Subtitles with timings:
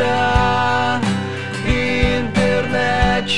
[0.00, 1.00] da
[1.66, 3.28] internet.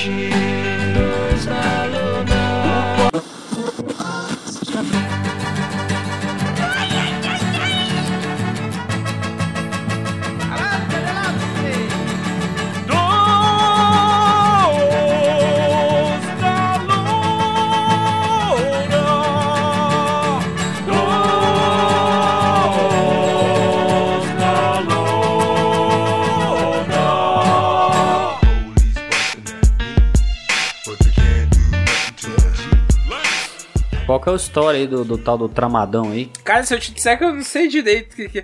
[34.22, 36.30] Que é a história aí do, do tal do tramadão aí?
[36.44, 38.42] Cara, se eu te disser que eu não sei direito que, que,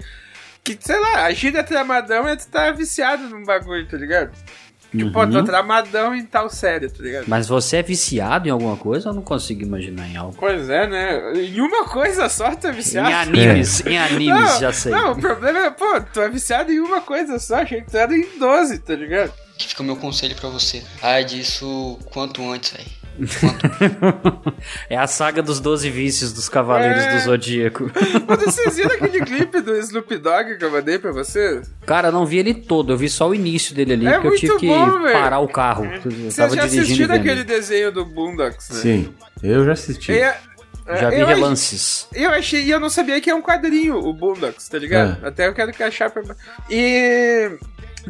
[0.64, 4.32] que, sei lá, a gíria tramadão é tu tá viciado num bagulho, tá ligado?
[4.90, 7.26] Tipo, pô, tô tramadão em tal série, tá ligado?
[7.28, 9.10] Mas você é viciado em alguma coisa?
[9.10, 10.34] Eu não consigo imaginar em algo.
[10.38, 11.34] Pois é, né?
[11.34, 13.10] Em uma coisa só tu é viciado.
[13.10, 14.90] Em animes, em animes, não, já sei.
[14.90, 17.98] Não, o problema é, pô, tu é viciado em uma coisa só, achei que tu
[17.98, 19.32] era em 12, tá ligado?
[19.58, 20.82] Que fica o meu conselho pra você.
[21.02, 22.97] Ai disso quanto antes, velho.
[24.88, 27.14] É a saga dos 12 vícios dos Cavaleiros É.
[27.16, 27.90] do Zodíaco.
[28.26, 31.60] Mas vocês viram aquele clipe do Snoop Dogg que eu mandei pra você?
[31.86, 34.28] Cara, eu não vi ele todo, eu vi só o início dele ali, É porque
[34.28, 35.12] eu tive muito que bom, velho.
[35.18, 35.86] parar o carro.
[36.04, 38.76] Vocês já assistiram aquele desenho do Boondocks, né?
[38.80, 40.12] Sim, eu já assisti.
[40.12, 40.38] E, é-
[41.00, 42.08] Já vi eu relances.
[42.14, 45.22] Eu achei, e eu não sabia que é um quadrinho, o Boondocks, tá ligado?
[45.26, 46.22] Até eu quero que achar pra.
[46.70, 47.50] E.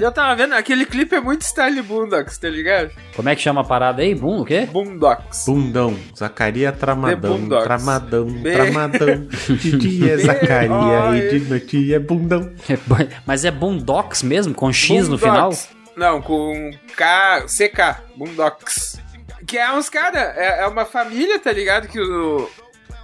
[0.01, 2.91] Eu tava vendo, aquele clipe é muito style Boondocks, tá ligado?
[3.17, 4.15] Como é que chama a parada aí?
[4.15, 4.67] Boom, o quê?
[4.71, 5.45] Boondocks.
[5.47, 7.65] Bundão, Zacaria Tramadão, Boondocks.
[7.65, 9.27] Tramadão, B- Tramadão.
[9.49, 10.71] De dia é B- Zacaria
[11.11, 12.53] O- e de noite é Bundão.
[12.69, 12.79] É
[13.27, 15.51] Mas é Boondocks mesmo, com X no final?
[15.51, 15.69] Boondocks.
[15.97, 18.99] Não, com K, CK, Boondocks.
[19.47, 21.89] Que é uns cara, é, é uma família, tá ligado?
[21.89, 22.49] Que o,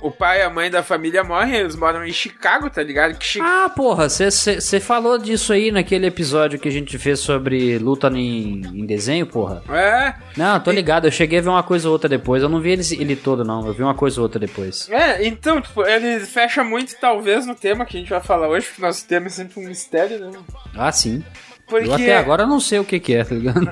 [0.00, 3.16] o pai e a mãe da família morrem, eles moram em Chicago, tá ligado?
[3.16, 7.78] Que Chi- Ah, porra, você falou disso aí naquele episódio que a gente fez sobre
[7.78, 9.62] luta em, em desenho, porra.
[9.70, 12.42] É, Não, tô ligado, eu cheguei a ver uma coisa ou outra depois.
[12.42, 13.66] Eu não vi ele, ele todo, não.
[13.66, 14.88] Eu vi uma coisa ou outra depois.
[14.90, 18.66] É, então, tipo, ele fecha muito, talvez, no tema que a gente vai falar hoje,
[18.66, 20.38] porque nosso tema é sempre um mistério, né?
[20.76, 21.24] Ah, sim.
[21.66, 23.68] Porque Eu até agora não sei o que que é, tá ligado?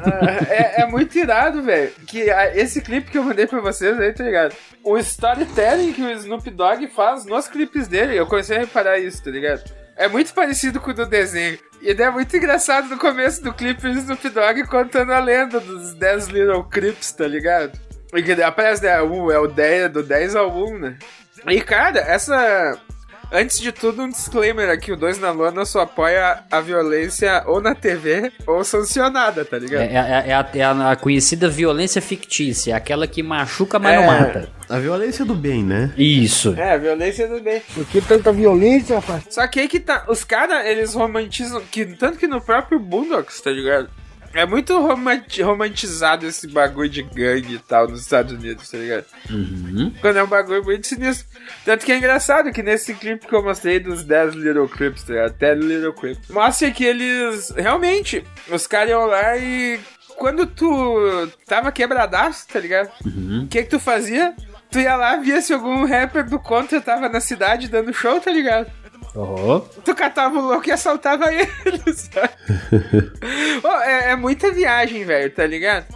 [0.48, 1.92] é, é muito irado, velho.
[2.06, 4.54] Que esse clipe que eu mandei pra vocês aí, tá ligado?
[4.82, 9.22] O storytelling que o Snoop Dogg faz nos clipes dele, eu comecei a reparar isso,
[9.22, 9.62] tá ligado?
[9.96, 11.58] É muito parecido com o do desenho.
[11.80, 15.94] E é muito engraçado no começo do clipe o Snoop Dogg contando a lenda dos
[15.94, 17.78] 10 Little Crips, tá ligado?
[18.14, 19.00] E aparece, né?
[19.02, 20.96] Um, é o 10, do 10 ao 1, né?
[21.48, 22.78] E cara, essa.
[23.32, 27.60] Antes de tudo, um disclaimer aqui: o 2 na Lona só apoia a violência ou
[27.62, 29.82] na TV ou sancionada, tá ligado?
[29.82, 30.62] É, é- é a, é
[30.92, 34.06] a conhecida violência fictícia, aquela que machuca, mas não É.
[34.20, 34.48] mata.
[34.68, 35.92] A violência do bem, né?
[35.96, 36.54] Isso.
[36.56, 37.62] É, a violência do bem.
[37.74, 39.24] Por que tanta violência, rapaz?
[39.30, 40.04] Só que aí que tá.
[40.08, 41.60] Os caras, eles romantizam.
[41.70, 43.88] Que, tanto que no próprio Boondocks, tá ligado?
[44.34, 49.04] É muito romanti- romantizado esse bagulho de gangue e tal nos Estados Unidos, tá ligado?
[50.00, 51.26] Quando é um bagulho muito sinistro.
[51.64, 55.12] Tanto que é engraçado que nesse clipe que eu mostrei dos 10 Little Crips, tá
[55.12, 55.32] ligado?
[55.34, 56.28] 10 Little Crips.
[56.28, 57.50] Mostra que eles.
[57.56, 59.78] Realmente, os caras iam lá e.
[60.16, 62.90] Quando tu tava quebradaço, tá ligado?
[63.44, 64.34] O que que tu fazia?
[64.70, 68.30] Tu ia lá, via se algum rapper do contra tava na cidade dando show, tá
[68.30, 68.70] ligado?
[69.14, 69.60] Uhum.
[69.84, 71.48] Tu catava o louco e assaltava ele,
[71.94, 72.30] sabe?
[73.62, 75.86] Ô, é, é muita viagem, velho, tá ligado?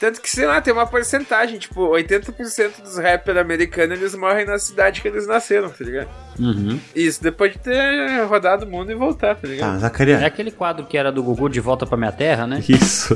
[0.00, 4.58] Tanto que, sei lá, tem uma porcentagem, tipo, 80% dos rappers americanos, eles morrem na
[4.58, 6.08] cidade que eles nasceram, tá ligado?
[6.38, 6.80] Uhum.
[6.96, 9.76] Isso, depois de ter rodado o mundo e voltar, tá ligado?
[9.76, 10.26] É Zacaria.
[10.26, 12.64] aquele quadro que era do Gugu de volta pra minha terra, né?
[12.66, 13.14] Isso.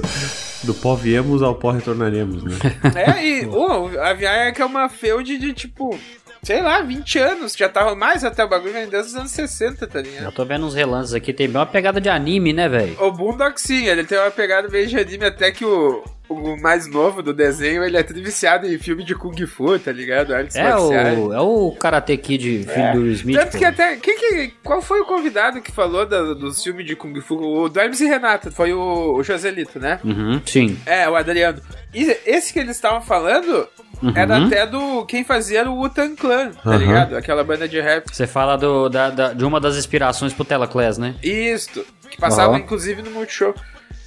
[0.62, 2.52] Do pó viemos ao pó retornaremos, né?
[2.94, 5.98] É, e ô, a viagem é que é uma feud de, tipo,
[6.44, 9.86] sei lá, 20 anos, já tava mais até o bagulho, vem desde os anos 60,
[9.86, 10.24] tá ligado?
[10.24, 12.96] Eu tô vendo uns relances aqui, tem bem uma pegada de anime, né, velho?
[13.02, 16.86] O Boondock sim, ele tem uma pegada meio de anime, até que o, o mais
[16.86, 20.34] novo do desenho, ele é tudo viciado em filme de Kung Fu, tá ligado?
[20.34, 21.18] Artes É marciais.
[21.18, 23.36] o, é o Karate Kid, filho do Smith.
[23.38, 23.58] Tanto pô.
[23.58, 23.96] que até.
[23.96, 27.36] Quem que, qual foi o convidado que falou da, dos filmes de Kung Fu?
[27.36, 29.98] O do Hermes e Renato, foi o, o Joselito, né?
[30.04, 30.78] Uhum, sim.
[30.86, 31.60] É, o Adriano.
[31.94, 33.68] E esse que eles estavam falando
[34.14, 35.04] era até do.
[35.06, 36.76] Quem fazia era o Wu-Tang Clan, tá Uhum.
[36.78, 37.16] ligado?
[37.16, 38.04] Aquela banda de rap.
[38.12, 41.14] Você fala do, da, da- de uma das inspirações pro Telaclass, né?
[41.22, 41.84] Isto.
[42.10, 42.56] Que passava Ó.
[42.56, 43.54] inclusive no Multishow.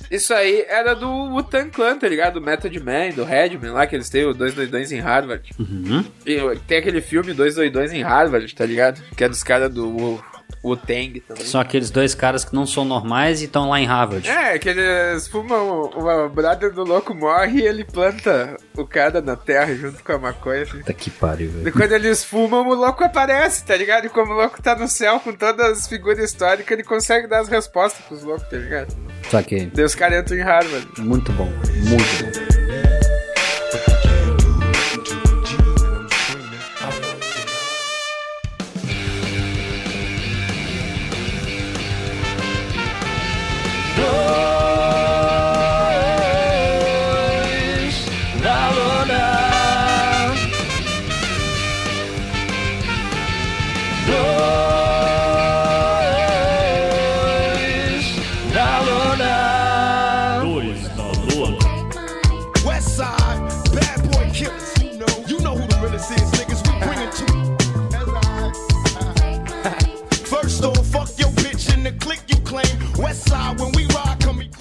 [0.10, 2.36] Isso aí era do Wu-Tang Clan, tá ligado?
[2.36, 5.50] Do Method Man, do Redman lá, que eles têm o 222 em Harvard.
[5.60, 6.06] Uhum.
[6.26, 9.02] E tem aquele filme 222 em Harvard, tá ligado?
[9.18, 10.18] Que é dos caras do
[10.64, 11.46] Wu- Wu-Tang também.
[11.46, 14.28] São aqueles dois caras que não são normais e estão lá em Harvard.
[14.30, 15.90] É, que eles fumam.
[15.96, 20.18] O brother do louco morre e ele planta o cara na terra junto com a
[20.18, 20.64] maconha.
[20.64, 20.78] Assim.
[20.80, 21.74] Puta que pariu, E velho.
[21.74, 24.06] quando eles fumam, o louco aparece, tá ligado?
[24.06, 27.40] E como o louco tá no céu com todas as figuras históricas, ele consegue dar
[27.40, 28.96] as respostas pros loucos, tá ligado?
[29.30, 29.72] Saquei.
[29.84, 30.88] Os caras entram em Harvard.
[31.00, 31.46] Muito bom,
[31.88, 32.57] muito bom.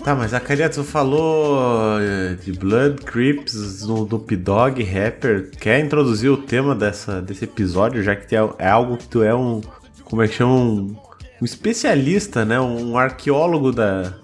[0.07, 5.51] Tá, mas a Caria, tu falou eh, de Blood, Crips, no Snoop Dogg, rapper.
[5.59, 9.35] Quer introduzir o tema dessa, desse episódio, já que é, é algo que tu é
[9.35, 9.61] um.
[10.05, 10.55] Como é que chama?
[10.55, 10.97] Um,
[11.43, 12.61] um especialista, né?
[12.61, 14.15] Um arqueólogo da,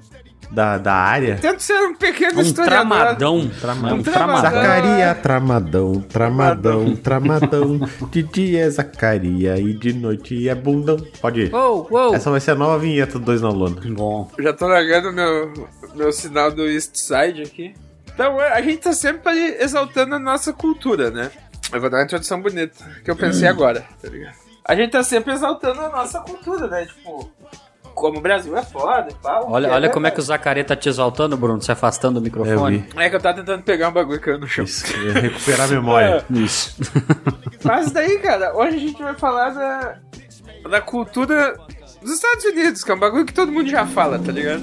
[0.52, 1.36] da, da área.
[1.36, 2.88] Tento ser um pequeno Um historiador.
[2.88, 3.48] tramadão.
[3.60, 3.98] Tramadão.
[3.98, 4.40] Um tramadão.
[4.42, 4.62] tramadão.
[4.62, 7.80] Zacaria, tramadão, tramadão, tramadão.
[8.10, 10.96] De dia é Zacaria e de noite é bundão.
[11.20, 11.54] Pode ir.
[11.54, 12.14] Uou, uou.
[12.14, 13.80] Essa vai ser a nova vinheta do Dois na Lona.
[13.86, 14.30] Bom.
[14.38, 15.52] Já tô largando meu,
[15.94, 17.74] meu sinal do East Side aqui.
[18.14, 21.30] Então, é, a gente tá sempre exaltando a nossa cultura, né?
[21.72, 24.34] Eu vou dar uma introdução bonita, que eu pensei agora, tá ligado?
[24.64, 26.84] A gente tá sempre exaltando a nossa cultura, né?
[26.84, 27.30] Tipo,
[28.02, 29.48] como o Brasil é foda e tal.
[29.48, 30.22] Olha, que olha como é que o.
[30.22, 32.78] Zacaria tá te exaltando, Bruno, se afastando do microfone.
[32.78, 33.00] vi.
[33.00, 34.64] É que eu tava tentando pegar um bagulho caindo no chão.
[34.64, 34.84] Isso,
[35.16, 36.24] é recuperar a memória.
[36.28, 36.76] Isso.
[37.62, 39.98] Mas daí, cara, hoje a gente vai falar da,
[40.68, 41.56] da cultura
[42.02, 44.62] dos Estados Unidos, que é um bagulho que todo mundo já fala, tá ligado?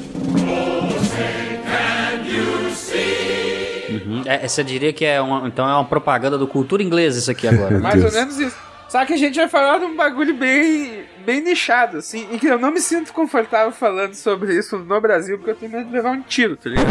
[3.89, 4.23] Uhum.
[4.25, 7.47] É, você diria que é uma, então é uma propaganda do cultura inglesa isso aqui
[7.47, 7.79] agora.
[7.79, 8.57] Mais ou menos isso.
[8.89, 12.47] Só que a gente vai falar de um bagulho bem, bem nichado, assim, e que
[12.47, 15.91] eu não me sinto confortável falando sobre isso no Brasil, porque eu tenho medo de
[15.93, 16.87] levar um tiro, tá ligado?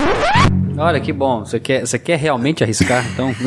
[0.79, 1.44] Olha que bom.
[1.44, 3.35] Você quer, você quer realmente arriscar, então?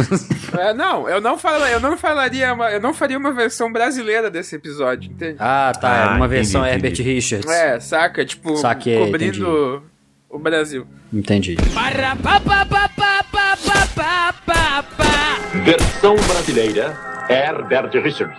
[0.51, 4.29] É, não, eu não, fala, eu não falaria, uma, eu não faria uma versão brasileira
[4.29, 5.37] desse episódio, entende?
[5.39, 5.87] ah, tá.
[5.87, 6.85] Ah, uma entendi, versão entendi.
[6.87, 7.49] Herbert Richards.
[7.49, 8.25] É, saca?
[8.25, 9.81] Tipo, Saquei, cobrindo
[10.29, 10.85] o Brasil.
[11.13, 11.55] Entendi.
[15.63, 18.37] Versão brasileira, Herbert Richards.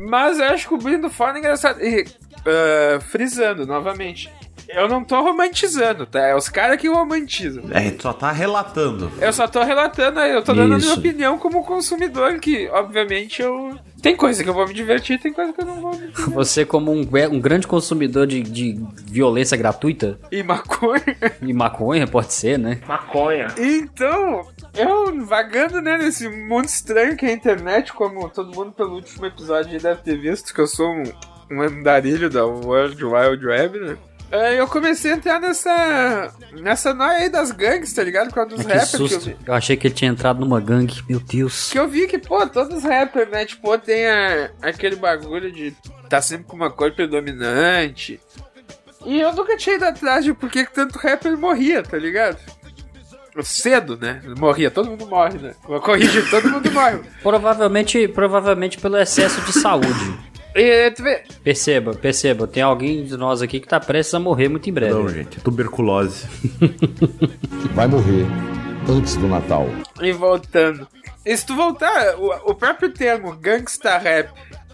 [0.00, 1.80] Mas eu acho que o cobrindo foda é engraçado.
[1.82, 2.04] E,
[2.46, 4.30] ah, frisando novamente.
[4.74, 6.20] Eu não tô romantizando, tá?
[6.28, 7.64] É os caras que romantizam.
[7.70, 9.10] É, tu só tá relatando.
[9.20, 10.98] Eu só tô relatando aí, eu tô dando a minha Isso.
[10.98, 13.76] opinião como consumidor, que obviamente eu.
[14.00, 16.34] Tem coisa que eu vou me divertir, tem coisa que eu não vou me divertir.
[16.34, 21.02] Você, como um, um grande consumidor de, de violência gratuita, E maconha.
[21.40, 22.80] e maconha, pode ser, né?
[23.58, 28.94] Então, eu vagando né, nesse mundo estranho que é a internet, como todo mundo pelo
[28.94, 31.02] último episódio deve ter visto, que eu sou um,
[31.50, 33.96] um andarilho da World Wild Web, né?
[34.32, 36.32] É, eu comecei a entrar nessa.
[36.60, 38.28] nessa noia aí das gangues, tá ligado?
[38.28, 39.36] Por causa dos Que rappers que eu vi.
[39.46, 41.02] Eu achei que ele tinha entrado numa gangue.
[41.06, 41.70] Meu Deus.
[41.70, 43.44] Que eu vi que, pô, todos os rappers, né?
[43.44, 45.74] Tipo, tem a- aquele bagulho de
[46.08, 48.18] tá sempre com uma cor predominante.
[49.04, 52.38] E eu nunca tinha ido atrás de por que tanto rapper morria, tá ligado?
[53.42, 54.20] Cedo, né?
[54.38, 55.54] Morria, todo mundo morre, né?
[55.66, 57.00] Vou corrigir, todo mundo morre.
[57.22, 60.18] Provavelmente, provavelmente pelo excesso de saúde.
[60.54, 60.92] Vê,
[61.42, 64.92] Perceba, perceba, tem alguém de nós aqui que tá prestes a morrer muito em breve.
[64.92, 66.26] Não, gente, tuberculose.
[67.74, 68.26] vai morrer
[68.88, 69.66] antes do Natal.
[70.00, 70.86] e voltando.
[71.24, 74.30] E se tu voltar, o, o próprio termo gangsta rap,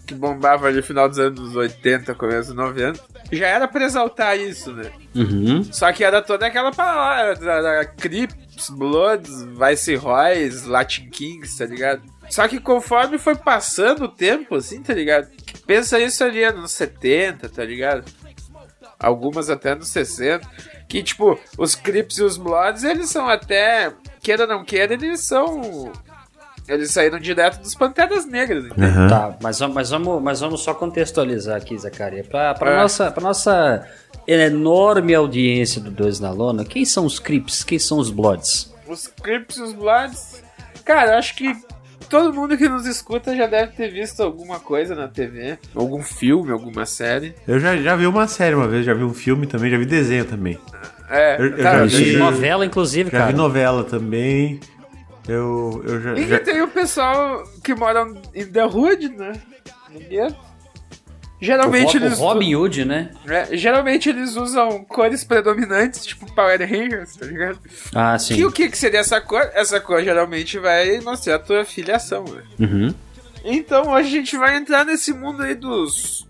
[0.06, 4.38] que bombava ali no final dos anos 80, começo dos 90, já era pra exaltar
[4.38, 4.90] isso, né?
[5.14, 5.62] Uhum.
[5.70, 11.66] Só que era toda aquela palavra, da, da Crips, Bloods, Vice Royce, Latin Kings, tá
[11.66, 12.02] ligado?
[12.30, 15.28] Só que conforme foi passando o tempo, assim, tá ligado?
[15.68, 18.02] Pensa isso ali nos 70, tá ligado?
[18.98, 20.44] Algumas até nos 60.
[20.88, 25.20] Que, tipo, os Crips e os Bloods, eles são até, queira ou não queira, eles
[25.20, 25.92] são...
[26.66, 28.88] Eles saíram direto dos Panteras Negras, entendeu?
[28.88, 29.08] Aham.
[29.08, 32.24] Tá, mas, vamos- mas, vamos, mas vamos só contextualizar aqui, Zacaria.
[32.24, 32.76] Pra, pra, É.
[32.76, 33.86] nossa, pra nossa
[34.26, 37.62] enorme audiência do Dois na Lona, quem são os Crips?
[37.64, 38.70] Quem são os Bloods?
[38.86, 40.42] Os Crips e os Bloods.
[40.84, 41.54] Cara, eu acho que
[42.08, 46.50] todo mundo que nos escuta já deve ter visto alguma coisa na TV, algum filme,
[46.52, 47.34] alguma série.
[47.46, 49.86] Eu já, já vi uma série uma vez, já vi um filme também, já vi
[49.86, 50.58] desenho também.
[51.10, 53.30] É, Eu- eu cara, já vi- Novela, inclusive, Já cara.
[53.32, 54.60] vi novela também.
[55.26, 56.14] Eu, eu já.
[56.14, 59.32] E já- que tem o pessoal que mora em The Hood, né?
[59.92, 60.47] No gueto.
[61.40, 62.18] Geralmente o, eles.
[62.18, 63.10] Robin Hood, né?
[63.28, 67.58] é, geralmente eles usam cores predominantes, tipo Power Rangers, tá ligado?
[67.94, 68.34] Ah, sim.
[68.34, 69.48] Que o que, que seria essa cor?
[69.54, 72.42] Essa cor geralmente vai mostrar a tua filiação, né?
[72.58, 72.94] Uhum.
[73.44, 76.26] Então hoje a gente vai entrar nesse mundo aí dos.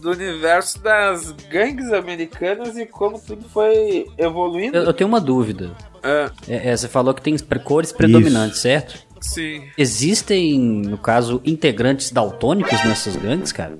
[0.00, 4.76] do universo das gangues americanas e como tudo foi evoluindo.
[4.76, 5.70] Eu, eu tenho uma dúvida.
[6.02, 8.98] Ah, É, é, você falou que tem cores predominantes, certo?
[9.20, 9.68] Sim.
[9.76, 13.78] Existem, no caso, integrantes daltônicos nessas gangues, cara?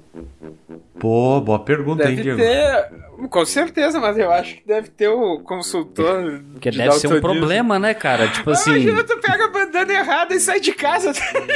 [0.98, 2.38] Pô, boa pergunta, hein, Deve Diego?
[2.38, 3.00] ter.
[3.28, 6.42] Com certeza, mas eu acho que deve ter o consultor.
[6.52, 8.28] Porque de deve ser um problema, né, cara?
[8.28, 8.70] Tipo assim.
[8.70, 11.12] Imagina, tu pega a bandana errada e sai de casa.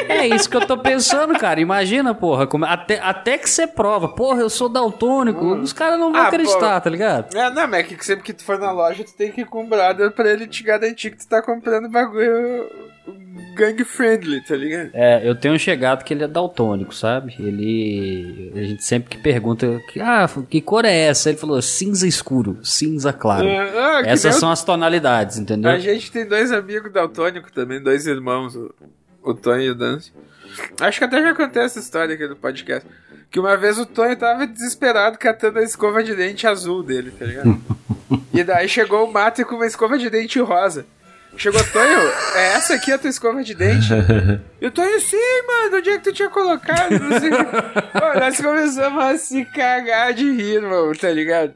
[0.08, 1.60] É isso que eu tô pensando, cara.
[1.60, 2.46] Imagina, porra.
[2.46, 5.44] como- até, até que você prova, porra, eu sou daltônico.
[5.56, 6.84] Os caras não vão Ah, acreditar, pô.
[6.84, 7.34] tá ligado?
[7.36, 9.46] É, não, mas é que sempre que tu for na loja, tu tem que ir
[9.46, 12.66] com um brother pra ele te garantir que tu tá comprando bagulho
[13.54, 14.90] gang friendly, tá ligado?
[14.92, 17.34] É, eu tenho um chegado que ele é daltônico, sabe?
[17.38, 18.52] Ele.
[18.54, 21.30] A gente sempre que pergunta, ah, que cor é essa?
[21.30, 23.46] Ele falou cinza escuro, cinza claro.
[23.48, 25.70] Ah, que Essas são as tonalidades, entendeu?
[25.70, 28.74] A gente tem dois amigos daltônicos também, dois irmãos, o,
[29.22, 30.12] o Tonho e o Dancio.
[30.80, 32.88] Acho que até já contei essa história aqui no podcast.
[33.30, 37.24] Que uma vez o Tonho tava desesperado catando a escova de dente azul dele, tá
[37.24, 37.60] ligado?
[38.32, 40.86] e daí chegou o Mate com uma escova de dente rosa.
[41.36, 41.98] Chegou Tonho,
[42.36, 43.88] é essa aqui a tua escova de dente?
[44.60, 46.90] E o Tonho, sim, mano, onde é que tu tinha colocado?
[46.98, 47.44] Não sei o quê.
[47.92, 51.52] Pô, nós começamos a se cagar de rir, irmão, tá ligado?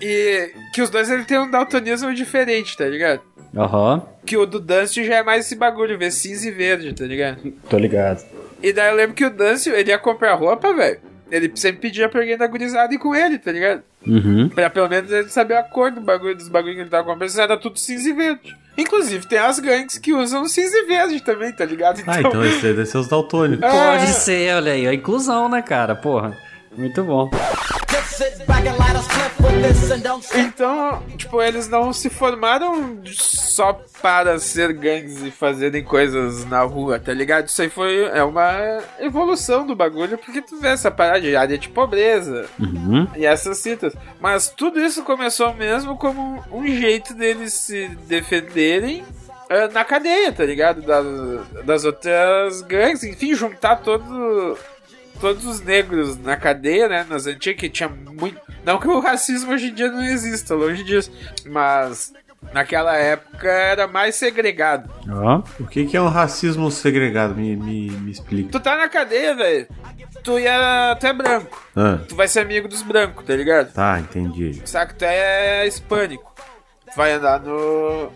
[0.00, 3.20] E que os dois ele tem um daltonismo diferente, tá ligado?
[3.56, 7.04] Aham, Que o do Dance já é mais esse bagulho, ver cinza e verde, tá
[7.04, 7.52] ligado?
[7.68, 8.24] tô ligado.
[8.62, 11.00] E daí eu lembro que o Dance, ele ia comprar roupa, velho.
[11.30, 13.82] Ele sempre pedia pra alguém da gurizada ir com ele, tá ligado?
[14.06, 14.48] Uhum.
[14.48, 17.38] Pra pelo menos ele saber a cor do bagulho, dos bagulhos que ele tava comprando.
[17.38, 18.56] Era tudo cinza e verde.
[18.76, 22.02] Inclusive, tem as gangues que usam cinza e verde também, tá ligado?
[22.06, 23.64] Ah, então esse deve ser os daltônicos.
[23.64, 23.70] É.
[23.70, 25.94] Pode ser, olha aí, a inclusão, né, cara?
[25.94, 26.36] Porra,
[26.76, 27.30] muito bom.
[30.38, 33.72] Então, tipo, eles não se formaram só
[34.02, 37.48] para ser gangues e fazerem coisas na rua, tá ligado?
[37.48, 41.58] Isso aí foi é uma evolução do bagulho, porque tu vê essa parada de área
[41.58, 43.06] de pobreza Uhum.
[43.16, 43.94] e essas citas.
[44.20, 49.04] Mas tudo isso começou mesmo como um jeito deles se defenderem
[49.48, 50.82] eh, na cadeia, tá ligado?
[50.82, 54.56] Das, das outras gangues, enfim, juntar todo
[55.20, 57.06] todos os negros na cadeia, né?
[57.08, 58.40] Nas antigas, que tinha muito.
[58.64, 61.12] Não que o racismo hoje em dia não exista, longe disso.
[61.46, 62.12] Mas
[62.52, 64.90] naquela época era mais segregado.
[65.08, 65.42] Ó.
[65.60, 67.34] O que, que é um racismo segregado?
[67.34, 68.50] Me, me, me explica.
[68.50, 69.66] Tu tá na cadeia, velho.
[70.22, 70.96] Tu ia.
[70.98, 71.66] Tu é branco.
[71.76, 73.72] Ah, Tu vai ser amigo dos brancos, tá ligado?
[73.72, 74.60] tá, entendi.
[74.60, 76.34] Que tu é hispânico.
[76.90, 78.10] Tu vai andar no.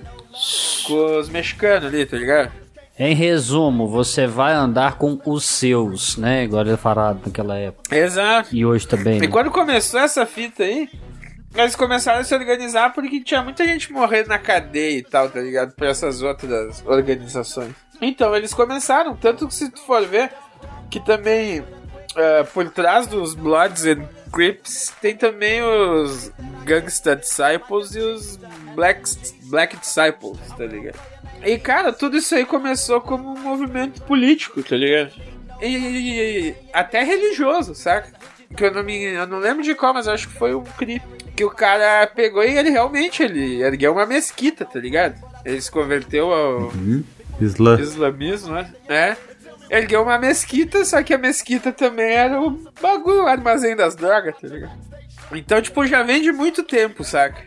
[0.86, 2.63] com os mexicanos ali, tá ligado?
[2.96, 6.44] Em resumo, você vai andar com os seus, né?
[6.44, 7.96] Igual ele falado naquela época.
[7.96, 8.54] Exato.
[8.54, 9.16] E hoje também.
[9.16, 9.26] E né?
[9.26, 10.88] quando começou essa fita aí,
[11.56, 15.40] eles começaram a se organizar porque tinha muita gente morrendo na cadeia e tal, tá
[15.40, 15.72] ligado?
[15.74, 17.74] Por essas outras organizações.
[18.00, 20.30] Então eles começaram, tanto que se tu for ver,
[20.88, 21.64] que também
[22.16, 26.30] eh, por trás dos Bloods and Crips tem também os
[26.64, 28.36] Gangsta Disciples e os
[28.74, 29.02] Black,
[29.44, 31.13] Black Disciples, tá ligado?
[31.44, 35.12] E cara, tudo isso aí começou como um movimento político, tá ligado?
[35.60, 38.12] E, até religioso, saca?
[38.56, 41.04] Que eu não, me, eu não lembro de qual, mas acho que foi um crip.
[41.36, 45.20] Que o cara pegou e ele realmente ele ergueu uma mesquita, tá ligado?
[45.44, 46.72] Ele se converteu ao
[47.40, 47.80] Islã.
[47.80, 48.72] islamismo, né?
[48.88, 49.16] É.
[49.68, 54.36] Ergueu uma mesquita, só que a mesquita também era o bagulho, o armazém das drogas,
[54.40, 54.78] tá ligado?
[55.32, 57.42] Então, tipo, já vem de muito tempo, saca?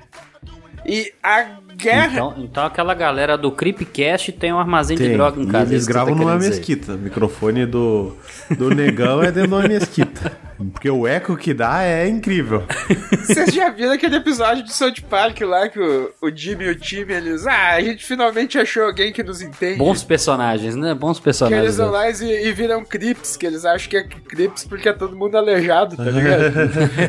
[0.86, 1.46] E a
[1.78, 2.14] guerra.
[2.14, 5.14] Então, então aquela galera do Creepcast tem um armazém de Tem.
[5.14, 5.74] droga em E casa.
[5.74, 6.56] eles que você tá gravam numa querendo dizer.
[6.56, 6.94] mesquita.
[6.94, 8.14] O microfone do,
[8.58, 10.32] do negão é dentro de uma mesquita.
[10.72, 12.64] Porque o eco que dá é incrível.
[13.26, 16.76] Vocês já viram aquele episódio do South Park lá que o, o Jimmy e o
[16.76, 17.46] time eles.
[17.46, 19.78] Ah, a gente finalmente achou alguém que nos entende.
[19.78, 20.94] Bons personagens, né?
[20.94, 21.64] Bons que personagens.
[21.64, 21.92] eles vão né?
[21.92, 25.36] lá e, e viram Crips, que eles acham que é Crips porque é todo mundo
[25.38, 26.38] aleijado, tá ligado?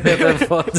[0.09, 0.71] É foda.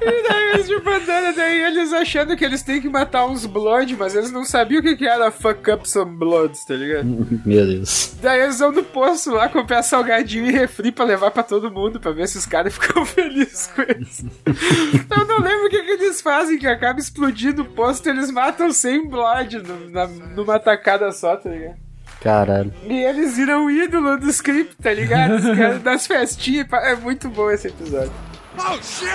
[0.00, 3.96] e daí eles de bandana, daí eles achando que eles têm que matar uns Blood,
[3.96, 7.04] mas eles não sabiam o que, que era fuck up some Bloods, tá ligado?
[7.44, 8.14] Meu Deus.
[8.20, 12.00] Daí eles vão no posto lá comprar salgadinho e refri pra levar pra todo mundo,
[12.00, 14.24] pra ver se os caras ficam felizes com isso.
[14.46, 18.30] Eu não lembro o que, que eles fazem, que acaba explodindo o posto e eles
[18.30, 21.76] matam 100 Blood no- na- numa tacada só, tá ligado?
[22.22, 22.72] Caralho.
[22.88, 25.34] E eles viram o ídolo do script, tá ligado?
[25.34, 26.66] Os caras das festinhas.
[26.72, 28.12] É muito bom esse episódio.
[28.56, 29.10] Oh shit!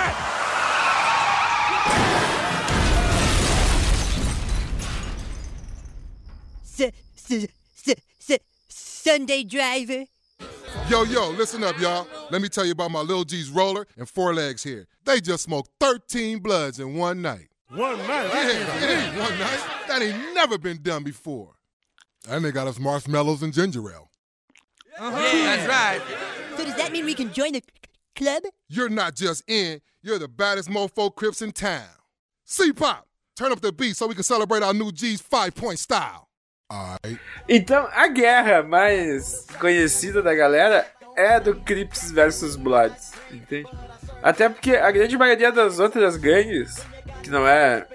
[8.69, 10.05] Sunday driver.
[10.89, 12.07] Yo, yo, listen up, y'all.
[12.31, 14.87] Let me tell you about my Lil G's roller and four legs here.
[15.05, 17.49] They just smoked 13 bloods in one night.
[17.69, 18.29] One night?
[18.33, 19.59] Yeah, it ain't one night.
[19.87, 21.55] That ain't never been done before.
[22.29, 24.09] And they got us marshmallows and ginger ale.
[24.97, 26.01] Uh huh, That's right.
[26.57, 28.43] So does that mean we can join the c- club?
[28.69, 31.87] You're not just in, you're the baddest mofo crips in town.
[32.45, 36.26] C-Pop, turn up the beat so we can celebrate our new G's five-point style.
[36.69, 37.19] Alright.
[37.47, 43.69] Então, a guerra mais conhecida da galera é a do Crips versus Bloods, entende?
[44.21, 46.75] Até porque a grande maioria das outras gangues,
[47.23, 47.87] que não é.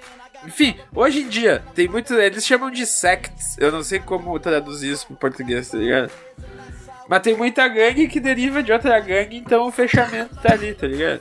[0.44, 2.14] Enfim, hoje em dia, tem muito.
[2.14, 6.10] Eles chamam de sects, eu não sei como traduzir isso pro português, tá ligado?
[7.08, 10.86] Mas tem muita gangue que deriva de outra gangue, então o fechamento tá ali, tá
[10.86, 11.20] ligado?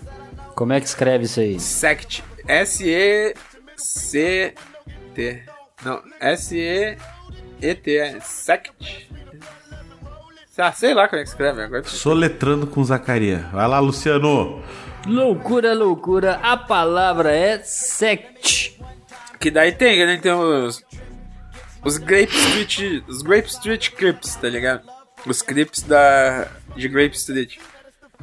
[0.56, 1.60] Como é que escreve isso aí?
[1.60, 2.24] Sect.
[2.48, 3.36] S-E-C-T.
[5.84, 7.21] Não, S-E-E-T.
[7.62, 8.72] É Sect.
[10.58, 11.84] Ah, sei lá como é que escreve agora.
[11.86, 13.50] Soletrando com Zacaria.
[13.52, 14.62] Vai lá, Luciano.
[15.08, 16.40] Loucura, loucura.
[16.44, 18.80] A palavra é sect.
[19.40, 20.18] Que daí tem, né?
[20.18, 20.84] Tem os.
[21.84, 23.04] Os Grape Street.
[23.08, 24.88] Os Grape Street Crips, tá ligado?
[25.26, 26.48] Os Crips da.
[26.76, 27.58] de Grape Street.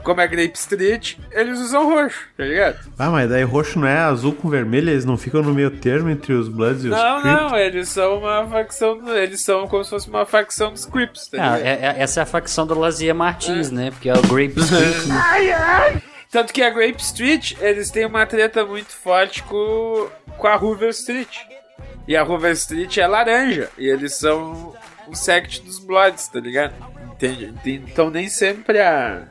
[0.02, 2.78] Como é Grape Street, eles usam roxo, tá ligado?
[2.98, 4.90] Ah, mas daí roxo não é azul com vermelho?
[4.90, 7.40] Eles não ficam no meio termo entre os Bloods e os Não, Crips?
[7.40, 9.16] não, eles são uma facção.
[9.16, 11.66] Eles são como se fosse uma facção dos Crips, tá Ah, ligado?
[11.66, 13.90] é- é- essa é a facção do Lazier Martins, né?
[13.90, 16.02] Porque é o Grape Street, né?
[16.30, 20.90] Tanto que a Grape Street, eles têm uma treta muito forte com, com a Hoover
[20.90, 21.36] Street.
[22.06, 23.68] E a Hoover Street é laranja.
[23.78, 24.74] E eles são
[25.08, 26.74] um sect dos Bloods, tá ligado?
[27.12, 27.52] Entende?
[27.66, 29.22] Então nem sempre a.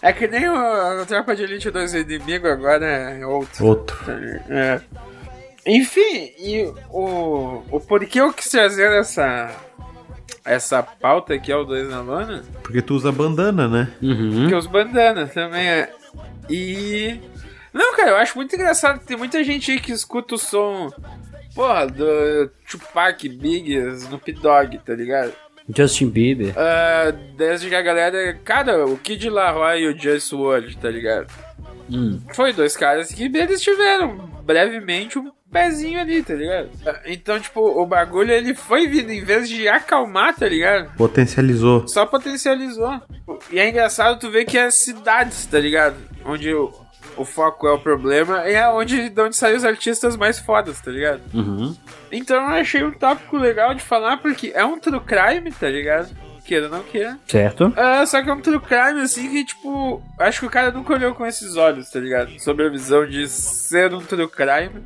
[0.00, 3.66] É que nem o, a Tropa de Elite 2 inimigo agora é outro.
[3.66, 3.98] Outro.
[4.48, 4.80] É.
[5.66, 9.50] Enfim, e o, o porquê eu quis trazer essa,
[10.44, 13.92] essa pauta aqui ao 2 na lona Porque tu usa bandana, né?
[13.98, 15.92] porque os bandanas também é.
[16.48, 17.20] E.
[17.72, 19.00] Não, cara, eu acho muito engraçado.
[19.04, 20.90] Tem muita gente aí que escuta o som.
[21.54, 25.32] Porra, do Tupac, Big, Snoop Dogg, tá ligado?
[25.74, 26.54] Justin Bieber.
[26.56, 28.34] Ah, desde que a galera.
[28.44, 31.26] Cara, o Kid Laroi e o Just World, tá ligado?
[31.90, 32.20] Hum.
[32.34, 36.70] Foi dois caras que eles tiveram brevemente um pezinho ali, tá ligado?
[36.86, 40.94] Ah, Então, tipo, o bagulho ele foi vindo, em vez de acalmar, tá ligado?
[40.96, 41.86] Potencializou.
[41.88, 43.00] Só potencializou.
[43.50, 45.96] E é engraçado tu ver que as cidades, tá ligado?
[46.24, 46.72] Onde o,
[47.18, 50.90] o foco é o problema, é onde, de onde saem os artistas mais fodas, tá
[50.90, 51.20] ligado?
[51.34, 51.76] Uhum.
[52.10, 56.08] Então eu achei um tópico legal de falar, porque é um true crime, tá ligado?
[56.44, 57.18] Queira ou não queira.
[57.26, 57.72] Certo?
[57.76, 60.94] É, só que é um true crime, assim, que, tipo, acho que o cara nunca
[60.94, 62.40] olhou com esses olhos, tá ligado?
[62.40, 64.82] Sobre a visão de ser um true crime.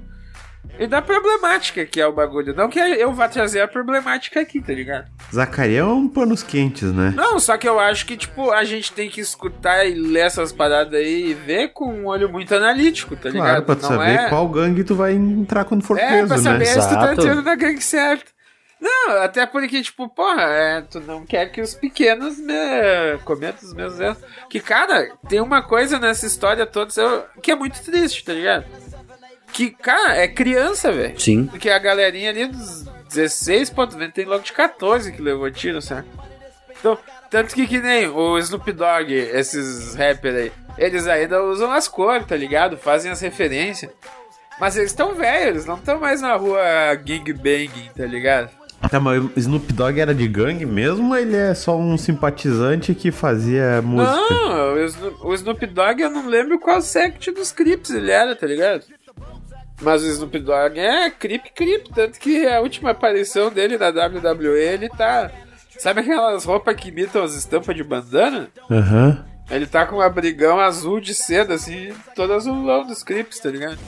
[0.78, 2.54] E da problemática que é o bagulho.
[2.54, 5.06] Não que eu vá trazer a problemática aqui, tá ligado?
[5.32, 7.12] Zacaria é um panos quentes, né?
[7.14, 10.52] Não, só que eu acho que, tipo, a gente tem que escutar e ler essas
[10.52, 13.46] paradas aí e ver com um olho muito analítico, tá ligado?
[13.46, 14.28] Claro, pra tu Não saber é...
[14.28, 16.42] qual gangue tu vai entrar quando for É, preso, pra né?
[16.42, 18.32] saber se tu tá entrando na gangue certa.
[18.80, 23.16] Não, até porque, tipo, porra, é, tu não quer que os pequenos me...
[23.24, 24.18] cometam os mesmos erros.
[24.50, 28.64] Que, cara, tem uma coisa nessa história toda que é muito triste, tá ligado?
[29.52, 31.18] Que, cara, é criança, velho.
[31.20, 31.46] Sim.
[31.46, 35.50] Porque a galerinha ali dos 16, pô, tu vê, tem logo de 14 que levou
[35.50, 36.06] tiro, sabe?
[36.78, 36.98] Então,
[37.30, 42.26] tanto que que nem o Snoop Dogg, esses rappers aí, eles ainda usam as cores,
[42.26, 42.76] tá ligado?
[42.76, 43.90] Fazem as referências.
[44.58, 46.60] Mas eles estão velhos, eles não estão mais na rua
[46.94, 48.50] gangbanging, tá ligado?
[48.90, 52.94] Tá, mas o Snoop Dogg era de gangue mesmo ou ele é só um simpatizante
[52.94, 54.34] que fazia música?
[54.34, 58.34] Não, o Snoop, o Snoop Dogg eu não lembro qual sect dos Crips ele era,
[58.34, 58.84] tá ligado?
[59.82, 64.58] Mas o Snoop Dogg é Crip Crip, tanto que a última aparição dele na WWE
[64.58, 65.30] ele tá.
[65.78, 68.48] Sabe aquelas roupas que imitam as estampas de bandana?
[68.70, 69.24] Aham.
[69.50, 73.78] Ele tá com um abrigão azul de seda, assim, todo azulão dos Crips, tá ligado?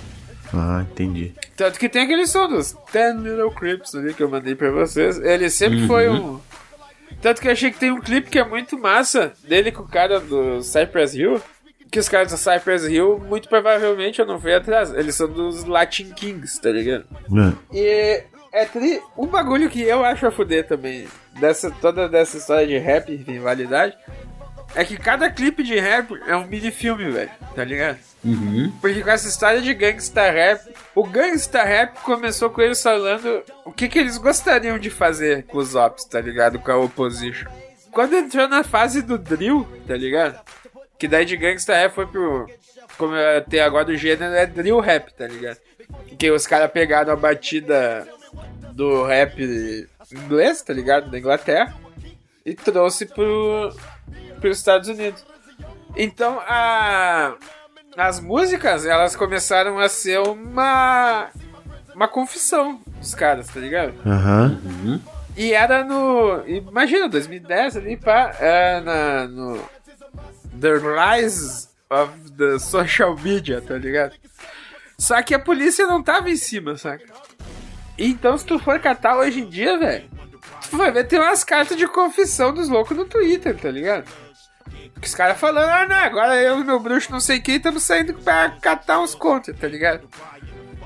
[0.52, 1.32] Ah, entendi.
[1.56, 5.18] Tanto que tem aquele som dos Ten Little Crips ali que eu mandei pra vocês.
[5.18, 6.40] Ele sempre foi um.
[7.22, 9.88] Tanto que eu achei que tem um clipe que é muito massa dele com o
[9.88, 11.40] cara do Cypress Hill.
[11.90, 14.92] Que os caras do Cypress Hill, muito provavelmente, eu não fui atrás.
[14.92, 17.04] Eles são dos Latin Kings, tá ligado?
[17.36, 19.00] Ah, E é tri...
[19.16, 21.06] um bagulho que eu acho a fuder também,
[21.38, 23.96] dessa, toda dessa história de rap e rivalidade,
[24.74, 27.98] é que cada clipe de rap é um mini filme, velho, tá ligado?
[28.24, 28.72] Uhum.
[28.80, 30.62] Porque com essa história de gangsta rap,
[30.94, 35.58] O Gangsta Rap começou com eles falando o que, que eles gostariam de fazer com
[35.58, 36.58] os ops, tá ligado?
[36.58, 37.48] Com a opposition.
[37.92, 40.40] Quando entrou na fase do drill, tá ligado?
[40.98, 42.46] Que daí de Gangsta Rap foi pro.
[42.96, 43.14] Como
[43.48, 45.58] tem agora o gênero é drill rap, tá ligado?
[46.18, 48.06] Que os caras pegaram a batida
[48.72, 51.10] do rap inglês, tá ligado?
[51.10, 51.74] Da Inglaterra.
[52.44, 53.74] E trouxe pro,
[54.40, 55.24] pros Estados Unidos.
[55.96, 57.36] Então a
[57.96, 61.30] as músicas, elas começaram a ser uma
[61.94, 63.94] uma confissão dos caras, tá ligado?
[64.04, 65.00] Aham.
[65.36, 66.46] E era no.
[66.46, 68.34] Imagina, 2010 ali, pá.
[68.38, 69.60] É na, no.
[70.60, 74.14] The Rise of the Social Media, tá ligado?
[74.98, 77.04] Só que a polícia não tava em cima, saca?
[77.98, 80.08] Então, se tu for catar hoje em dia, velho,
[80.70, 84.10] tu vai ver tem umas cartas de confissão dos loucos no Twitter, tá ligado?
[85.00, 87.82] Que os caras falando, ah, não, agora eu e meu bruxo não sei quem estamos
[87.82, 90.08] saindo pra catar uns contos, tá ligado?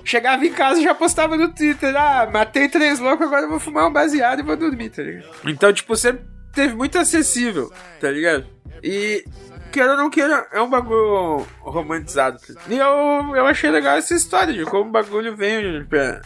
[0.04, 3.61] Chegava em casa e já postava no Twitter, ah, matei três loucos, agora eu vou
[3.61, 5.28] fumar um baseado e vou dormir, tá ligado?
[5.44, 8.46] Então, tipo, sempre teve muito acessível, tá ligado?
[8.83, 9.24] E,
[9.70, 12.38] queira ou não queira, é um bagulho romantizado.
[12.68, 16.20] E eu, eu achei legal essa história de como o bagulho vem pra,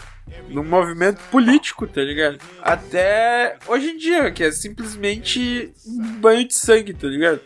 [0.48, 2.38] num movimento político, tá ligado?
[2.62, 7.40] Até hoje em dia, que é simplesmente um banho de sangue, tá ligado?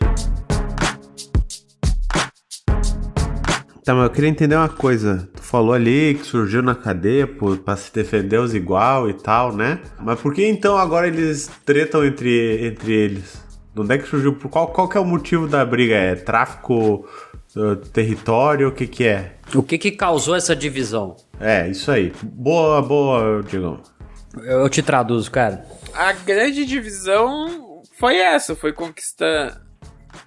[3.83, 5.29] Tá, mas eu queria entender uma coisa.
[5.33, 9.55] Tu falou ali que surgiu na cadeia por, pra se defender os igual e tal,
[9.55, 9.79] né?
[9.97, 13.46] Mas por que então agora eles tretam entre, entre eles?
[13.77, 14.33] De onde é que surgiu?
[14.33, 15.93] Por qual, qual que é o motivo da briga?
[15.93, 17.07] É tráfico,
[17.55, 19.35] uh, território, o que que é?
[19.53, 21.15] O que que causou essa divisão?
[21.39, 22.11] É, isso aí.
[22.23, 23.79] Boa, boa, Digão.
[24.35, 25.63] Eu te traduzo, cara.
[25.93, 29.61] A grande divisão foi essa, foi conquista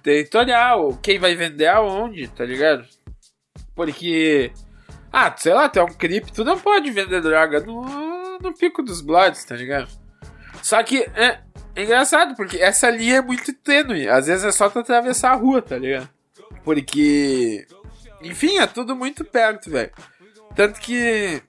[0.01, 2.85] territorial, quem vai vender aonde, tá ligado?
[3.75, 4.53] Porque,
[5.11, 9.01] ah, sei lá, é um creep, tu não pode vender droga no, no pico dos
[9.01, 10.00] Bloods, tá ligado?
[10.61, 11.39] Só que é,
[11.75, 15.35] é engraçado, porque essa linha é muito tênue, às vezes é só tu atravessar a
[15.35, 16.09] rua, tá ligado?
[16.63, 17.65] Porque,
[18.21, 19.91] enfim, é tudo muito perto, velho.
[20.55, 21.41] Tanto que,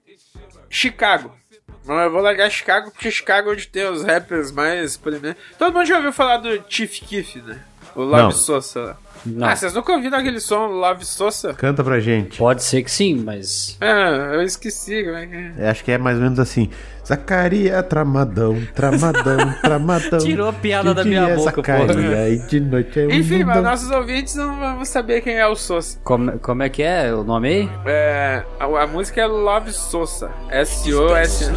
[0.70, 1.36] Chicago,
[1.84, 5.42] mas eu vou largar Chicago porque Chicago é onde tem os rappers mais proeminentes.
[5.58, 7.62] Todo mundo já ouviu falar do Chief Keef, né?
[7.94, 8.30] O Love Não.
[8.32, 8.96] Sosa.
[9.24, 9.46] Não.
[9.46, 11.54] Ah, vocês nunca ouviram aquele som Love Sosa?
[11.54, 12.38] Canta pra gente.
[12.38, 13.76] Pode ser que sim, mas.
[13.80, 15.52] Ah, eu esqueci como é que é.
[15.58, 16.68] É, acho que é mais ou menos assim.
[17.06, 20.18] Zacaria tramadão, tramadão, tramadão.
[20.18, 22.28] Tirou a piada De da minha é boca, Zacaria, porra.
[22.28, 25.54] E de noite é um Enfim, mas nossos ouvintes não vão saber quem é o
[25.54, 25.98] Sosa.
[26.02, 27.70] Como, como é que é o nome aí?
[27.86, 30.30] É, a, a música é Love Sosa.
[30.50, 31.50] S-O-S.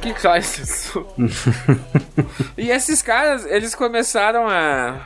[0.00, 1.06] Que classe isso?
[2.56, 5.00] E esses caras, eles começaram a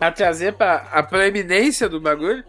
[0.00, 2.42] a trazer pra a proeminência do bagulho,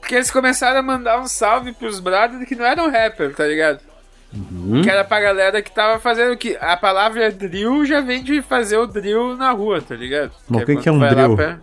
[0.00, 3.80] porque eles começaram a mandar um salve pros brothers que não eram rapper, tá ligado?
[4.82, 8.76] Que era pra galera que tava fazendo que a palavra drill já vem de fazer
[8.76, 10.32] o drill na rua, tá ligado?
[10.48, 11.36] Mas o que quando que é um drill?
[11.36, 11.58] pra-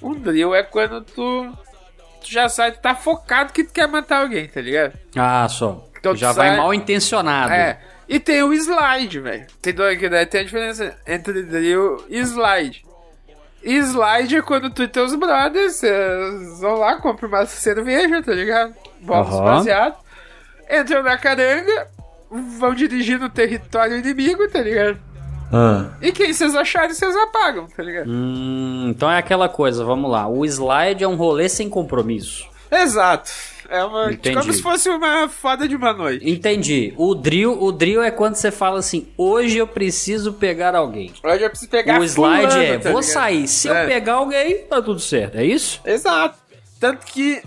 [0.00, 1.52] Um drill é quando tu,
[2.22, 4.92] tu já sai, tu tá focado que tu quer matar alguém, tá ligado?
[5.16, 5.84] Ah, só.
[5.98, 7.52] Então Já tu vai sai- mal intencionado.
[7.52, 7.78] É.
[8.08, 9.46] E tem o slide, velho.
[9.60, 12.84] Tem, dois- que daí tem a diferença entre drill e slide.
[13.62, 18.32] E slide é quando tu e teus brothers vocês vão lá, compram uma cerveja, tá
[18.32, 18.72] ligado?
[19.00, 19.44] Botam os Aham.
[19.44, 19.98] baseados,
[20.70, 21.88] entram na caranga,
[22.58, 24.98] vão dirigir no território inimigo, tá ligado?
[25.52, 28.08] Ah, E quem vocês acharem, vocês apagam, tá ligado?
[28.08, 30.28] Hum, então é aquela coisa, vamos lá.
[30.28, 32.46] O slide é um rolê sem compromisso.
[32.70, 33.30] Exato.
[33.70, 34.34] É uma, Entendi.
[34.34, 36.28] como se fosse uma foda de uma noite.
[36.28, 36.94] Entendi.
[36.96, 41.12] O drill, o drill é quando você fala assim: hoje eu preciso pegar alguém.
[41.22, 43.12] Hoje eu preciso pegar o slide fulano, é: tá vou ligado?
[43.12, 43.46] sair.
[43.46, 43.82] Se É.
[43.84, 45.36] eu pegar alguém, tá tudo certo.
[45.36, 45.80] É isso?
[45.84, 46.38] Exato.
[46.80, 47.42] Tanto que.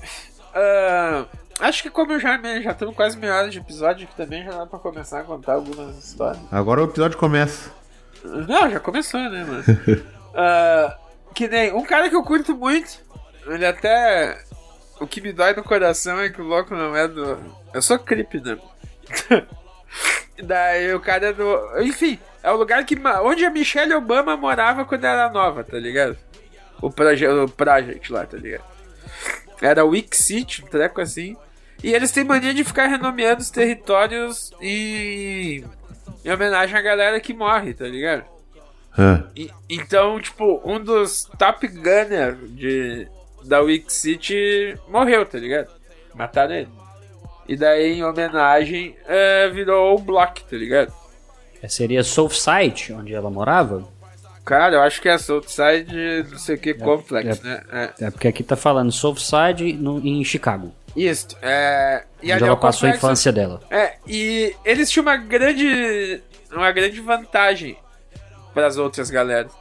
[0.53, 1.25] ah,
[1.59, 4.51] acho que como eu já já estamos quase meia hora de episódio, que também já
[4.51, 6.41] dá pra começar a contar algumas histórias.
[6.51, 7.71] agora o episódio começa.
[8.23, 9.63] Não, já começou, né, mano?
[10.33, 10.95] Ah,
[11.35, 12.99] que nem um cara que eu curto muito.
[13.47, 14.37] Ele até.
[15.01, 17.37] O que me dói no coração é que o louco não é do.
[17.73, 18.57] Eu sou creep, né?
[20.41, 21.81] Daí o cara é do.
[21.81, 22.95] Enfim, é o lugar que.
[23.23, 26.17] onde a Michelle Obama morava quando era nova, tá ligado?
[26.81, 28.63] O, proje o Project lá, tá ligado?
[29.61, 31.35] Era Wick City, um treco assim.
[31.83, 35.63] E eles têm mania de ficar renomeando os territórios em.
[36.23, 38.23] em homenagem à galera que morre, tá ligado?
[38.97, 43.07] Ah, E- então, tipo, um dos top gunner de,
[43.43, 45.69] da Wick City morreu, tá ligado?
[46.13, 46.69] Mataram ele.
[47.47, 50.93] E daí, em homenagem, é, virou o Block, tá ligado?
[51.61, 53.87] É, Seria Southside, onde ela morava?
[54.43, 57.63] Cara, eu acho que é Southside, não sei o que, Complex, é, né?
[57.71, 58.05] É.
[58.05, 60.73] É porque aqui tá falando Southside no, em Chicago.
[60.95, 62.03] Isso, é...
[62.21, 63.61] E onde é ela passou a infância dela.
[63.69, 66.21] É, e eles tinham uma grande.
[66.51, 67.77] Uma grande vantagem
[68.53, 69.51] para as outras galeras.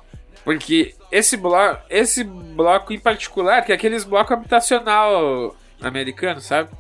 [0.50, 6.70] Porque esse bloco, esse bloco em particular, que é aqueles blocos habitacional americano, sabe?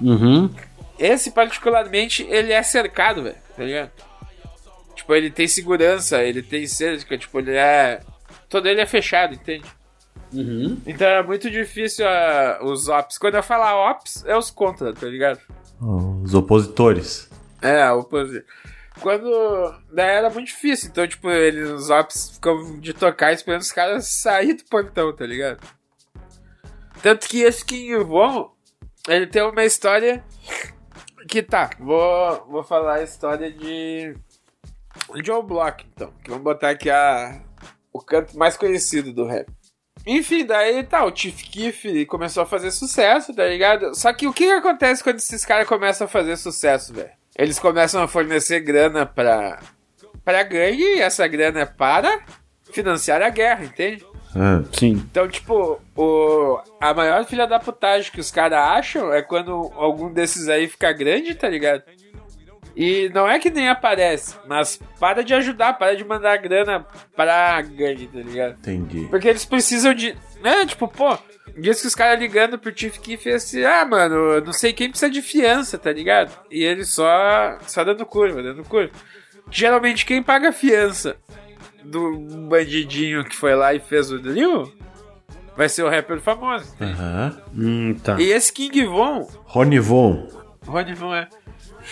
[0.00, 0.50] Uhum.
[0.98, 3.92] Esse particularmente, ele é cercado, velho, tá ligado?
[4.96, 8.00] Tipo, ele tem segurança, ele tem cerca, tipo, ele é.
[8.48, 9.64] Todo ele é fechado, entende?
[10.32, 10.78] Uhum.
[10.84, 13.18] Então é muito difícil ah, os ops.
[13.18, 15.38] Quando eu falar ops, é os contra, tá ligado?
[15.80, 17.30] Os opositores.
[17.60, 18.42] É, o oposi-
[19.00, 19.74] Quando.
[19.92, 20.90] Daí era muito difícil.
[20.90, 25.26] Então, tipo, eles, os ops ficam de tocar esperando os caras sair do portão, tá
[25.26, 25.60] ligado?
[27.02, 28.52] Tanto que esse King Von,
[29.08, 30.24] ele tem uma história
[31.28, 31.70] que tá.
[31.78, 34.14] Vou, vou falar a história de.
[35.24, 36.12] Joe Block, então.
[36.22, 37.42] Que vamos botar aqui a,
[37.92, 39.48] o canto mais conhecido do rap.
[40.06, 43.94] Enfim, daí tá, o Chief Keef começou a fazer sucesso, tá ligado?
[43.94, 47.21] Só que o que, que acontece quando esses caras começam a fazer sucesso, velho?
[47.36, 49.60] Eles começam a fornecer grana pra,
[50.24, 52.20] pra gangue e essa grana é para
[52.72, 54.04] financiar a guerra, entende?
[54.34, 54.92] Ah, Sim.
[54.92, 60.12] Então, tipo, o, a maior filha da putagem que os caras acham é quando algum
[60.12, 61.82] desses aí fica grande, tá ligado?
[62.74, 67.60] E não é que nem aparece, mas para de ajudar, para de mandar grana pra
[67.60, 68.52] gangue, tá ligado?
[68.52, 69.06] entendi.
[69.10, 70.16] Porque eles precisam de.
[70.42, 71.18] Né, tipo, pô,
[71.56, 75.10] diz que os caras ligando pro Chief Keef assim, ah, mano, não sei quem precisa
[75.10, 76.32] de fiança, tá ligado?
[76.50, 77.58] E ele só.
[77.66, 78.90] só dando curva, dando curva.
[79.50, 81.16] Geralmente quem paga a fiança
[81.84, 82.16] do
[82.48, 84.72] bandidinho que foi lá e fez o drill
[85.56, 86.74] vai ser o rapper famoso.
[86.80, 87.38] Aham.
[87.54, 88.20] Hum, tá.
[88.20, 90.28] E esse King Von, Rony Von.
[90.66, 91.28] Rony Von é.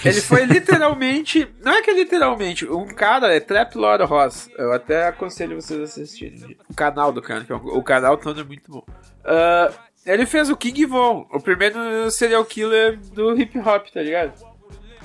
[0.04, 1.48] Ele foi literalmente.
[1.62, 2.66] Não é que é literalmente.
[2.66, 4.48] Um cara é Trap Lord Ross.
[4.56, 6.56] Eu até aconselho vocês a assistirem.
[6.68, 8.84] O canal do cara, que é um- o canal todo é muito bom.
[9.24, 9.70] Ah,
[10.06, 14.32] ele fez o King Von, o primeiro serial killer do hip hop, tá ligado?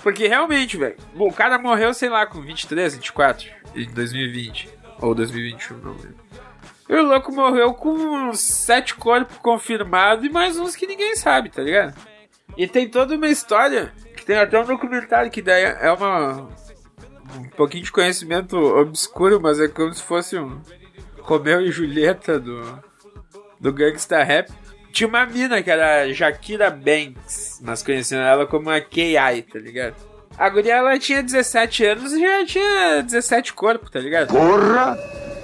[0.04, 0.96] Porque realmente, velho.
[1.16, 4.70] O cara morreu, sei lá, com 23, 24, em 2020.
[5.02, 6.16] Ou 2021, não lembro.
[6.88, 11.64] E o louco morreu com sete corpos confirmados e mais uns que ninguém sabe, tá
[11.64, 11.96] ligado?
[12.56, 13.92] E tem toda uma história,
[14.26, 16.50] tem até um documentário que daí é uma.
[17.38, 20.62] um pouquinho de conhecimento obscuro, mas é como se fosse um
[21.22, 22.80] Romeu e Julieta do.
[23.60, 24.52] do Gangsta Rap.
[24.92, 29.96] Tinha uma mina que era Shakira Banks, mas conheciam ela como a K.I., tá ligado?
[30.38, 34.30] A guria ela tinha 17 anos e já tinha 17 corpos, tá ligado?
[34.30, 34.98] Porra!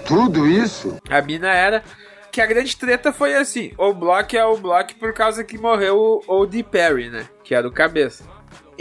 [0.06, 0.98] Tudo isso?
[1.10, 1.84] A mina era.
[2.32, 6.24] Que a grande treta foi assim: o Block é o Block por causa que morreu
[6.28, 6.64] o O.D.
[6.64, 7.28] Perry, né?
[7.44, 8.24] Que era o cabeça.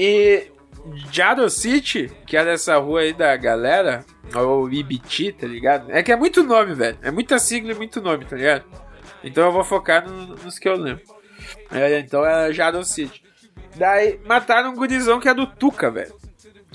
[0.03, 0.47] E
[1.13, 4.03] Jado City, que era essa rua aí da galera,
[4.35, 5.91] ou IBT, tá ligado?
[5.91, 6.97] É que é muito nome, velho.
[7.03, 8.65] É muita sigla e muito nome, tá ligado?
[9.23, 11.03] Então eu vou focar no- nos que eu lembro.
[11.71, 13.23] É, então é Jado City.
[13.77, 16.15] Daí mataram um gurizão que é do Tuca, velho.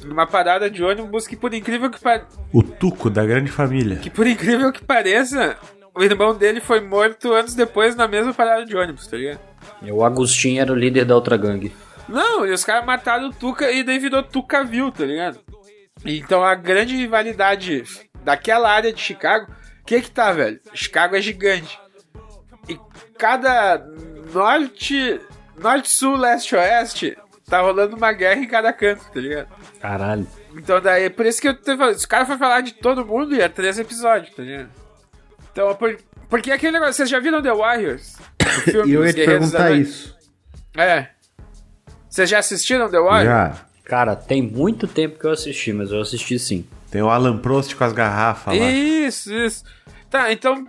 [0.04, 2.28] Numa parada de ônibus que por incrível que pareça.
[2.54, 3.96] O Tuco da grande família.
[3.96, 5.58] Que por incrível que pareça,
[5.96, 9.40] o irmão dele foi morto anos depois na mesma parada de ônibus, tá ligado?
[9.82, 11.74] E o Agostinho era o líder da outra gangue.
[12.08, 15.40] Não, e os caras mataram o Tuca e daí virou Tucaville, tá ligado?
[16.04, 17.84] Então a grande rivalidade
[18.24, 20.60] daquela área de Chicago, o que que tá, velho?
[20.74, 21.80] Chicago é gigante.
[22.68, 22.80] E
[23.18, 23.78] cada
[24.32, 25.20] norte,
[25.58, 29.48] norte, sul, leste, oeste, tá rolando uma guerra em cada canto, tá ligado?
[29.80, 30.28] Caralho.
[30.56, 33.36] Então daí, por isso que eu tô falando, os caras foram falar de todo mundo
[33.36, 34.70] e é três episódios, tá ligado?
[35.52, 35.98] Então, por,
[36.30, 38.16] porque aquele negócio, vocês já viram The Warriors?
[38.74, 40.16] O E eu ia te perguntar isso.
[40.78, 41.15] É.
[42.16, 43.26] Vocês já assistiram The Warriors?
[43.26, 43.66] Já.
[43.84, 46.66] Cara, tem muito tempo que eu assisti, mas eu assisti sim.
[46.90, 48.72] Tem o Alan Prost com as garrafas lá.
[48.72, 49.66] Isso, isso.
[50.10, 50.66] Tá, então,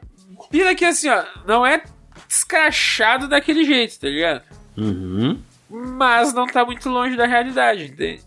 [0.51, 1.85] pira que assim, ó, não é
[2.29, 4.43] escrachado daquele jeito, tá ligado?
[4.77, 5.41] Uhum.
[5.71, 8.25] Mas não tá muito longe da realidade, entende?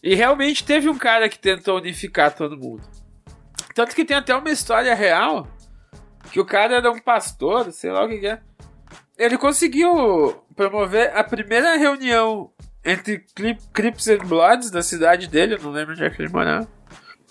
[0.00, 2.84] E realmente teve um cara que tentou unificar todo mundo.
[3.74, 5.48] Tanto que tem até uma história real
[6.30, 8.40] que o cara era um pastor, sei lá o que, que é.
[9.22, 12.50] Ele conseguiu promover a primeira reunião
[12.84, 13.24] entre
[13.72, 16.66] Crips and Bloods da cidade dele, eu não lembro onde é que ele morava.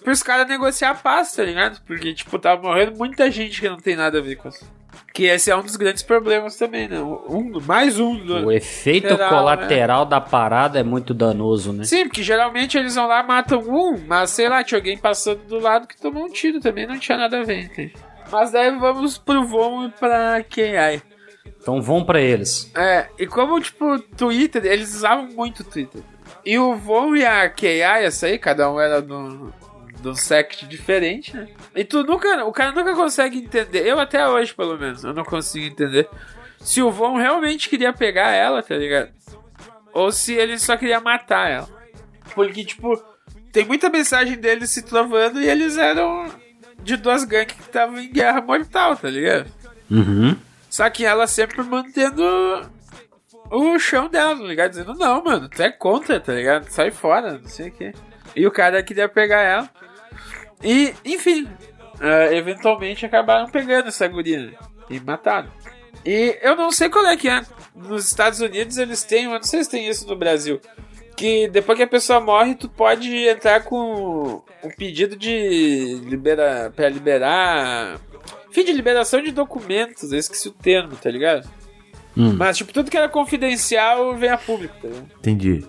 [0.01, 1.81] Para os caras negociar a paz, tá ligado?
[1.85, 4.65] Porque, tipo, tava morrendo muita gente que não tem nada a ver com isso.
[5.13, 6.99] Que esse é um dos grandes problemas também, né?
[7.01, 8.15] Um, mais um.
[8.15, 8.47] Do...
[8.47, 11.83] O efeito Geral, colateral da parada é muito danoso, né?
[11.83, 15.59] Sim, porque geralmente eles vão lá matam um, mas sei lá, tinha alguém passando do
[15.59, 17.93] lado que tomou um tiro também, não tinha nada a ver, entende?
[18.31, 21.10] Mas daí vamos pro Von e pra QI.
[21.45, 22.71] Então vão pra eles.
[22.75, 26.01] É, e como, tipo, Twitter, eles usavam muito Twitter.
[26.45, 29.53] E o Von e a QI, essa aí, cada um era do,
[30.01, 31.47] de um sect diferente, né?
[31.75, 35.23] E tu nunca, o cara nunca consegue entender, eu até hoje pelo menos, eu não
[35.23, 36.09] consigo entender
[36.59, 39.09] se o Von realmente queria pegar ela, tá ligado?
[39.93, 41.69] Ou se ele só queria matar ela.
[42.33, 43.01] Porque, tipo,
[43.51, 46.27] tem muita mensagem deles se trovando e eles eram
[46.81, 49.51] de duas gangues que estavam em guerra mortal, tá ligado?
[49.89, 50.35] Uhum.
[50.71, 52.23] Só que ela sempre mantendo
[53.51, 54.69] o chão dela, tá ligado?
[54.69, 56.69] Dizendo, não, mano, tu é contra, tá ligado?
[56.69, 57.93] Sai fora, não sei o quê.
[58.33, 59.69] E o cara queria pegar ela.
[60.63, 64.53] E, enfim, uh, eventualmente acabaram pegando essa guria
[64.89, 65.51] e mataram.
[66.05, 67.41] E eu não sei qual é que é.
[67.75, 70.61] Nos Estados Unidos eles têm, eu não sei se tem isso no Brasil.
[71.17, 76.87] Que depois que a pessoa morre, tu pode entrar com um pedido de libera, pra
[76.87, 77.99] liberar.
[78.51, 81.49] Enfim, de liberação de documentos, eu esqueci o termo, tá ligado?
[82.17, 82.35] Hum.
[82.37, 85.07] Mas, tipo, tudo que era confidencial vem a público, tá ligado?
[85.19, 85.65] Entendi.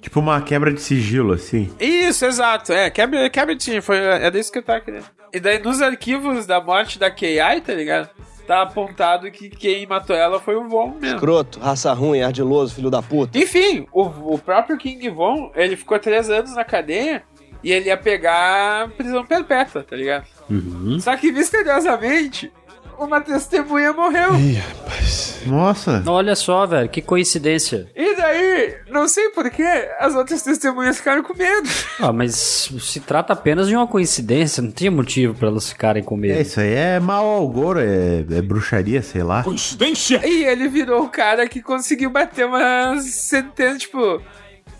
[0.00, 1.70] Tipo uma quebra de sigilo, assim.
[1.78, 2.72] Isso, exato.
[2.72, 3.82] É, quebra, quebra de sigilo.
[3.82, 5.04] Foi, é disso que eu tava querendo.
[5.32, 8.08] E daí, nos arquivos da morte da KI, tá ligado?
[8.46, 11.16] Tá apontado que quem matou ela foi o Von mesmo.
[11.16, 13.38] Escroto, raça ruim, ardiloso, filho da puta.
[13.38, 17.22] Enfim, o, o próprio King Von, ele ficou três anos na cadeia
[17.62, 20.26] e ele ia pegar prisão perpétua, tá ligado?
[20.52, 21.00] Uhum.
[21.00, 22.52] Só que misteriosamente,
[22.98, 24.34] uma testemunha morreu.
[24.34, 25.40] Ih, rapaz.
[25.46, 26.02] Nossa.
[26.06, 27.88] Olha só, velho, que coincidência.
[27.96, 31.68] E daí, não sei porquê, as outras testemunhas ficaram com medo.
[31.98, 32.34] Ah, mas
[32.80, 36.38] se trata apenas de uma coincidência, não tinha motivo pra elas ficarem com medo.
[36.38, 39.42] É, isso aí é mau agouro, é, é bruxaria, sei lá.
[39.42, 40.20] Coincidência!
[40.24, 44.22] E ele virou o cara que conseguiu bater uma sentença, tipo,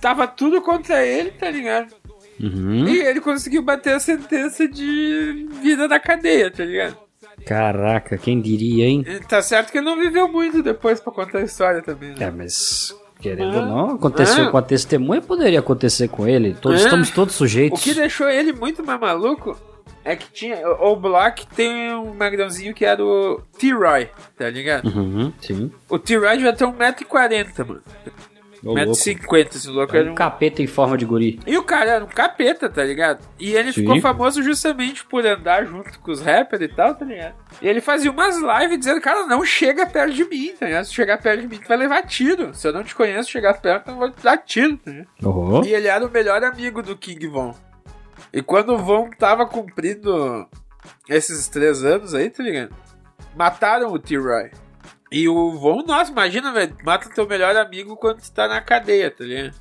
[0.01, 1.95] tava tudo contra ele, tá ligado?
[2.41, 2.89] Uhum.
[2.89, 6.97] E ele conseguiu bater a sentença de vida na cadeia, tá ligado?
[7.47, 9.05] Caraca, quem diria, hein?
[9.07, 12.17] E tá certo que ele não viveu muito depois pra contar a história também, né?
[12.27, 14.51] É, mas querendo ou não, aconteceu Ah.
[14.51, 16.55] com a testemunha, poderia acontecer com ele.
[16.61, 16.85] Todos Ah.
[16.85, 17.83] estamos todos O sujeitos.
[17.83, 19.57] que deixou ele muito mais maluco
[20.05, 20.67] é que tinha.
[20.69, 24.87] O Block tem um magrãozinho que era o T-Roy, tá ligado?
[24.89, 25.71] Uhum, sim.
[25.89, 27.83] O T-Roy devia ter 1,40m, mano.
[28.65, 28.93] Ô, louco.
[28.93, 31.41] 1,50m, esse louco É era um um capeta em forma de guri.
[31.47, 33.27] E o cara era um capeta, tá ligado?
[33.39, 33.81] E ele Sim.
[33.81, 37.35] ficou famoso justamente por andar junto com os rappers e tal, tá ligado?
[37.61, 40.85] E ele fazia umas lives dizendo, cara, não chega perto de mim, tá ligado?
[40.85, 42.55] Se chegar perto de mim, tu vai levar tiro.
[42.55, 45.09] Se eu não te conheço, chegar perto, eu vou te dar tiro, tá ligado?
[45.25, 45.65] Uhum.
[45.65, 47.55] E ele era o melhor amigo do King Von.
[48.33, 50.47] E quando o Von tava cumprindo
[51.09, 52.75] esses três anos aí, tá ligado?
[53.35, 54.51] Mataram o T-Roy.
[55.13, 59.11] E o Von, nossa, imagina, velho, mata teu melhor amigo quando tu tá na cadeia,
[59.11, 59.55] tá ligado?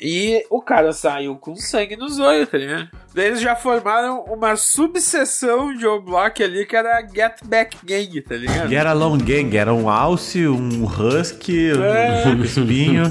[0.00, 2.88] E o cara saiu com sangue nos olhos, tá ligado?
[3.14, 8.20] Daí eles já formaram uma subseção de O-Block ali que era a Get Back Gang,
[8.22, 8.70] tá ligado?
[8.72, 12.28] E era Long Gang, era um alce, um husky, É.
[12.28, 13.04] um espinho.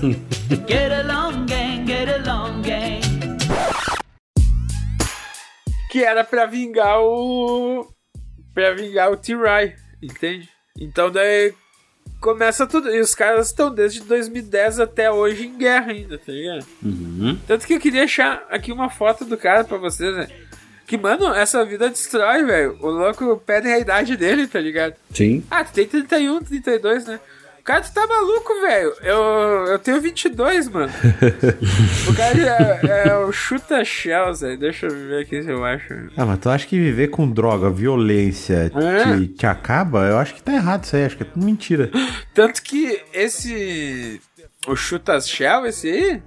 [0.69, 3.01] Get along, gang, get along, gang.
[5.91, 7.85] que era pra vingar o.
[8.53, 10.49] pra vingar o T-Ry, entende?
[10.77, 11.53] Então daí
[12.19, 12.89] começa tudo.
[12.89, 16.65] E os caras estão desde 2010 até hoje em guerra ainda, tá ligado?
[16.83, 17.37] Uhum.
[17.47, 20.27] Tanto que eu queria achar aqui uma foto do cara pra vocês, né?
[20.85, 22.77] Que, mano, essa vida destrói, velho.
[22.79, 24.95] O louco perde a idade dele, tá ligado?
[25.13, 25.43] Sim.
[25.51, 27.19] Ah, tu tem 31, 32, né?
[27.67, 28.93] Cara, tu tá maluco, velho.
[29.01, 30.89] Eu, eu tenho 22, mano.
[32.09, 34.57] o cara é, é o chuta shells, velho.
[34.57, 35.93] Deixa eu ver aqui se eu acho.
[36.15, 39.17] Ah, mas tu acha que viver com droga, violência É.
[39.17, 40.05] te, te acaba?
[40.05, 41.91] Eu acho que tá errado isso aí, acho que é tudo mentira.
[42.33, 44.21] Tanto que esse.
[44.65, 46.23] O chuta shell, esse aí.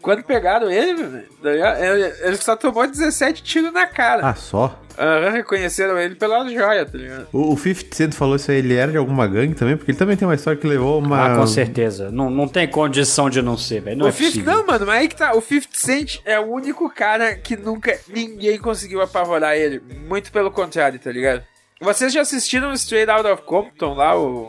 [0.00, 1.28] Quando pegaram ele, velho,
[2.22, 4.24] ele só tomou 17 tiros na cara.
[4.24, 4.79] Ah, só?
[4.98, 7.28] Aham, reconheceram ele pela joia, tá ligado?
[7.32, 9.76] O, o 50 Cent falou isso aí, ele era de alguma gangue também?
[9.76, 11.32] Porque ele também tem uma história que levou uma...
[11.32, 12.10] Ah, com certeza.
[12.10, 13.98] Não, não tem condição de não ser, velho.
[13.98, 14.52] Não o é 50, possível.
[14.52, 15.34] não, mano, mas aí que tá.
[15.34, 19.80] O 50 Cent é o único cara que nunca ninguém conseguiu apavorar ele.
[20.06, 21.42] Muito pelo contrário, tá ligado?
[21.80, 24.48] Vocês já assistiram Straight Out of Compton lá, o,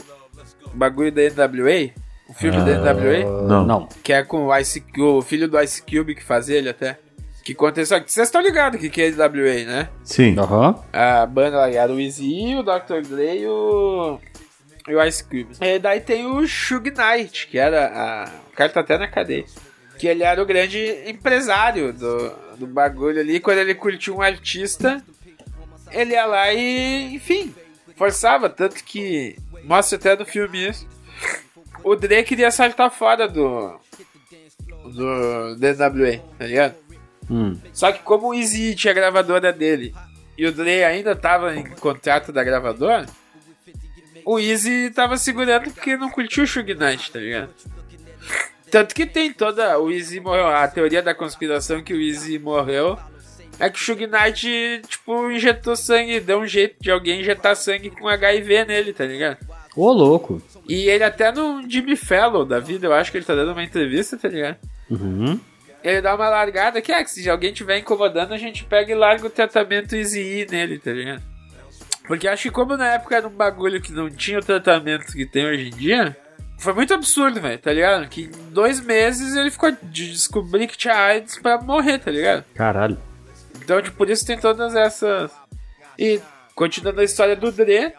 [0.74, 1.92] bagulho da NWA?
[2.28, 3.48] O filme da NWA?
[3.48, 3.66] Não.
[3.66, 3.90] Não.
[4.04, 7.00] Que é com o, Ice, o filho do Ice Cube que faz ele até.
[7.44, 8.12] Que isso aqui.
[8.12, 9.90] Vocês estão ligados que, que é NWA, né?
[10.04, 10.38] Sim.
[10.38, 10.76] Aham.
[10.94, 13.02] A banda lá era o Easy, o Dr.
[13.08, 14.20] Dre e o,
[14.88, 15.48] e o Ice Cube.
[15.60, 18.30] E daí tem o Suge Knight, que era a...
[18.52, 19.46] O cara tá até na cadeia.
[19.98, 23.40] Que ele era o grande empresário do, do bagulho ali.
[23.40, 25.04] Quando ele curtiu um artista,
[25.92, 27.56] ele ia lá e, enfim,
[27.96, 28.50] forçava.
[28.50, 30.88] Tanto que mostra até no filme isso.
[31.84, 33.80] O Dre queria saltar fora do...
[34.84, 36.76] Do DWA, tá ligado?
[37.30, 37.58] Hum.
[37.74, 39.94] Só que como o Easy tinha a gravadora dele
[40.38, 43.06] e o Dre ainda tava em contrato da gravadora,
[44.26, 47.50] o Easy tava segurando porque não curtiu o Suge Knight, tá ligado?
[48.70, 49.78] Tanto que tem toda.
[49.80, 50.48] O Easy morreu.
[50.48, 52.98] A teoria da conspiração que o Easy morreu
[53.60, 57.90] é que o Suge Knight, tipo, injetou sangue, deu um jeito de alguém injetar sangue
[57.90, 59.38] com HIV nele, tá ligado?
[59.76, 60.42] Ô, louco.
[60.68, 63.64] E ele até no Jimmy Fallon da vida, eu acho que ele tá dando uma
[63.64, 64.58] entrevista, tá ligado?
[64.90, 65.40] Uhum.
[65.84, 68.96] Ele dá uma largada que é que se alguém tiver incomodando, a gente pega e
[68.96, 71.24] larga o tratamento Easy E nele, tá ligado?
[72.08, 75.26] Porque acho que como na época era um bagulho que não tinha o tratamento que
[75.26, 76.18] tem hoje em dia,
[76.58, 78.08] foi muito absurdo, velho, tá ligado?
[78.08, 82.44] Que em dois meses ele ficou de descobrir que tinha AIDS pra morrer, tá ligado?
[82.54, 82.98] Caralho.
[83.64, 85.32] Então, tipo, por isso tem todas essas.
[85.98, 86.22] E,
[86.54, 87.94] continuando a história do Dre,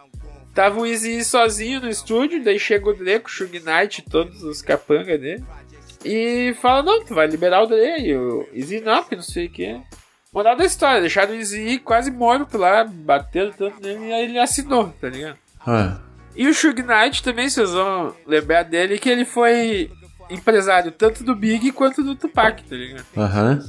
[0.54, 4.10] tava o Easy sozinho no estúdio, daí chega o Dre com o Shug Knight e
[4.10, 5.44] todos os capangas dele.
[6.04, 9.80] E fala, não, tu vai liberar o Dre o Easy não, sei o que.
[10.32, 14.38] Moral da história, deixaram o Easy quase morto lá, bateram tanto nele e aí ele
[14.38, 15.36] assinou, tá ligado?
[15.66, 15.98] Ah,
[16.34, 19.90] E o Shug Knight também, vocês vão lembrar dele, que ele foi
[20.30, 23.04] empresário tanto do Big quanto do Tupac, tá ligado?
[23.16, 23.60] Aham.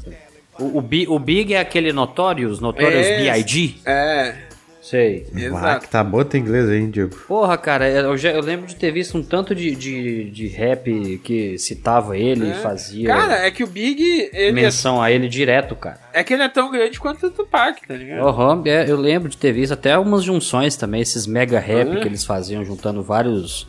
[0.57, 3.75] O, o, Bi- o Big é aquele Notorious, Notorious É, B.I.G.?
[3.85, 4.35] É,
[4.83, 5.25] Sei.
[5.33, 5.85] Ah, exato.
[5.85, 7.15] que tá bom teu inglês aí, hein, Diego?
[7.25, 11.19] Porra, cara, eu, já- eu lembro de ter visto um tanto de, de, de rap
[11.23, 12.53] que citava ele e É.
[12.55, 14.03] fazia Cara, é que o Big,
[14.33, 15.97] ele é, menção a ele direto, cara.
[16.11, 18.27] é que ele é tão grande quanto o Tupac, tá ligado?
[18.27, 21.99] Aham, é, eu lembro de ter visto até algumas junções também, esses mega rap Ah.
[22.01, 23.65] que eles faziam, juntando vários.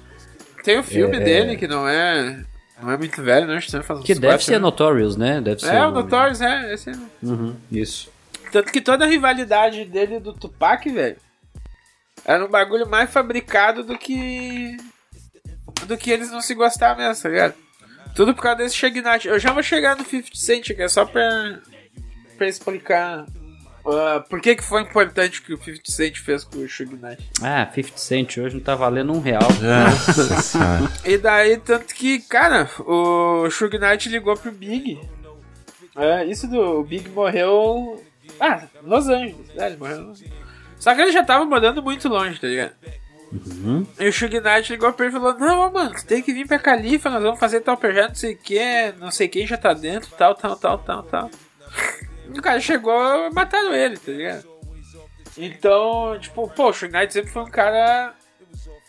[0.65, 1.21] Tem o filme É.
[1.21, 2.41] dele que não é.
[2.83, 3.55] Não é muito velho, não.
[3.55, 4.63] Acho que faz Que deve quatro ser anos.
[4.65, 5.41] Notorious, né?
[5.41, 5.75] Deve ser.
[5.75, 5.93] É, o.
[5.93, 6.75] Notorious, é.
[6.75, 6.95] Esse é.
[7.23, 8.11] Uhum, isso.
[8.55, 11.17] Tanto que toda a rivalidade dele e do Tupac, velho,
[12.25, 14.77] era um bagulho mais fabricado do que.
[15.89, 17.55] do que eles não se gostavam mesmo, tá ligado?
[18.15, 19.27] Tudo por causa desse Shug Knight.
[19.27, 21.59] Eu já vou chegar no 50 Cent, que é só pra.
[22.39, 23.27] pra explicar.
[23.85, 26.95] ah, por que, que foi importante o que o 50 Cent fez com o Shug
[26.95, 27.29] Knight.
[27.43, 29.49] Ah, 50 Cent hoje não tá valendo um real.
[29.61, 30.93] Nossa senhora.
[31.05, 35.01] E daí, tanto que, cara, o Shug Knight ligou pro Big.
[35.97, 38.01] É, isso do o Big morreu.
[38.41, 39.51] Ah, Los Angeles.
[39.57, 40.11] É, ele morreu.
[40.11, 40.33] Angeles.
[40.79, 42.75] Só que ele já tava morando muito longe, tá ligado?
[43.99, 46.47] E o Shug Knight ligou pra ele e falou: Não, mano, tu tem que vir
[46.47, 49.57] pra Califa, nós vamos fazer tal projeto, não sei o que, não sei quem já
[49.57, 51.31] tá dentro, tal, tal, tal, tal, tal.
[52.33, 54.47] E o cara chegou e mataram ele, tá ligado?
[55.37, 58.15] Então, tipo, pô, o Shug Knight sempre foi um cara.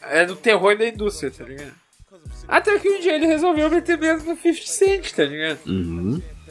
[0.02, 1.74] É do terror da indústria, tá ligado?
[2.48, 5.60] Até que um dia ele resolveu meter medo no 50 Cent, tá ligado?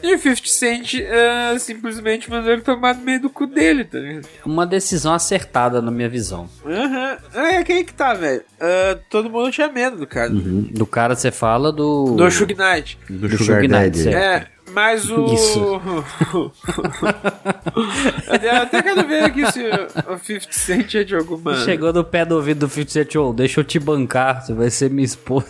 [0.05, 3.97] E o 50 Cent ah, simplesmente mandou ele tomar no meio do cu dele, tá
[3.97, 4.27] ligado?
[4.45, 6.47] Uma decisão acertada na minha visão.
[6.65, 7.17] Aham.
[7.33, 8.43] É, quem que tá, velho?
[8.59, 10.31] Ah, todo mundo tinha medo do cara.
[10.31, 10.69] Uhum.
[10.71, 12.15] Do cara você fala do.
[12.15, 12.97] Do Shug Knight.
[13.09, 14.09] Do, Do Sugar Knight, Daddy.
[14.13, 15.33] É, mas o.
[15.33, 15.81] Isso.
[18.43, 21.55] eu até quero ver aqui se o 50 Cent é de alguma.
[21.63, 24.69] Chegou no pé do ouvido do 50 Cent, ô, deixa eu te bancar, você vai
[24.69, 25.47] ser minha esposa.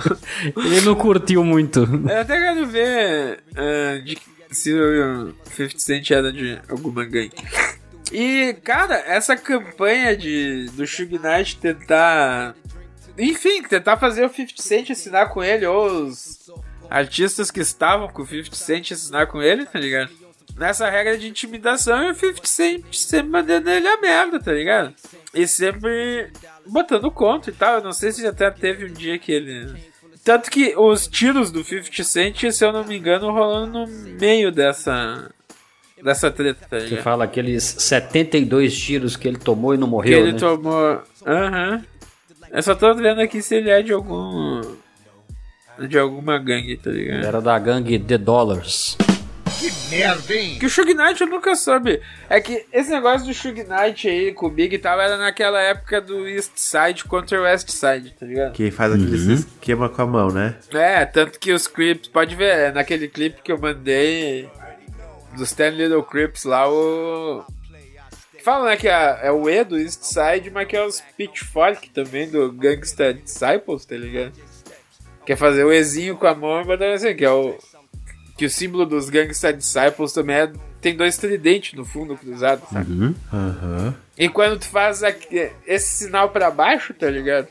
[0.56, 1.80] Ele não curtiu muito.
[1.80, 4.16] Eu até quero ver ah, de-
[4.50, 7.36] se o 50 Cent era de alguma gangue.
[8.10, 12.54] E, cara, essa campanha de do Shug Knight tentar.
[13.18, 16.50] Enfim, tentar fazer o 50 Cent assinar com ele, ou os
[16.90, 20.10] artistas que estavam com o 50 Cent assinar com ele, tá ligado?
[20.56, 24.94] Nessa regra de intimidação e o 50 Cent sempre mandando ele a merda, tá ligado?
[25.34, 26.30] E sempre
[26.66, 27.74] botando conto e tal.
[27.76, 29.74] Eu não sei se até teve um dia que ele.
[30.24, 34.50] Tanto que os tiros do 50 Cent, se eu não me engano, rolando no meio
[34.50, 35.30] dessa.
[36.02, 37.02] dessa treta, tá Você ligado?
[37.04, 40.38] fala aqueles 72 tiros que ele tomou e não Que morreu, ele né?
[40.38, 41.02] tomou.
[41.26, 41.84] Aham.
[42.50, 44.62] Eu só tô vendo aqui se ele é de algum.
[45.78, 47.24] De alguma gangue, tá ligado?
[47.24, 48.96] Era da gangue The Dollars.
[50.58, 52.00] Que o Shug Knight eu nunca soube.
[52.28, 55.60] É que esse negócio do Shug Knight aí com o Big e tal era naquela
[55.60, 58.52] época do East Side contra o West Side, tá ligado?
[58.52, 60.56] Que faz aquele esquema com a mão, né?
[60.72, 64.48] É, tanto que os clipes, pode ver, é naquele clipe que eu mandei
[65.36, 67.44] dos Ten Little Crips lá, o.
[68.42, 71.90] Fala, né, que é, é o E do East Side, mas que é os Pitchfork
[71.90, 74.32] também do Gangsta Disciples, tá ligado?
[75.26, 77.58] Quer fazer o Ezinho com a mão e botar assim, que é o.
[78.36, 83.14] Que o símbolo dos Gangsta Disciples também é, tem dois tridentes no fundo cruzado, sabe?
[83.32, 83.94] Aham.
[84.18, 87.48] E quando tu faz aqui- esse sinal pra baixo, tá ligado?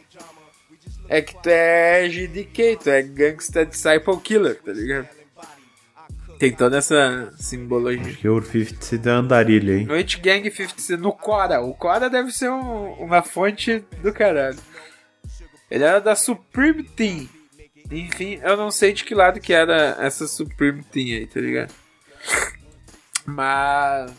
[1.10, 5.08] É que tu é GDK, tu é Gangsta Disciple Killer, tá ligado?
[6.38, 8.14] Tem toda essa simbologia.
[8.14, 9.86] Que o 50 se deu andarilha, hein?
[9.86, 11.62] Noite Gang 50 no Cora.
[11.62, 14.58] O Cora deve ser um- uma fonte do caralho.
[15.72, 17.28] Ele era da Supreme Team.
[17.92, 21.74] Enfim, eu não sei de que lado que era essa Supreme Team aí, tá ligado?
[23.26, 24.12] Mas.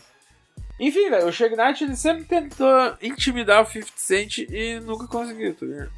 [0.79, 2.69] Enfim, velho, o Shug Knight ele sempre tentou
[3.01, 5.91] intimidar o 50 Cent e nunca conseguiu, tá ligado?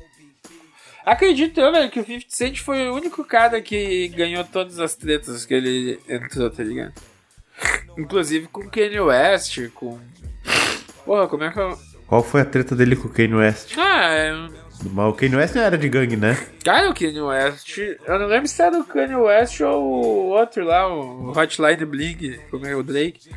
[1.05, 4.95] Acredito eu, velho, que o 50 Cent foi o único cara que ganhou todas as
[4.95, 6.93] tretas que ele entrou, tá ligado?
[7.97, 9.99] Inclusive com Kanye West, com.
[11.05, 11.77] Porra, como é que eu.
[12.07, 13.75] Qual foi a treta dele com o Kanye West?
[13.77, 14.68] Ah, é.
[14.83, 16.37] Mas o Kanye West não era de gangue, né?
[16.63, 17.77] Cara, o Kanye West.
[17.77, 22.39] Eu não lembro se era o Kanye West ou o outro lá, o Hotline Bling,
[22.49, 23.29] como é o Drake.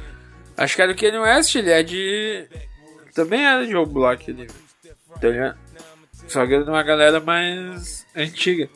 [0.56, 2.46] Acho que era o Kanye West, ele é de.
[3.14, 4.46] Também era de Roblox ali.
[5.20, 5.58] Tá ligado?
[6.28, 8.68] Só que ele é de uma galera mais antiga.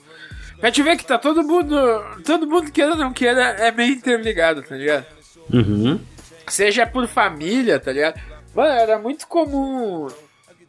[0.58, 1.76] Pra te ver que tá todo mundo.
[2.24, 5.06] Todo mundo queira ou não queira é meio interligado, tá ligado?
[5.52, 6.00] Uhum.
[6.48, 8.20] Seja por família, tá ligado?
[8.54, 10.08] Mano, era muito comum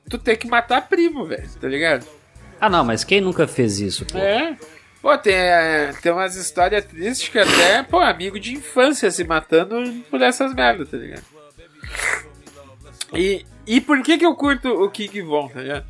[0.09, 2.05] tu ter que matar primo, velho, tá ligado?
[2.59, 4.17] Ah, não, mas quem nunca fez isso, pô?
[4.17, 4.57] É.
[5.01, 10.03] Pô, tem, é, tem umas histórias tristes que até, pô, amigo de infância se matando
[10.09, 11.23] por essas merdas, tá ligado?
[13.13, 15.85] E, e por que que eu curto o King Von, tá ligado?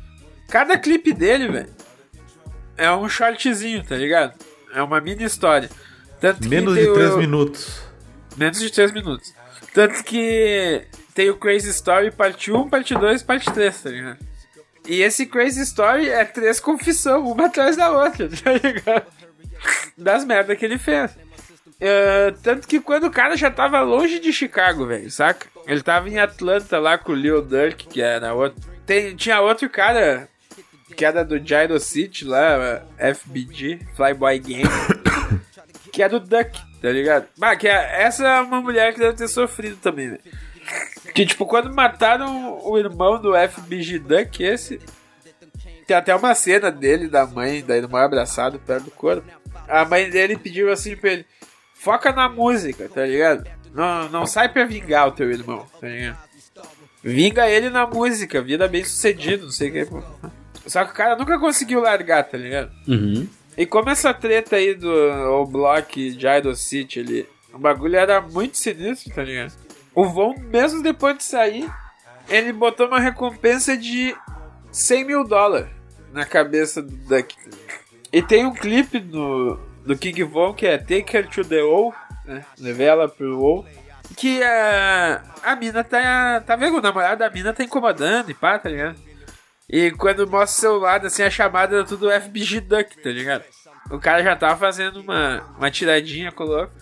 [0.48, 1.74] Cada clipe dele, velho,
[2.76, 4.34] é um shortzinho, tá ligado?
[4.72, 5.68] É uma mini história.
[6.20, 7.82] Tanto Menos tem de o- 3 minutos.
[8.36, 9.34] Menos de 3 minutos.
[9.74, 10.86] Tanto que
[11.18, 14.18] tem o Crazy Story parte 1, parte 2, parte 3, tá ligado?
[14.86, 19.04] E esse Crazy Story é três confissão, uma atrás da outra, tá ligado?
[19.96, 21.10] Das merdas que ele fez.
[21.80, 25.48] É, tanto que quando o cara já tava longe de Chicago, velho, saca?
[25.66, 28.62] Ele tava em Atlanta lá com o Lil Durk, que era outro.
[28.86, 30.28] Tem, tinha outro cara
[30.96, 34.68] que era do Gyro City lá, FBG, Flyboy Game,
[35.92, 37.26] que é do Duck, tá ligado?
[37.36, 40.47] Bah, que é, essa é uma mulher que deve ter sofrido também, velho.
[41.14, 44.80] Que, tipo, quando mataram o irmão do FBG Duck, esse.
[45.86, 49.26] Tem até uma cena dele, da mãe, da irmã abraçado perto do corpo.
[49.66, 51.26] A mãe dele pediu assim pra ele:
[51.72, 53.48] foca na música, tá ligado?
[53.72, 56.18] Não, não sai pra vingar o teu irmão, tá ligado?
[57.02, 59.88] Vinga ele na música, vida bem sucedido, não sei o que.
[60.66, 62.70] Só que o cara nunca conseguiu largar, tá ligado?
[62.86, 63.26] Uhum.
[63.56, 68.20] E como essa treta aí do o Block de Idol City ali, o bagulho era
[68.20, 69.52] muito sinistro, tá ligado?
[69.98, 71.68] O Von, mesmo depois de sair,
[72.28, 74.14] ele botou uma recompensa de
[74.70, 75.68] 100 mil dólares
[76.12, 77.34] na cabeça do Duck.
[77.34, 77.56] tá?
[78.12, 81.92] E tem um clipe do, do King Von que é Take Her to the O,
[82.24, 82.44] né?
[82.60, 83.66] Levei ela pro O.
[84.16, 86.42] Que a, a mina tá.
[86.46, 86.78] Tá vendo?
[86.78, 89.00] O namorado da mina tá incomodando e pá, tá ligado?
[89.68, 93.42] E quando mostra o celular, assim, a chamada era tudo FBG Duck, tá ligado?
[93.90, 96.72] O cara já tava fazendo uma, uma tiradinha louco.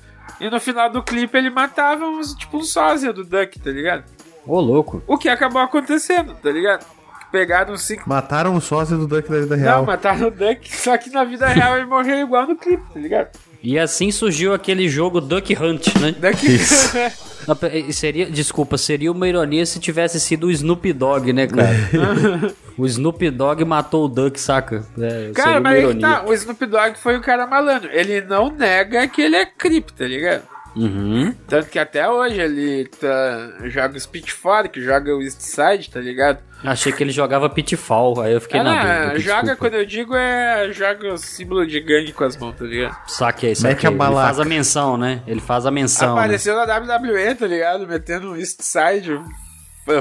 [0.41, 4.05] E no final do clipe ele matava uns, tipo um sósia do Duck, tá ligado?
[4.47, 5.03] Ô, louco.
[5.07, 6.85] O que acabou acontecendo, tá ligado?
[7.33, 8.09] Pegaram cinco.
[8.09, 9.79] Mataram o sócio do Duck da vida real.
[9.79, 13.01] Não, mataram o Duck, só que na vida real ele morreu igual no clipe, tá
[13.01, 13.29] ligado?
[13.63, 16.13] E assim surgiu aquele jogo Duck Hunt, né?
[16.13, 16.47] Duck
[17.89, 22.55] e seria, desculpa, seria uma ironia se tivesse sido o Snoop Dogg, né, cara?
[22.79, 24.85] o Snoop Dogg matou o Duck, saca?
[24.99, 27.91] É, Cara, mas aí que tá, o Snoop Dogg foi o cara malandro.
[27.93, 30.43] Ele não nega que ele é crip, tá ligado?
[30.77, 31.35] Uhum.
[31.49, 36.39] Tanto que até hoje ele tá, joga o Spitfire, joga o East Side, tá ligado?
[36.63, 39.19] Achei que ele jogava Pitfall, aí eu fiquei Ah, na não, dúvida.
[39.21, 39.57] joga, desculpa.
[39.57, 42.95] quando eu digo, é joga o símbolo de gangue com as mãos, tá ligado?
[43.07, 43.89] Saquei, Mete saquei.
[43.89, 45.23] a Ele faz a menção, né?
[45.27, 46.15] Ele faz a menção.
[46.15, 46.21] né?
[46.21, 47.87] Apareceu na WWE, tá ligado?
[47.87, 49.25] Metendo um East Side f-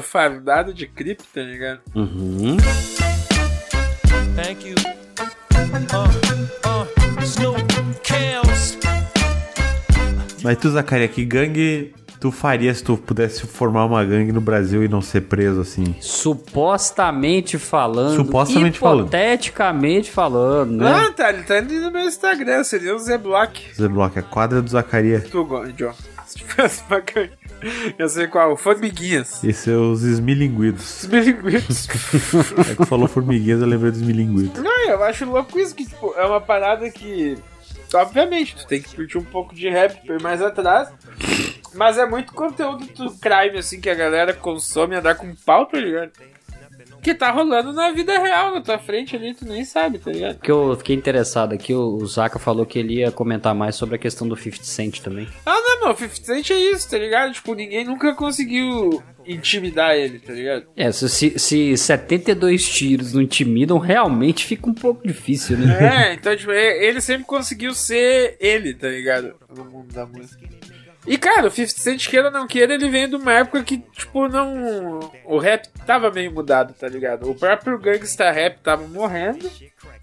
[0.01, 1.79] fardado de crip, tá ligado?
[1.93, 2.57] Uhum.
[4.35, 4.75] Thank you.
[5.93, 6.07] Uh,
[6.67, 7.61] uh, Snoop
[8.03, 8.77] Kills.
[10.43, 14.83] Mas tu, Zacaria, que gangue tu faria se tu pudesse formar uma gangue no Brasil
[14.83, 15.95] e não ser preso assim?
[16.01, 18.15] Supostamente falando.
[18.15, 19.01] Supostamente falando.
[19.01, 20.91] Hipoteticamente falando, né?
[20.91, 23.75] Ah, tá, ele tá ali no meu Instagram, seria o Z-Block.
[23.75, 25.43] Zeblock, a quadra do Zacaria Tu,
[25.77, 25.93] John.
[26.25, 27.44] Se tivesse uma gangue.
[27.97, 29.43] Eu sei qual, Formiguinhas.
[29.43, 31.03] e seus esmilinguidos.
[31.03, 31.87] Os bilinguidos.
[32.71, 34.61] É que falou formiguinhas, eu lembrei dos esmilinguidos.
[34.63, 37.37] Não, eu acho louco isso, que tipo, é uma parada que.
[37.93, 40.89] Obviamente, tu tem que curtir um pouco de rap pra ir mais atrás.
[41.73, 45.65] Mas é muito conteúdo do crime, assim, que a galera consome a dar com pau,
[45.65, 46.11] tá ligado?
[47.05, 50.39] Que tá rolando na vida real, na tua frente ali, tu nem sabe, tá ligado?
[50.39, 53.95] Que eu fiquei interessado aqui, o o Zaka falou que ele ia comentar mais sobre
[53.95, 55.27] a questão do 50 Cent também.
[55.45, 57.31] Ah, não, meu, 50 Cent é isso, tá ligado?
[57.31, 60.65] Tipo, ninguém nunca conseguiu intimidar ele, tá ligado?
[60.75, 66.09] É, se, se, se 72 tiros não intimidam, realmente fica um pouco difícil, né?
[66.09, 69.35] É, então, tipo, e- ele sempre conseguiu ser ele, tá ligado?
[69.55, 70.43] No mundo da música.
[71.07, 73.77] E, cara, o 50 Cent, queira ou não queira, ele vem de uma época que,
[73.77, 74.99] tipo, não...
[75.25, 77.29] O rap tava meio mudado, tá ligado?
[77.29, 79.49] O próprio gangsta rap tava morrendo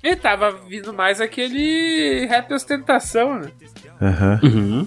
[0.03, 3.50] e tava vindo mais aquele rap ostentação, né?
[4.00, 4.40] Aham.
[4.44, 4.86] Uhum.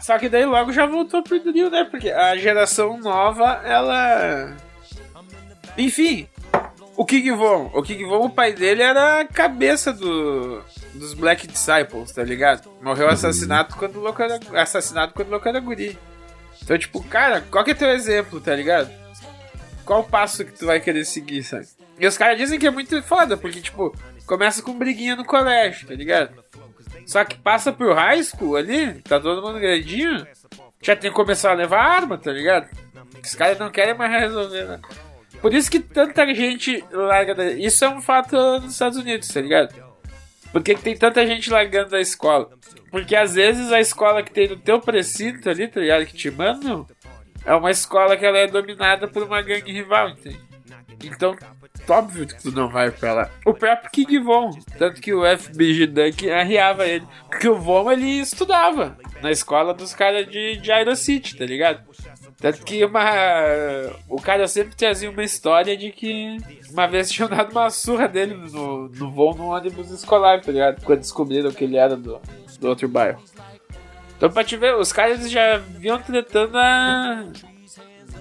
[0.00, 1.84] Só que daí logo já voltou pro drill, né?
[1.90, 4.56] Porque a geração nova, ela...
[5.76, 6.28] Enfim,
[6.96, 7.70] o King Von.
[7.74, 10.62] O King Von, o pai dele era a cabeça do,
[10.98, 12.70] dos Black Disciples, tá ligado?
[12.82, 15.98] Morreu assassinado quando louco era, assassinado quando louco era guri.
[16.62, 18.90] Então, tipo, cara, qual que é teu exemplo, tá ligado?
[19.84, 21.66] Qual passo que tu vai querer seguir, sabe?
[21.98, 23.96] E os caras dizem que é muito foda, porque, tipo,
[24.26, 26.44] começa com briguinha no colégio, tá ligado?
[27.06, 30.26] Só que passa pro high school ali, tá todo mundo grandinho,
[30.82, 32.68] já tem que começar a levar arma, tá ligado?
[33.22, 34.80] Os caras não querem mais resolver, né?
[35.40, 37.52] Por isso que tanta gente larga.
[37.52, 39.87] Isso é um fato nos Estados Unidos, tá ligado?
[40.52, 42.50] Por que, que tem tanta gente largando da escola?
[42.90, 46.06] Porque às vezes a escola que tem no teu precinto ali, tá ligado?
[46.06, 46.86] Que te mandam,
[47.44, 50.40] é uma escola que ela é dominada por uma gangue rival, entende?
[51.04, 51.36] Então,
[51.88, 53.30] óbvio que tu não vai pra lá.
[53.46, 57.06] O próprio King Von, tanto que o FBG Dunk arriava ele.
[57.28, 61.82] Porque o Von ele estudava na escola dos caras de, de Iron City, tá ligado?
[62.40, 63.00] Tanto que uma.
[64.08, 66.36] O cara sempre trazia uma história de que
[66.70, 70.82] uma vez tinham dado uma surra dele no, no voo no ônibus escolar, tá ligado?
[70.84, 72.20] Quando descobriram que ele era do,
[72.60, 73.20] do outro bairro.
[74.16, 77.24] Então, pra te ver, os caras já vinham tretando há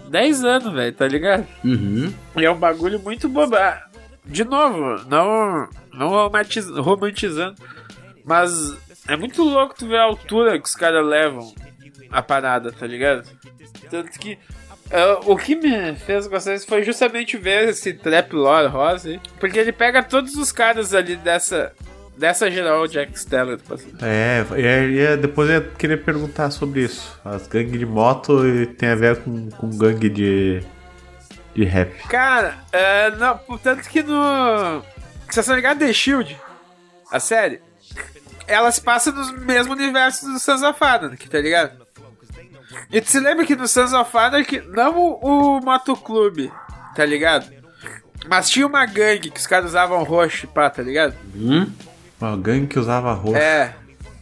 [0.09, 1.45] 10 anos, velho, tá ligado?
[1.63, 2.13] Uhum.
[2.37, 3.81] E é um bagulho muito boba.
[4.25, 7.55] De novo, não, não romantiz- romantizando,
[8.25, 8.51] mas
[9.07, 11.53] é muito louco tu ver a altura que os caras levam
[12.11, 13.27] a parada, tá ligado?
[13.89, 14.37] Tanto que
[14.91, 19.19] ah, o que me fez gostar disso foi justamente ver esse trap lore rosa, aí,
[19.39, 21.73] porque ele pega todos os caras ali dessa
[22.17, 23.93] dessa geral Jack Steller, tipo assim.
[24.01, 27.19] É, e depois eu ia querer perguntar sobre isso.
[27.23, 30.63] As gangues de moto e tem a ver com, com gangue de,
[31.53, 31.93] de rap.
[32.07, 34.81] Cara, é, não, portanto que no.
[35.25, 36.37] Vocês estão ligados The Shield?
[37.11, 37.61] A série?
[38.47, 41.86] Ela se passa no mesmo universo do of Anarchy, tá ligado?
[42.91, 46.51] E tu se lembra que no Sons of Anarchy, não o, o motoclube,
[46.95, 47.51] tá ligado?
[48.29, 51.15] Mas tinha uma gangue que os caras usavam roxo e pá, tá ligado?
[51.35, 51.71] Hum?
[52.19, 53.37] Uma gangue que usava roxo.
[53.37, 53.73] É.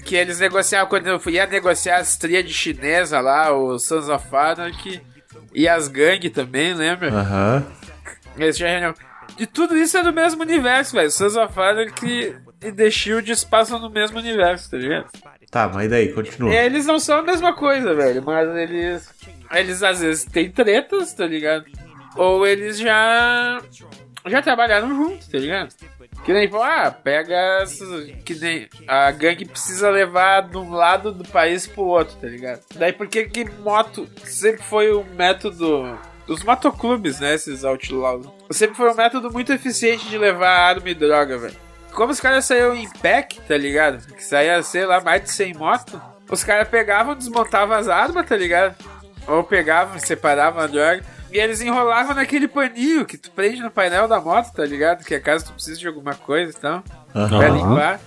[0.04, 5.02] Que eles negociavam, quando eu ia negociar as tríades chinesa lá, o Sons of Anarchy
[5.54, 7.12] e as gangues também, lembra?
[7.12, 7.66] Aham.
[8.38, 8.94] Eles tinham reunião.
[9.38, 11.10] De tudo isso é do mesmo universo, velho.
[11.10, 12.36] Sons of Anarchy
[12.66, 15.10] e The Shield passam no mesmo universo, tá ligado?
[15.52, 16.12] Tá, mas daí?
[16.12, 16.52] Continua.
[16.52, 18.24] E eles não são a mesma coisa, velho.
[18.24, 19.10] Mas eles.
[19.52, 21.66] Eles às vezes têm tretas, tá ligado?
[22.16, 23.62] Ou eles já.
[24.26, 25.74] Já trabalharam juntos, tá ligado?
[26.24, 27.64] Que nem, pô, ah, pega.
[28.26, 28.68] Que nem.
[28.88, 32.62] A gangue precisa levar de um lado do país pro outro, tá ligado?
[32.76, 35.98] Daí por que que moto sempre foi o método.
[36.26, 37.36] Dos motoclubes, né?
[37.36, 38.28] Esses outlaws.
[38.50, 41.65] Sempre foi um método muito eficiente de levar arma e droga, velho.
[41.96, 44.06] Como os caras saíram em pack, tá ligado?
[44.14, 46.00] Que saía, sei lá, mais de 100 motos.
[46.30, 48.76] Os caras pegavam, desmontavam as armas, tá ligado?
[49.26, 51.04] Ou pegavam, separavam a droga.
[51.32, 55.06] E eles enrolavam naquele paninho que tu prende no painel da moto, tá ligado?
[55.06, 56.84] Que é caso tu precise de alguma coisa e tal.
[57.16, 57.40] Aham.
[57.40, 58.00] Pra limpar.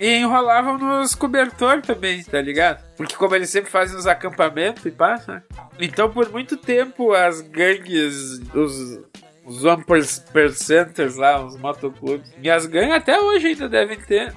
[0.00, 2.82] E enrolavam nos cobertores também, tá ligado?
[2.96, 5.42] Porque como eles sempre fazem nos acampamentos e passa.
[5.78, 9.00] Então por muito tempo as gangues, os,
[9.48, 12.30] os one per- percenters lá, os motoclubes.
[12.42, 14.32] E as gangues até hoje ainda devem ter.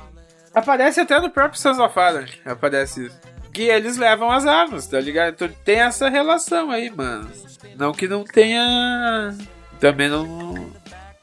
[0.54, 3.20] Aparece até no próprio Sons of Anarchy, aparece isso.
[3.54, 5.34] Que eles levam as armas, tá ligado?
[5.34, 7.30] Então tem essa relação aí, mano.
[7.78, 9.36] Não que não tenha.
[9.80, 10.72] Também não.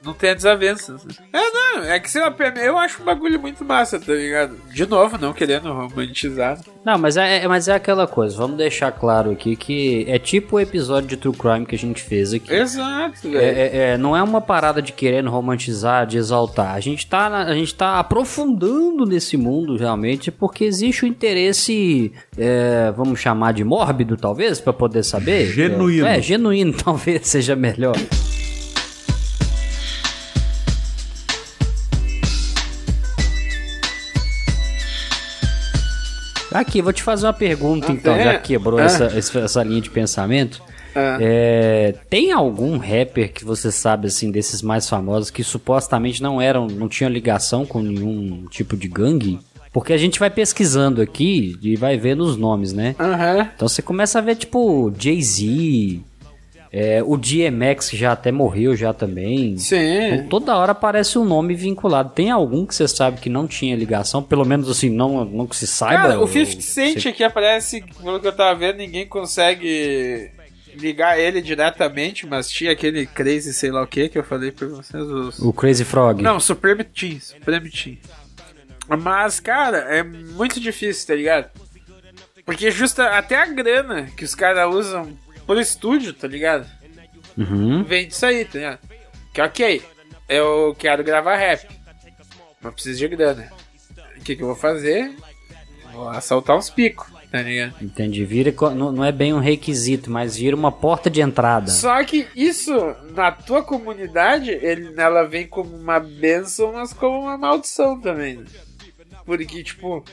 [0.05, 1.03] Não tenha desavenças.
[1.33, 4.13] É, não, é que sei lá, pra mim, eu acho um bagulho muito massa, tá
[4.15, 4.57] ligado?
[4.73, 6.57] De novo, não querendo romantizar.
[6.85, 10.55] Não, mas é, é- mas é aquela coisa, vamos deixar claro aqui que é tipo
[10.57, 12.55] o episódio de True Crime que a gente fez aqui.
[12.55, 13.59] Exato, É, velho.
[13.59, 16.75] é- é, não é uma parada de querendo romantizar, de exaltar.
[16.77, 22.13] A gente, tá na- a gente tá aprofundando nesse mundo realmente porque existe o interesse,
[22.37, 25.47] é, vamos chamar de mórbido, talvez, pra poder saber.
[25.53, 26.07] Genuíno.
[26.07, 27.97] É, genuíno, talvez seja melhor.
[36.53, 38.25] Aqui, vou te fazer uma pergunta então, é?
[38.25, 38.85] já que quebrou Ah.
[38.85, 39.05] essa,
[39.39, 40.63] essa linha de pensamento.
[40.95, 41.19] Ah.
[41.21, 46.67] É, tem algum rapper que você sabe assim desses mais famosos que supostamente não eram,
[46.67, 49.39] não tinham ligação com nenhum tipo de gangue?
[49.71, 52.97] Porque a gente vai pesquisando aqui e vai vendo os nomes, né?
[52.99, 53.49] Aham.
[53.55, 56.01] Então você começa a ver tipo Jay-Z,
[56.73, 59.57] é, o DMX já até morreu já também.
[59.59, 59.77] Sim.
[60.13, 62.11] Então, toda hora aparece um nome vinculado.
[62.11, 64.23] Tem algum que você sabe que não tinha ligação?
[64.23, 66.03] Pelo menos assim, não, não que se saiba.
[66.03, 70.31] Cara, o ou- 50 Cent você- aqui aparece, pelo que eu tava vendo, ninguém consegue
[70.75, 74.69] ligar ele diretamente, mas tinha aquele Crazy sei lá o que que eu falei pra
[74.69, 75.03] vocês.
[75.03, 75.39] Os...
[75.41, 76.23] O Crazy Frog.
[76.23, 77.97] Não, Supreme Team, Supreme Team.
[79.03, 81.51] Mas, cara, é muito difícil, tá ligado?
[82.47, 85.09] Porque justa até a grana que os caras usam
[85.49, 86.67] pro estúdio, tá ligado?
[87.37, 87.83] Uhum.
[87.83, 88.79] Vem disso aí, tá ligado?
[89.33, 89.83] Que ok,
[90.29, 91.67] eu quero gravar rap,
[92.61, 93.51] mas preciso de grana.
[94.17, 95.15] O que, que eu vou fazer?
[95.93, 97.07] Vou assaltar uns picos.
[97.31, 97.75] tá ligado?
[97.83, 98.25] Entendi.
[98.25, 101.71] Vira, não é bem um requisito, mas vira uma porta de entrada.
[101.71, 102.75] Só que isso,
[103.15, 108.37] na tua comunidade, ele, ela vem como uma benção, mas como uma maldição também.
[108.37, 108.45] né?
[109.25, 110.05] Porque, tipo,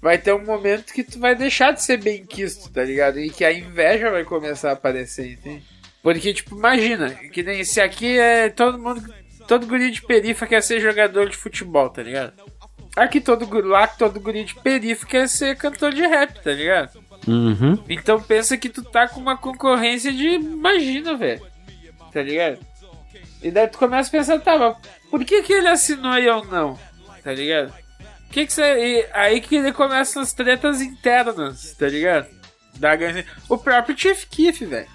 [0.00, 3.20] vai ter um momento que tu vai deixar de ser bem quisto, tá ligado?
[3.20, 5.64] E que a inveja vai começar a aparecer, entende?
[6.02, 9.02] Porque, tipo, imagina, que nem esse aqui é todo mundo,
[9.46, 12.32] todo guri de perifa quer ser jogador de futebol, tá ligado?
[12.96, 16.98] Aqui todo lá todo guri de perifa quer ser cantor de rap, tá ligado?
[17.28, 17.82] Uhum.
[17.88, 20.26] Então pensa que tu tá com uma concorrência de.
[20.26, 21.46] Imagina, velho.
[22.12, 22.58] Tá ligado?
[23.42, 24.76] E daí tu começa a pensar, tá, mas
[25.10, 26.78] por que, que ele assinou e eu não?
[27.22, 27.72] Tá ligado?
[28.30, 32.28] Que que aí que ele começa as tretas internas, tá ligado?
[32.78, 32.90] Da.
[33.48, 34.88] O próprio Chief Keef, velho.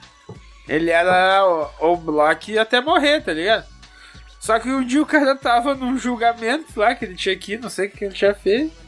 [0.68, 3.66] Ele era o, o Block até morrer, tá ligado?
[4.40, 7.70] Só que um dia o cara tava num julgamento lá que ele tinha aqui, não
[7.70, 8.85] sei o que ele tinha feito.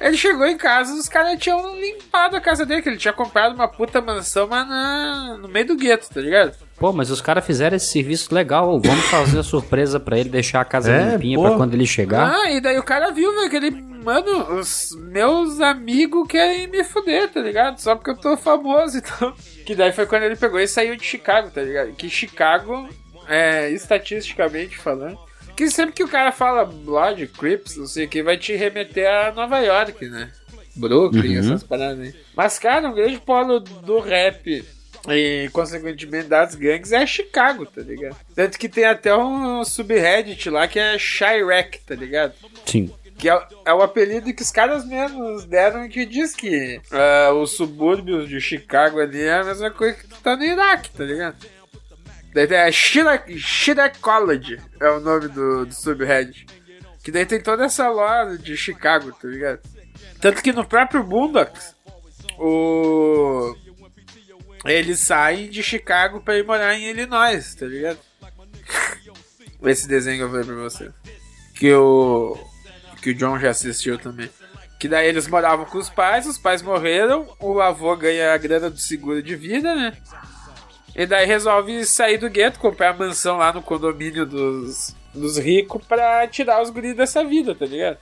[0.00, 3.54] Ele chegou em casa os caras tinham limpado a casa dele, que ele tinha comprado
[3.54, 6.56] uma puta mansão, mas na, no meio do gueto, tá ligado?
[6.78, 8.80] Pô, mas os caras fizeram esse serviço legal.
[8.80, 11.42] Vamos fazer a surpresa pra ele, deixar a casa É, limpinha pô.
[11.42, 12.32] pra quando ele chegar.
[12.34, 16.82] Ah, e daí o cara viu, velho, que ele, mano, os meus amigos querem me
[16.82, 17.76] fuder, tá ligado?
[17.78, 19.34] Só porque eu tô famoso e tal.
[19.66, 21.92] Que daí foi quando ele pegou e saiu de Chicago, tá ligado?
[21.92, 22.88] Que Chicago,
[23.28, 25.18] é, estatisticamente falando,
[25.64, 29.06] que sempre que o cara fala Blood, Crips, não sei o que, vai te remeter
[29.08, 30.30] a Nova York, né?
[30.74, 31.40] Brooklyn, Uhum.
[31.40, 32.14] essas paradas aí.
[32.34, 34.64] Mas, cara, um grande polo do rap
[35.08, 38.16] e, consequentemente, das gangues é Chicago, tá ligado?
[38.34, 42.32] Tanto que tem até um subreddit lá que é Chirac, tá ligado?
[42.64, 42.90] Sim.
[43.18, 47.50] Que é, é o apelido que os caras mesmos deram que diz que ah, os
[47.52, 51.36] subúrbios de Chicago ali é a mesma coisa que tu tá no Iraque, tá ligado?
[52.32, 56.46] Daí tem a Chirac College, é o nome do, do subreddit.
[57.02, 59.60] Que daí tem toda essa lore de Chicago, tá ligado?
[60.20, 61.74] Tanto que no próprio Boondocks,
[62.38, 63.56] o...
[64.64, 67.98] eles saem de Chicago pra ir morar em Illinois, tá ligado?
[69.64, 70.90] Esse desenho que eu falei pra você.
[71.54, 72.38] Que o.
[73.02, 74.30] Que o John já assistiu também.
[74.78, 78.70] Que daí eles moravam com os pais, os pais morreram, o avô ganha a grana
[78.70, 79.92] do seguro de vida, né?
[81.00, 85.82] E daí resolve sair do gueto, comprar a mansão lá no condomínio dos, dos ricos
[85.86, 87.96] pra tirar os guris dessa vida, tá ligado?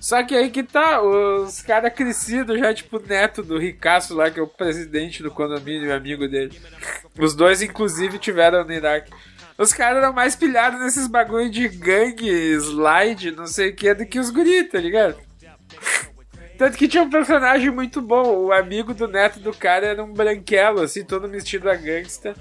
[0.00, 4.40] Só que aí que tá, os caras crescidos já, tipo, neto do ricaço lá, que
[4.40, 6.60] é o presidente do condomínio e amigo dele.
[7.16, 9.12] Os dois, inclusive, tiveram no Iraque.
[9.56, 14.04] Os caras eram mais pilhados nesses bagulho de gangue, slide, não sei o que, do
[14.04, 15.16] que os guris, tá ligado?
[16.60, 20.12] Tanto que tinha um personagem muito bom, o amigo do neto do cara era um
[20.12, 22.34] branquelo, assim, todo vestido a gangsta.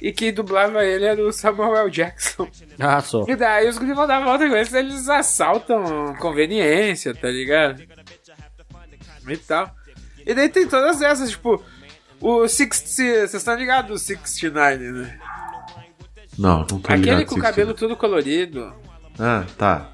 [0.00, 1.90] E quem dublava ele era o Samuel L.
[1.90, 2.48] Jackson.
[2.80, 3.26] Ah, só.
[3.28, 7.82] E daí os guris mandavam outra coisa, eles assaltam conveniência, tá ligado?
[9.28, 9.70] E tal.
[10.24, 11.62] E daí tem todas essas, tipo,
[12.18, 12.78] o 60.
[12.86, 15.20] Vocês estão ligados do 69, né?
[16.38, 18.72] Não, não tô Aquele ligado com o cabelo tudo colorido.
[19.18, 19.92] Ah, tá.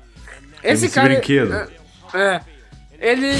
[0.63, 1.09] Esse MC cara.
[1.15, 1.53] Brinquedo.
[2.15, 2.37] É.
[2.37, 2.52] é.
[3.03, 3.33] Ele.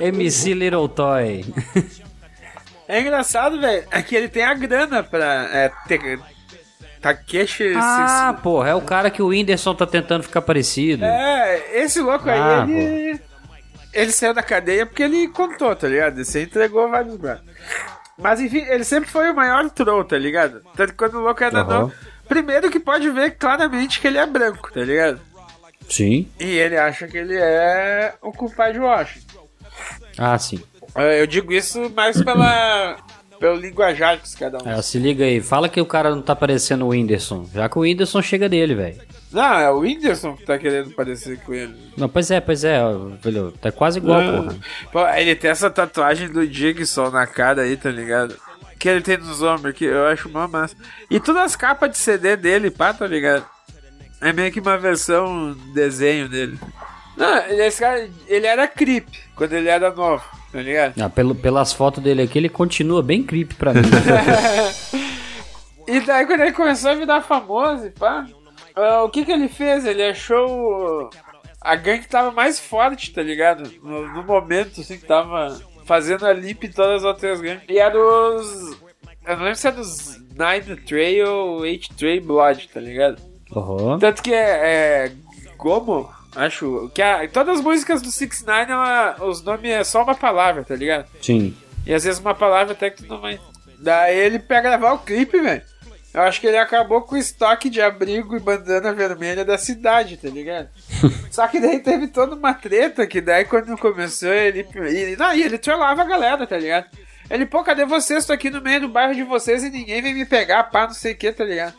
[0.00, 1.44] MC Little Toy.
[2.88, 3.84] é engraçado, velho.
[3.90, 5.48] É que ele tem a grana pra.
[5.52, 6.18] É, ter,
[7.00, 7.74] Takeshi.
[7.76, 11.04] Ah, porra, é o cara que o Whindersson tá tentando ficar parecido.
[11.04, 13.20] É, esse louco aí, Ah, ele.
[13.92, 16.16] Ele saiu da cadeia porque ele contou, tá ligado?
[16.16, 17.44] Ele se entregou vários braços.
[18.18, 20.60] Mas enfim, ele sempre foi o maior troll, tá ligado?
[20.76, 21.80] Tanto que quando o louco era Aham.
[21.80, 21.92] novo.
[22.28, 25.20] Primeiro que pode ver claramente que ele é branco, tá ligado?
[25.88, 26.28] Sim.
[26.38, 29.48] E ele acha que ele é o culpado de Washington.
[30.16, 30.60] Ah, sim.
[30.94, 32.96] É, Eu digo isso mais pela,
[33.38, 34.68] pelo linguajar que cada um.
[34.70, 35.40] É, se liga aí.
[35.40, 37.48] Fala que o cara não tá parecendo o Whindersson.
[37.54, 39.00] Já que o Whindersson chega dele, velho.
[39.32, 41.74] Não, é o Whindersson que tá querendo parecer com ele.
[41.96, 42.80] Não, pois é, pois é,
[43.22, 43.52] velho.
[43.52, 44.42] Tá quase igual, Ah.
[44.42, 44.56] porra.
[44.92, 48.34] Pô, ele tem essa tatuagem do Jigsaw na cara aí, tá ligado?
[48.78, 50.76] Que ele tem nos ombros, que eu acho mó massa.
[51.10, 53.44] E todas as capas de CD dele, pá, tá ligado?
[54.20, 56.58] É meio que uma versão desenho dele.
[57.16, 61.00] Não, esse cara, ele era creep quando ele era novo, tá ligado?
[61.00, 63.82] Ah, pelo, pelas fotos dele aqui, ele continua bem creepy pra mim.
[65.88, 68.26] E daí quando ele começou a virar famoso pá,
[68.76, 69.86] ah, o que que ele fez?
[69.86, 71.08] Ele achou
[71.62, 73.72] a gangue que tava mais forte, tá ligado?
[73.82, 77.64] No, no momento, assim, que tava fazendo a limpa em todas as outras gangues.
[77.70, 78.76] E era os...
[79.26, 83.22] Eu não lembro se é dos Nine Trail ou Eight Trail Blood, tá ligado?
[83.54, 83.98] Uhum.
[83.98, 85.06] Tanto que é...
[85.06, 85.12] é
[85.56, 86.90] Gomo, acho...
[86.94, 90.62] Que a- todas as músicas do Six Nine, ela- os nomes é só uma palavra,
[90.64, 91.06] tá ligado?
[91.20, 91.56] Sim.
[91.86, 93.40] E às vezes uma palavra até que tu não vai.
[93.80, 95.62] Daí ele pega gravar o clipe, velho.
[96.12, 100.16] Eu acho que ele acabou com o estoque de abrigo e bandana vermelha da cidade,
[100.16, 100.68] tá ligado?
[101.30, 104.66] Só que daí teve toda uma treta que daí quando começou ele.
[104.74, 106.86] ele não, e ele trollava a galera, tá ligado?
[107.30, 108.24] Ele, pô, cadê vocês?
[108.24, 110.94] Tô aqui no meio do bairro de vocês e ninguém vem me pegar, pá, não
[110.94, 111.74] sei o que, tá ligado?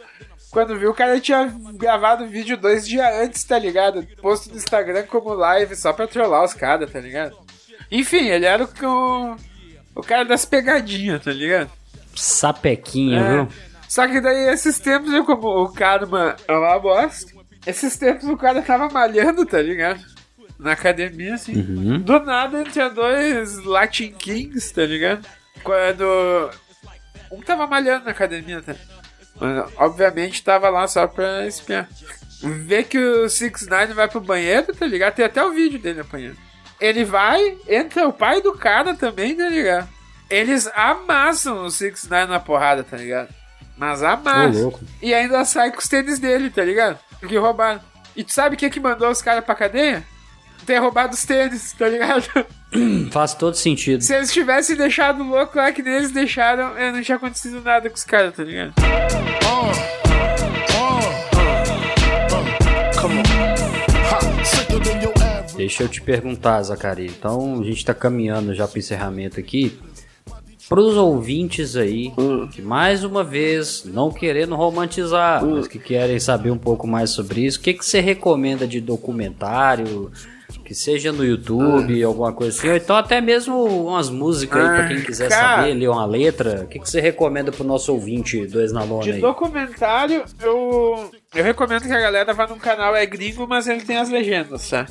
[0.51, 4.05] Quando viu, o cara tinha gravado o vídeo dois dias antes, tá ligado?
[4.21, 7.37] Posto no Instagram como live só pra trollar os caras, tá ligado?
[7.91, 9.35] Enfim, ele era o,
[9.95, 11.69] o, cara das pegadinhas, tá ligado?
[12.15, 13.33] Sapequinha, É.
[13.33, 13.47] viu?
[13.87, 17.31] Só que daí esses tempos, eu, como o Karma é uma bosta,
[17.65, 19.99] esses tempos o cara tava malhando, tá ligado?
[20.59, 21.55] Na academia, assim.
[21.55, 21.99] Uhum.
[21.99, 25.25] Do nada tinha dois Latin Kings, tá ligado?
[25.63, 26.49] Quando.
[27.31, 28.75] Um tava malhando na academia, tá?
[28.75, 28.98] Mas,
[29.77, 31.87] obviamente tava lá só pra espiar.
[32.41, 35.15] Vê que o 6 9 vai pro banheiro, tá ligado?
[35.15, 36.37] Tem até o vídeo dele apanhando.
[36.79, 39.89] Ele vai, entra o pai do cara também, tá ligado?
[40.29, 43.29] Eles amassam o 6 9 na porrada, tá ligado?
[43.77, 44.61] Mas amassam.
[44.61, 44.79] louco.
[45.01, 46.99] E ainda sai com os tênis dele, tá ligado?
[47.27, 47.81] Que roubaram.
[48.15, 50.03] E tu sabe o que que mandou os caras pra cadeia?
[50.65, 52.27] Ter roubado os tênis, tá ligado?
[53.11, 54.03] Faz todo sentido.
[54.03, 57.89] Se eles tivessem deixado o louco lá que eles deixaram, eh, não tinha acontecido nada
[57.89, 58.73] com os caras, tá ligado?
[65.55, 67.07] Deixa eu te perguntar, Zacari.
[67.07, 69.77] Então, a gente tá caminhando já pro encerramento aqui.
[70.69, 72.13] Pros ouvintes aí,
[72.53, 77.43] que mais uma vez, não querendo romantizar, mas que querem saber um pouco mais sobre
[77.43, 80.11] isso, o que, que você recomenda de documentário?
[80.69, 84.87] Que seja no YouTube, alguma coisa assim, ou então até mesmo umas músicas aí pra
[84.87, 85.63] quem quiser cara.
[85.63, 86.61] saber, ler uma letra.
[86.61, 89.19] O que, que você recomenda pro nosso ouvinte dois na lona De aí?
[89.19, 93.97] documentário, eu, eu recomendo que a galera vá num canal, é gringo, mas ele tem
[93.97, 94.85] as legendas, tá?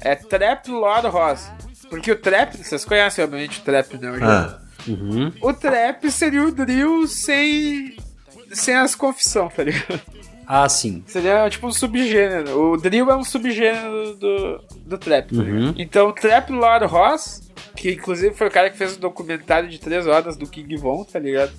[0.00, 1.52] É Trap Lord Rosa.
[1.90, 4.18] Porque o trap, vocês conhecem obviamente o trap, né?
[4.22, 4.60] Ah.
[4.86, 5.32] Uhum.
[5.42, 7.96] O trap seria o drill sem,
[8.52, 10.00] sem as confissões, tá ligado?
[10.50, 11.04] Ah, sim.
[11.06, 12.72] Seria tipo um subgênero.
[12.72, 15.36] O drill é um subgênero do, do trap.
[15.36, 15.42] tá?
[15.42, 15.74] Uhum.
[15.76, 17.42] Então, o Trap Lord Ross,
[17.76, 21.04] que inclusive foi o cara que fez o documentário de 3 horas do King Von,
[21.04, 21.52] tá ligado?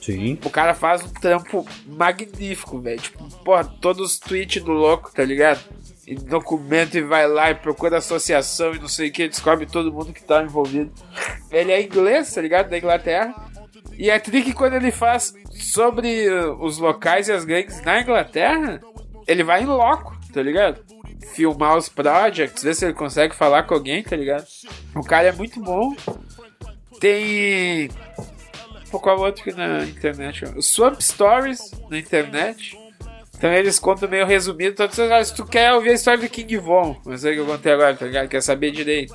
[0.00, 0.38] Sim.
[0.44, 3.00] O cara faz um trampo magnífico, velho.
[3.00, 5.60] Tipo, porra, todos os tweets do louco, tá ligado?
[6.06, 9.92] E documenta e vai lá e procura associação e não sei o que, descobre todo
[9.92, 10.92] mundo que tá envolvido.
[11.50, 12.70] Ele é inglês, tá ligado?
[12.70, 13.34] Da Inglaterra.
[13.98, 18.80] E é trick quando ele faz sobre uh, os locais e as gangues na Inglaterra,
[19.26, 20.80] ele vai em loco, tá ligado?
[21.34, 24.46] Filmar os projects, ver se ele consegue falar com alguém, tá ligado?
[24.94, 25.94] O cara é muito bom.
[27.00, 27.90] Tem.
[28.90, 30.44] Pô, qual outro que na internet?
[30.60, 32.78] Swamp Stories na internet.
[33.42, 34.70] Então eles contam meio resumido.
[34.70, 37.72] Então, se tu quer ouvir a história do King Von, mas é que eu contei
[37.72, 38.28] agora, tá ligado?
[38.28, 39.14] Quer saber direito.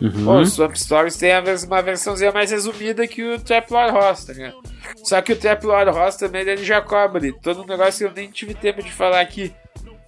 [0.00, 0.24] Uhum.
[0.24, 1.30] Pô, o Swamp Stories tem
[1.66, 4.56] uma versãozinha mais resumida que o Trap Lord Ross, tá ligado?
[5.04, 8.14] Só que o Trap Lord Ross também ele já cobre todo um negócio que eu
[8.14, 9.54] nem tive tempo de falar aqui.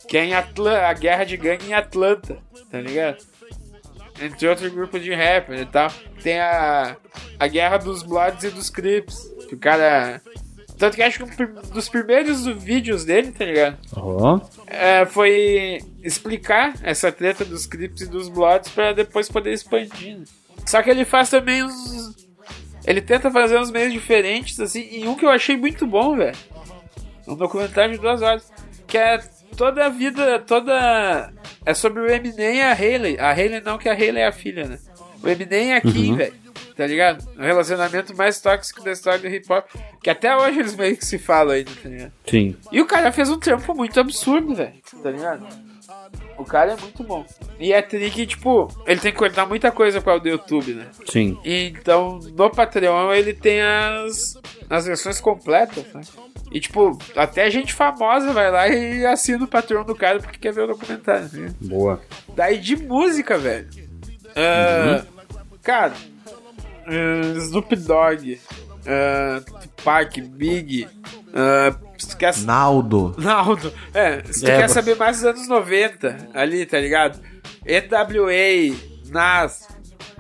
[0.09, 2.39] Que é em Atlanta, a guerra de gangue em Atlanta,
[2.71, 3.19] tá ligado?
[4.21, 5.91] Entre outros grupos de rappers e tal.
[6.23, 6.97] Tem a,
[7.39, 9.17] a guerra dos Bloods e dos Crips.
[9.49, 10.21] Que o cara.
[10.79, 13.79] Tanto que acho que um dos primeiros vídeos dele, tá ligado?
[13.97, 14.41] Ó.
[14.67, 20.19] É, foi explicar essa treta dos Crips e dos Bloods pra depois poder expandir.
[20.19, 20.25] né?
[20.65, 22.17] Só que ele faz também uns.
[22.87, 26.37] Ele tenta fazer uns meios diferentes, assim, e um que eu achei muito bom, velho.
[27.27, 28.51] Um documentário de duas horas.
[28.87, 29.19] Que é
[29.57, 31.33] toda a vida, toda.
[31.67, 33.19] É sobre o Eminem e a Hayley.
[33.19, 34.79] A Hayley não, que a Hayley é a filha, né?
[35.23, 36.17] O Eminem e a Kim, Uhum.
[36.17, 36.35] velho.
[36.79, 37.29] Tá ligado?
[37.37, 39.67] O relacionamento mais tóxico da história do hip hop.
[40.01, 42.13] Que até hoje eles meio que se falam ainda, tá ligado?
[42.25, 42.57] Sim.
[42.71, 44.75] E o cara fez um trampo muito absurdo, velho.
[45.03, 45.45] Tá ligado?
[46.37, 47.27] O cara é muito bom.
[47.59, 50.87] E é trick, tipo, ele tem que cortar muita coisa para o do YouTube, né?
[51.05, 51.37] Sim.
[51.45, 54.39] E então, no Patreon ele tem as,
[54.71, 56.03] as versões completas, né?
[56.53, 60.53] E tipo, até gente famosa vai lá e assina o Patreon do cara porque quer
[60.53, 61.53] ver o documentário, né?
[61.61, 62.01] Boa.
[62.37, 63.69] Daí de música, velho.
[64.37, 65.05] Ah,
[65.69, 65.93] Cara,
[66.89, 68.39] ah, Snoop Dogg,
[68.87, 69.41] ah,
[69.77, 70.89] Tupac, Big.
[71.35, 73.15] ah, se tu quer Naldo.
[73.19, 73.73] Naldo.
[73.93, 77.21] É, se tu É, quer saber mais dos anos 90, ali, tá ligado?
[77.65, 78.77] NWA,
[79.11, 79.69] Nas.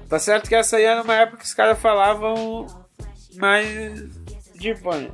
[0.08, 2.66] Tá certo que essa aí era uma época que os caras falavam
[3.36, 4.08] mais
[4.54, 5.12] de pano.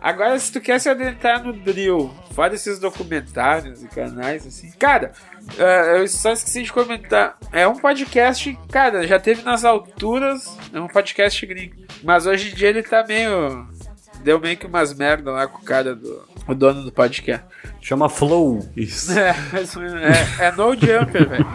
[0.00, 4.70] Agora, se tu quer se adentrar no drill, fora esses documentários e canais, assim.
[4.78, 5.12] Cara,
[5.58, 7.36] é, eu só esqueci de comentar.
[7.50, 10.56] É um podcast, cara, já teve nas alturas.
[10.72, 11.74] É um podcast gringo.
[12.02, 13.66] Mas hoje em dia ele tá meio.
[14.22, 16.26] Deu meio que umas merda lá com o cara do.
[16.46, 17.44] O dono do podcast.
[17.80, 18.68] Chama Flow.
[18.76, 19.12] Isso.
[19.18, 21.46] É, é, é no jumper, velho.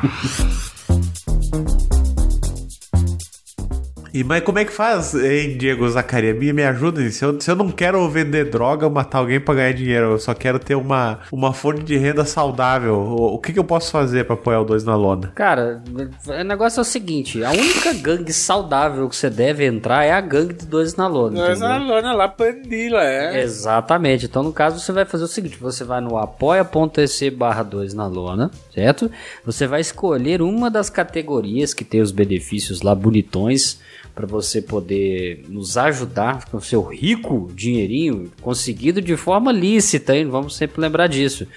[4.13, 6.35] E, mas como é que faz, hein, Diego Zacaria?
[6.35, 7.09] Me, me ajuda.
[7.09, 10.19] Se eu, se eu não quero vender droga ou matar alguém pra ganhar dinheiro, eu
[10.19, 13.91] só quero ter uma, uma fonte de renda saudável, o, o que, que eu posso
[13.91, 15.31] fazer pra apoiar o dois na lona?
[15.33, 15.81] Cara,
[16.27, 20.21] o negócio é o seguinte: a única gangue saudável que você deve entrar é a
[20.21, 21.35] gangue de dois na lona.
[21.35, 21.79] Dois entendeu?
[21.79, 23.41] na lona lá, pandila, é.
[23.41, 24.25] Exatamente.
[24.27, 28.05] Então, no caso, você vai fazer o seguinte: você vai no apoia.se barra 2 na
[28.05, 29.09] lona, certo?
[29.43, 33.79] Você vai escolher uma das categorias que tem os benefícios lá bonitões
[34.15, 40.27] para você poder nos ajudar com o seu rico dinheirinho conseguido de forma lícita, hein?
[40.27, 41.47] Vamos sempre lembrar disso.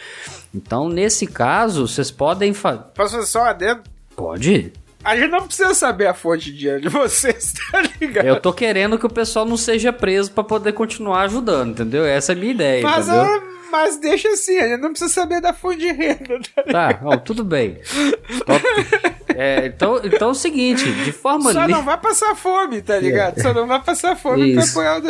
[0.54, 2.82] Então, nesse caso, vocês podem fazer.
[2.94, 3.82] Posso fazer só um adendo?
[4.14, 4.72] Pode.
[5.04, 8.26] A gente não precisa saber a fonte de dinheiro de vocês, tá ligado?
[8.26, 12.04] Eu tô querendo que o pessoal não seja preso para poder continuar ajudando, entendeu?
[12.04, 13.22] Essa é a minha ideia, Mas, entendeu?
[13.22, 13.42] ah,
[13.76, 16.62] mas deixa assim, a gente não precisa saber da fonte de renda, tá?
[16.62, 17.78] Tá, ó, tudo bem.
[18.30, 18.56] Então,
[19.34, 22.98] é, então, então é o seguinte, de forma Só li- não vai passar fome, tá
[22.98, 23.40] ligado?
[23.40, 24.70] Só não vai passar fome pra Isso.
[24.78, 25.00] apoiar o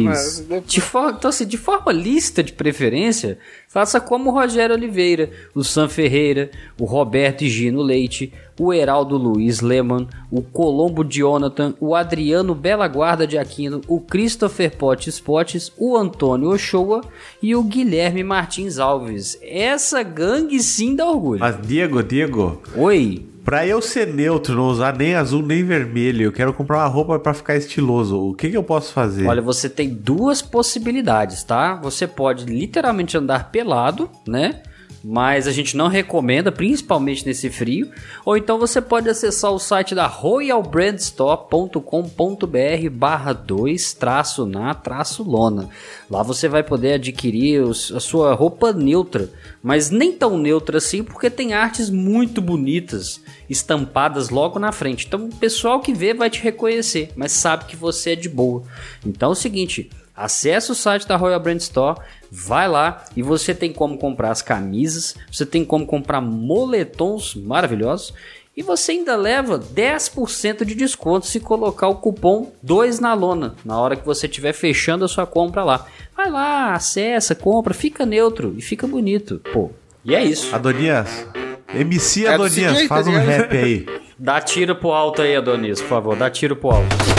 [0.00, 0.38] mas...
[0.38, 0.62] Isso.
[0.66, 3.38] De for- então, assim, de forma lista de preferência,
[3.68, 9.16] faça como o Rogério Oliveira, o Sam Ferreira, o Roberto e Gino Leite, o Heraldo
[9.16, 15.72] Luiz Leman, o Colombo Jonathan, o Adriano Bela Guarda de Aquino, o Christopher Potes Potes,
[15.76, 17.02] o Antônio Ochoa
[17.42, 19.38] e o Guilherme Martins Alves.
[19.42, 21.40] Essa gangue sim dá orgulho.
[21.40, 22.62] Mas, Diego, Diego.
[22.76, 23.26] Oi.
[23.44, 27.18] Pra eu ser neutro, não usar nem azul nem vermelho, eu quero comprar uma roupa
[27.18, 28.18] pra ficar estiloso.
[28.18, 29.26] O que, que eu posso fazer?
[29.26, 31.74] Olha, você tem duas possibilidades, tá?
[31.74, 34.62] Você pode literalmente andar pelado, né?
[35.06, 37.90] Mas a gente não recomenda, principalmente nesse frio.
[38.24, 45.68] Ou então você pode acessar o site da royalbrandstore.com.br barra 2 traço na traço lona.
[46.10, 49.30] Lá você vai poder adquirir os- a sua roupa neutra,
[49.62, 55.06] mas nem tão neutra assim, porque tem artes muito bonitas estampadas logo na frente.
[55.06, 58.62] Então o pessoal que vê vai te reconhecer, mas sabe que você é de boa.
[59.04, 61.98] Então é o seguinte, acesse o site da Royal Brand Store,
[62.30, 68.14] vai lá e você tem como comprar as camisas, você tem como comprar moletons maravilhosos
[68.56, 73.78] e você ainda leva 10% de desconto se colocar o cupom 2 na lona na
[73.78, 75.86] hora que você estiver fechando a sua compra lá.
[76.16, 79.40] Vai lá, acessa, compra, fica neutro e fica bonito.
[79.52, 79.70] Pô,
[80.04, 80.54] e é isso.
[80.54, 81.26] Adonias,
[81.74, 83.86] MC É do Adonias, faz um rap aí.
[84.16, 87.13] Dá tiro pro alto aí, Adonis, por favor, dá tiro pro alto.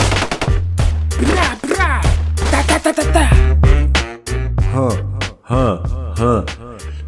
[5.50, 5.80] Hã,
[6.18, 6.44] hã.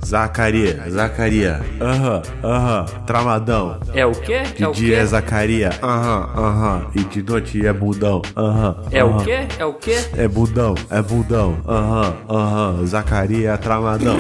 [0.05, 1.61] Zacaria, Zacaria.
[1.81, 2.85] Aham, aham.
[3.05, 3.79] Tramadão.
[3.93, 4.43] É o quê?
[4.57, 5.03] De É o dia quê?
[5.03, 5.71] é Zacaria.
[5.83, 6.87] Aham, aham.
[6.95, 8.23] E de noite é budão.
[8.37, 8.77] Aham.
[8.91, 9.39] É o quê?
[9.59, 9.97] É o quê?
[10.17, 11.59] É budão, é budão.
[11.67, 12.87] Aham, aham.
[12.87, 14.19] Zacaria, tramadão.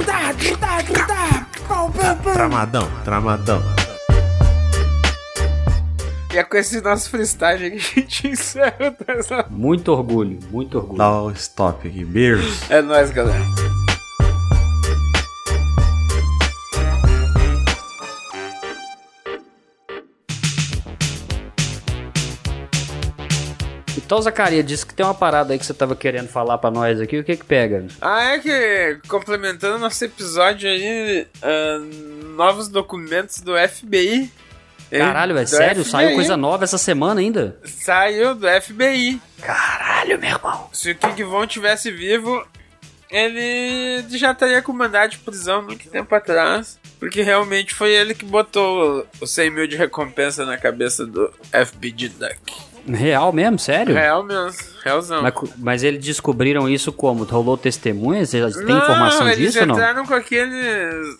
[2.34, 3.62] Tramadão, tramadão.
[6.34, 9.46] E é com esse nosso freestyle que a gente encerra essa...
[9.48, 10.98] Muito orgulho, muito orgulho.
[10.98, 12.04] Dá um stop aqui.
[12.04, 12.70] Beijos.
[12.70, 13.40] É nóis, galera.
[24.09, 26.98] Então, Zacaria, disse que tem uma parada aí que você tava querendo falar pra nós
[26.98, 27.18] aqui.
[27.18, 27.86] O que que pega?
[28.00, 31.78] Ah, é que, complementando nosso episódio aí, ah,
[32.34, 34.32] novos documentos do FBI.
[34.90, 35.82] Caralho, é sério?
[35.82, 35.90] FBI.
[35.90, 37.59] Saiu coisa nova essa semana ainda?
[37.62, 39.20] Saiu do FBI.
[39.42, 40.70] Caralho, meu irmão.
[40.72, 42.42] Se o King Von tivesse vivo,
[43.11, 46.78] ele já estaria com mandado de prisão muito tempo atrás.
[46.98, 52.09] Porque realmente foi ele que botou os 100 mil de recompensa na cabeça do FBG
[52.09, 52.67] Duck.
[52.89, 53.59] Real mesmo?
[53.59, 53.95] Sério?
[53.95, 55.22] Real mesmo, realzão.
[55.22, 57.24] Mas, mas eles descobriram isso como?
[57.24, 58.32] Rolou testemunhas?
[58.34, 59.74] Eles têm Não, informação eles disso ou não?
[59.74, 61.16] entraram com aqueles.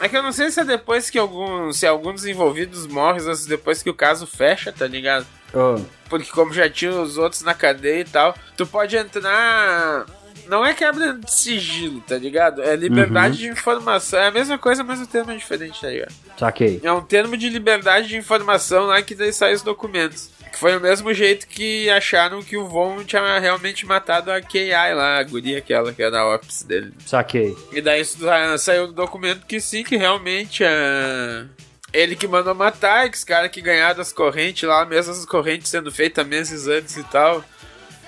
[0.00, 1.72] É que eu não sei se é depois que algum.
[1.72, 5.26] Se algum dos envolvidos morre ou se depois que o caso fecha, tá ligado?
[5.52, 5.80] Oh.
[6.08, 10.04] Porque como já tinha os outros na cadeia e tal, tu pode entrar.
[10.48, 12.60] Não é quebra de sigilo, tá ligado?
[12.62, 13.40] É liberdade Uhum.
[13.54, 14.18] de informação.
[14.18, 16.12] É a mesma coisa, mas o termo é diferente, tá ligado?
[16.38, 16.80] Saquei.
[16.82, 20.28] É um termo de liberdade de informação lá que daí sai os documentos.
[20.54, 24.70] Que foi o mesmo jeito que acharam que o Von tinha realmente matado a KI
[24.70, 26.94] lá, a guria aquela que era a Ops dele.
[27.04, 27.56] Saquei.
[27.72, 31.44] E daí ah, saiu do documento que sim, que realmente é.
[31.92, 35.68] Ele que mandou matar, que os caras que ganharam as correntes lá, mesmo as correntes
[35.68, 37.44] sendo feitas meses antes e tal.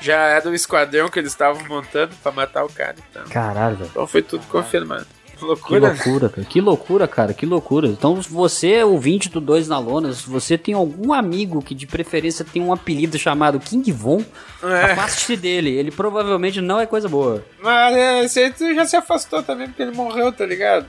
[0.01, 3.25] Já era o esquadrão que eles estavam montando pra matar o cara e tal.
[3.25, 3.87] Caralho.
[3.87, 5.07] Então foi tudo confirmado.
[5.39, 5.81] Que Loucura.
[5.81, 5.89] né?
[5.89, 6.47] loucura, cara.
[6.49, 7.35] Que loucura, cara.
[7.35, 7.89] Que loucura.
[7.89, 11.87] Então, você é ouvinte do Dois na Lona, se você tem algum amigo que de
[11.87, 14.25] preferência tem um apelido chamado King Von,
[14.63, 14.93] É.
[14.93, 15.71] afaste-se dele.
[15.71, 17.45] Ele provavelmente não é coisa boa.
[17.63, 20.87] Mas é, esse aí tu já se afastou também, porque ele morreu, tá ligado?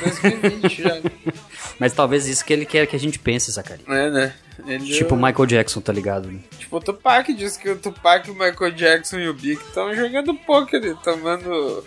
[0.00, 1.00] 2020 já.
[1.78, 3.82] Mas talvez isso que ele quer que a gente pense, Zacari.
[3.88, 4.34] É, né?
[4.66, 6.30] Ele Tipo o Michael Jackson, tá ligado?
[6.58, 10.34] Tipo, o Tupac disse que o Tupac, o Michael Jackson e o Big estão jogando
[10.34, 11.82] poker tomando.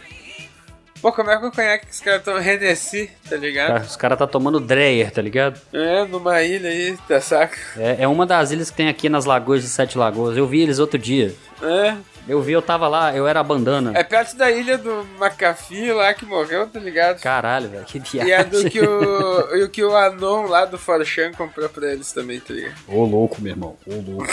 [1.04, 3.84] Pô, como é que eu conheço que os caras estão Hennessy, tá ligado?
[3.84, 5.60] Os caras tá tomando Dreyer, tá ligado?
[5.74, 7.58] É, numa ilha aí, tá saca?
[7.76, 10.38] É, é uma das ilhas que tem aqui nas lagoas de Sete Lagoas.
[10.38, 11.36] Eu vi eles outro dia.
[11.62, 11.98] É.
[12.26, 13.92] Eu vi, eu tava lá, eu era a bandana.
[13.94, 17.20] É perto da ilha do McAfee lá que morreu, tá ligado?
[17.20, 18.30] Caralho, velho, que viagem.
[18.30, 21.92] E é do que o, e o que o Anon lá do Forchan comprou pra
[21.92, 22.76] eles também, tá ligado?
[22.88, 24.28] Ô louco, meu irmão, ô louco.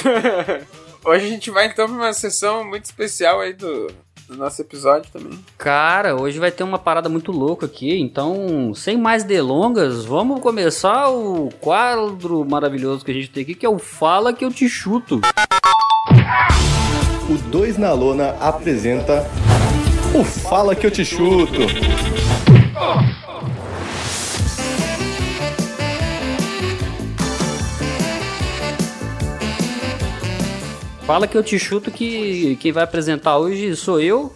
[1.04, 3.90] Hoje a gente vai então pra uma sessão muito especial aí do,
[4.30, 5.38] do nosso episódio também.
[5.58, 11.08] Cara, hoje vai ter uma parada muito louca aqui, então, sem mais delongas, vamos começar
[11.10, 14.68] o quadro maravilhoso que a gente tem aqui, que é o Fala que eu te
[14.68, 15.20] chuto.
[17.28, 19.26] O 2 na Lona apresenta
[20.14, 21.60] o Fala que eu te chuto.
[31.10, 34.32] Fala que eu te chuto que quem vai apresentar hoje sou eu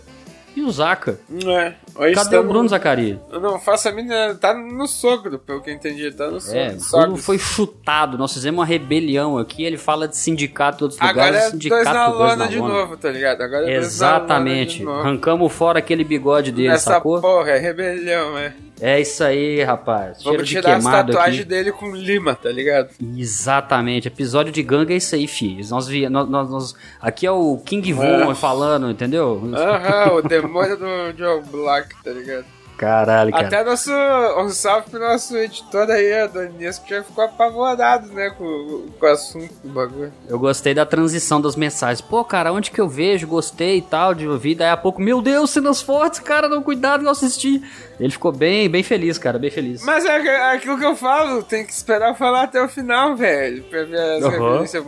[0.56, 1.20] e o Zaca.
[1.32, 1.72] É.
[1.94, 3.20] Hoje Cadê o estamos- Bruno Zacari?
[3.30, 4.34] Não faço a mínima.
[4.40, 6.10] Tá no sogro, pelo que eu entendi.
[6.10, 6.58] Tá no sogro.
[6.58, 8.18] É, o Bruno foi chutado.
[8.18, 9.62] Nós fizemos uma rebelião aqui.
[9.62, 11.46] Ele fala de sindicato em outros Agora lugares.
[11.46, 13.40] é sindicato dois na dois lona de novo, tá ligado?
[13.40, 14.84] Agora é lona Exatamente.
[14.84, 17.20] Arrancamos fora aquele bigode dele, Nessa sacou?
[17.20, 18.52] porra, é rebelião, é.
[18.86, 20.18] É isso aí, rapaz.
[20.22, 21.48] Cheiro Vamos de tirar as queimado tatuagens aqui.
[21.48, 22.90] dele com lima, tá ligado?
[23.16, 24.08] Exatamente.
[24.08, 25.70] Episódio de gangue é isso aí, filhos.
[25.70, 29.40] Nós, vi, nós, nós- nós- aqui é o King Von falando, entendeu?
[29.54, 32.44] Aham, o demônio do Joe Black, tá ligado?
[32.76, 33.46] Caralho, cara.
[33.46, 33.90] Até nosso.
[34.38, 39.06] Um salve pro nosso editor aí, a Donis, que já ficou apavorado, né, com, com
[39.06, 40.12] o assunto do bagulho.
[40.28, 42.00] Eu gostei da transição das mensagens.
[42.00, 43.26] Pô, cara, onde que eu vejo?
[43.26, 44.56] Gostei e tal, de ouvir.
[44.56, 47.62] Daí a pouco, meu Deus, cenas fortes, cara, não cuidado eu assisti.
[47.98, 49.84] Ele ficou bem, bem feliz, cara, bem feliz.
[49.84, 53.14] Mas é, é aquilo que eu falo, tem que esperar eu falar até o final,
[53.14, 54.30] velho, pra ver as Aham.
[54.30, 54.84] referências.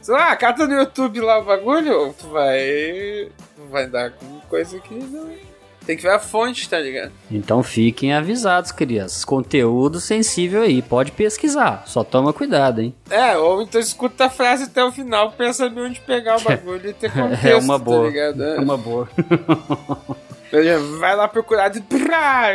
[0.00, 3.30] Sei lá, cata no YouTube lá o bagulho, tu vai.
[3.56, 5.53] Tu vai dar com coisa que não.
[5.86, 7.12] Tem que ver a fonte, tá ligado?
[7.30, 9.24] Então fiquem avisados, crianças.
[9.24, 11.84] Conteúdo sensível aí, pode pesquisar.
[11.86, 12.94] Só toma cuidado, hein?
[13.10, 16.90] É, ou então escuta a frase até o final pra saber onde pegar o bagulho
[16.90, 18.02] e ter contexto, é uma boa.
[18.04, 18.42] tá ligado?
[18.42, 19.08] É uma boa.
[21.00, 21.72] Vai lá procurar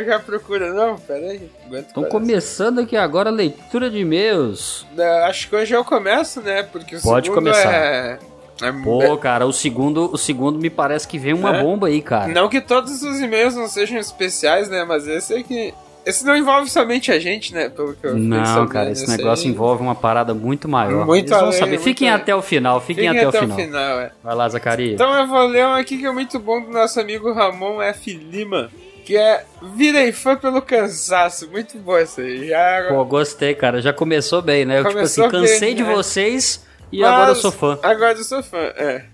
[0.06, 0.74] já procura.
[0.74, 1.52] Não, pera aí.
[1.66, 4.88] aguenta Estão começando aqui agora a leitura de e-mails.
[5.26, 6.64] Acho que hoje eu começo, né?
[6.64, 7.74] Porque o Pode segundo começar.
[7.74, 8.20] é...
[8.62, 11.62] é- Pô, cara, o segundo, o segundo me parece que vem uma É?
[11.64, 12.28] bomba aí, cara.
[12.32, 14.84] Não que todos os e-mails não sejam especiais, né?
[14.84, 15.74] Mas esse é que.
[16.06, 17.70] Esse não envolve somente a gente, né?
[17.70, 21.06] Pelo que eu Não, cara, esse negócio aí- envolve uma parada muito maior.
[21.06, 21.78] Muito Eles vão além, saber.
[21.80, 22.22] Fiquem além.
[22.22, 23.60] até o final, fiquem, até, o final.
[24.00, 24.12] é.
[24.24, 24.94] Vai lá, Zacarias.
[24.94, 28.14] Então eu vou ler um aqui que é muito bom do nosso amigo Ramon F.
[28.14, 28.70] Lima.
[29.06, 29.44] Que é
[29.76, 31.50] Virei fã pelo cansaço.
[31.52, 32.48] Muito bom esse aí.
[32.48, 32.86] Já...
[32.90, 33.82] Pô, gostei, cara.
[33.82, 34.76] Já começou bem, né?
[34.80, 35.94] Eu, tipo Começou assim, cansei bem, de né?
[35.94, 37.80] vocês e Mas agora eu sou fã.
[37.84, 39.06] Agora eu sou fã, é.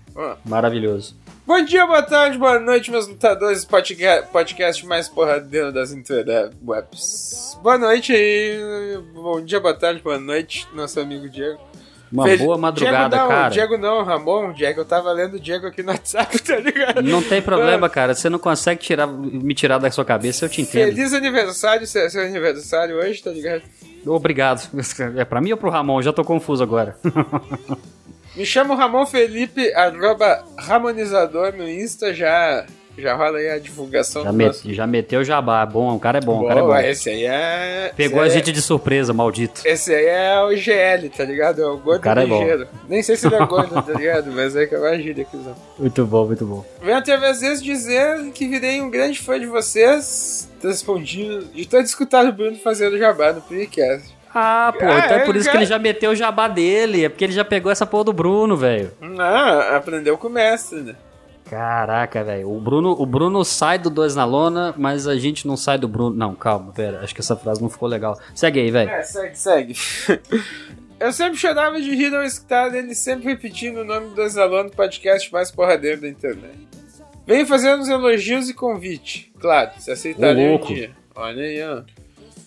[0.44, 1.16] Maravilhoso.
[1.46, 3.64] Bom dia, boa tarde, boa noite, meus lutadores.
[3.64, 7.56] Podcast, podcast mais porradeiro das interwebs.
[7.62, 8.98] Boa noite aí.
[9.14, 11.60] Bom dia, boa tarde, boa noite, nosso amigo Diego.
[12.12, 13.48] Uma boa madrugada, Diego não, cara.
[13.48, 14.52] Diego não, Ramon.
[14.52, 17.02] Diego, eu tava lendo o Diego aqui no WhatsApp, tá ligado?
[17.02, 18.14] Não tem problema, cara.
[18.14, 20.94] Você não consegue tirar, me tirar da sua cabeça, eu te entendo.
[20.94, 23.62] Feliz aniversário, seu, seu aniversário hoje, tá ligado?
[24.06, 24.68] Obrigado.
[25.16, 26.00] É pra mim ou pro Ramon?
[26.00, 26.96] Já tô confuso agora.
[28.36, 32.66] Me chamo Ramon Felipe, arroba Ramonizador no Insta, já,
[32.98, 35.64] já rola aí a divulgação Já, do met- nosso- já meteu jabá.
[35.66, 36.80] Bom, o cara é bom, o cara é Boa, bom.
[36.80, 37.92] esse aí é...
[37.96, 39.62] Pegou esse a aí gente de surpresa, maldito.
[39.64, 41.62] É, esse aí é o GL, tá ligado?
[41.62, 42.38] É o gordo O cara é bom.
[42.40, 42.68] ligeiro.
[42.88, 44.30] Nem sei se ele é gordo, tá ligado?
[44.32, 45.54] Mas é que é uma gíria que usam.
[45.78, 46.64] Muito bom, muito bom.
[46.82, 52.28] Venho através vezes dizer que virei um grande fã de vocês, respondi, de ter escutado
[52.28, 54.14] o Bruno fazendo jabá no podcast.
[54.38, 57.06] Ah, pô, Ah, então é é, por isso que ele já meteu o jabá dele.
[57.06, 58.90] É porque ele já pegou essa porra do Bruno, velho.
[59.18, 60.94] Ah, aprendeu com o mestre, né?
[61.48, 62.50] Caraca, velho.
[62.50, 65.86] O Bruno, o Bruno sai do dois na lona, mas a gente não sai do
[65.86, 66.16] Bruno.
[66.16, 67.00] Não, calma, pera.
[67.02, 68.18] Acho que essa frase não ficou legal.
[68.34, 68.90] Segue aí, velho.
[68.90, 69.74] É, segue, segue.
[70.98, 75.30] Eu sempre chorava de rir ao escutar ele sempre repetindo o nome do Exalando podcast
[75.30, 76.66] mais porradeiro da internet.
[77.26, 79.30] Venho fazendo uns elogios e convite.
[79.38, 80.90] Claro, se aceitarem um dia.
[81.14, 81.82] Olha aí, ó.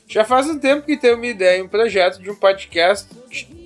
[0.10, 3.08] Já faz um tempo que tenho uma ideia, um projeto de um podcast,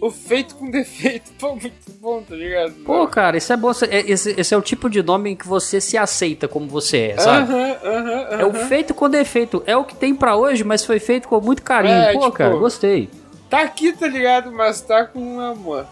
[0.02, 1.32] o feito com defeito.
[1.40, 2.74] Pô, muito bom, tá ligado?
[2.84, 3.72] Pô, cara, isso é bom.
[3.90, 7.14] É- Esse, esse é o tipo de nome em que você se aceita como você
[7.16, 7.50] é, sabe?
[7.54, 9.64] Aham, aham, É o feito com defeito.
[9.66, 11.94] É o que tem pra hoje, mas foi feito com muito carinho.
[11.96, 13.10] É, Pô, tipo, cara, gostei.
[13.50, 14.52] Tá aqui, tá ligado?
[14.52, 15.88] Mas tá com amor.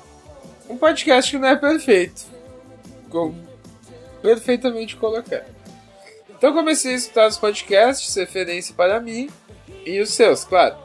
[0.70, 2.24] Um podcast que não é perfeito.
[3.10, 3.34] Com
[4.22, 5.46] perfeitamente colocado.
[6.38, 9.30] Então comecei a escutar os podcasts, referência para mim
[9.86, 10.76] e os seus, claro.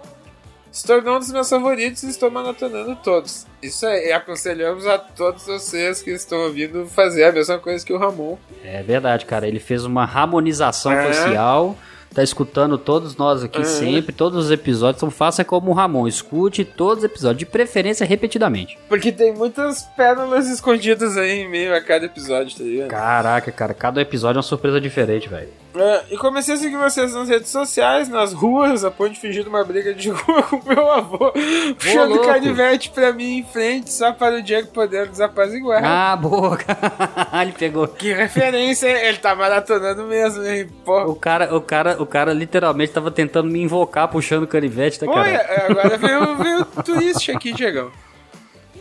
[0.70, 3.47] se tornou um dos meus favoritos e estou maratonando todos.
[3.62, 7.98] Isso aí, aconselhamos a todos vocês que estão ouvindo fazer a mesma coisa que o
[7.98, 8.36] Ramon.
[8.62, 9.48] É verdade, cara.
[9.48, 11.06] Ele fez uma harmonização É.
[11.12, 11.77] facial.
[12.14, 13.64] Tá escutando todos nós aqui É.
[13.64, 14.98] sempre, todos os episódios.
[14.98, 18.78] Então faça como o Ramon, escute todos os episódios, de preferência repetidamente.
[18.89, 22.89] Porque tem muitas pérolas escondidas aí em meio a cada episódio, tá ligado?
[22.89, 25.48] Caraca, cara, cada episódio é uma surpresa diferente, velho.
[25.78, 29.47] É, e comecei a seguir vocês nas redes sociais, nas ruas, a ponto de fingir
[29.47, 31.32] uma briga de rua com meu avô,
[31.78, 32.27] puxando louco.
[32.27, 35.82] canivete pra mim em frente, só para o Diego poder desapaziguar.
[35.85, 36.59] Ah, boa,
[37.43, 37.86] ele pegou.
[37.89, 39.07] Que referência, hein?
[39.09, 40.69] ele tá maratonando mesmo, hein?
[40.85, 41.07] Porra.
[41.07, 45.39] O cara, o cara, o cara literalmente tava tentando me invocar puxando canivete, tá, Olha,
[45.39, 45.66] cara?
[45.70, 47.90] agora veio, veio turista aqui, Diegão.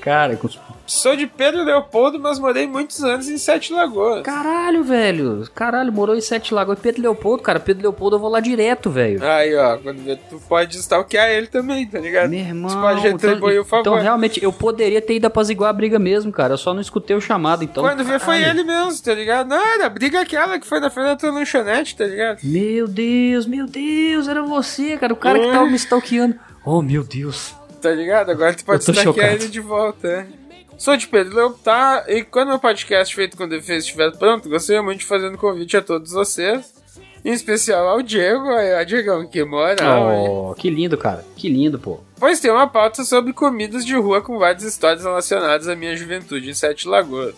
[0.05, 0.47] Cara, com-
[0.87, 4.21] Sou de Pedro Leopoldo, mas morei muitos anos em Sete Lagoas.
[4.21, 5.43] caralho, velho.
[5.55, 6.77] Caralho, morou em Sete Lagoas.
[6.79, 9.25] Pedro Leopoldo, cara, Pedro Leopoldo eu vou lá direto, velho.
[9.25, 9.77] Aí, ó,
[10.29, 12.29] tu pode stalkear ele também, tá ligado?
[12.29, 13.81] Meu irmão, Tu pode retribuir o favor.
[13.81, 16.53] então realmente eu poderia ter ido apaziguar a briga mesmo, cara.
[16.53, 17.83] Eu só não escutei o chamado, então.
[17.83, 19.47] Quando vê, foi ele mesmo, tá ligado?
[19.47, 22.37] Não, era a briga aquela que foi na frente da tua lanchonete, tá ligado?
[22.43, 25.13] Meu Deus, meu Deus, era você, cara.
[25.13, 25.51] O cara que É.
[25.51, 26.35] tava me stalkeando.
[26.63, 27.55] Oh, meu Deus.
[27.85, 28.31] Tá ligado?
[28.31, 29.27] Agora tu pode chocado.
[29.27, 30.27] ele de volta, é.
[30.75, 32.03] Sou de Pedro tá?
[32.07, 35.77] E quando o podcast feito com defesa estiver pronto, gostaria muito de fazer um convite
[35.77, 36.73] a todos vocês.
[37.23, 39.75] Em especial ao Diego, aí, ó, Diegão, que hein?
[39.87, 41.23] Oh, que lindo, cara.
[41.35, 41.99] Que lindo, pô.
[42.19, 46.49] Pois tem uma pauta sobre comidas de rua com várias histórias relacionadas à minha juventude
[46.49, 47.35] em Sete Lagoas.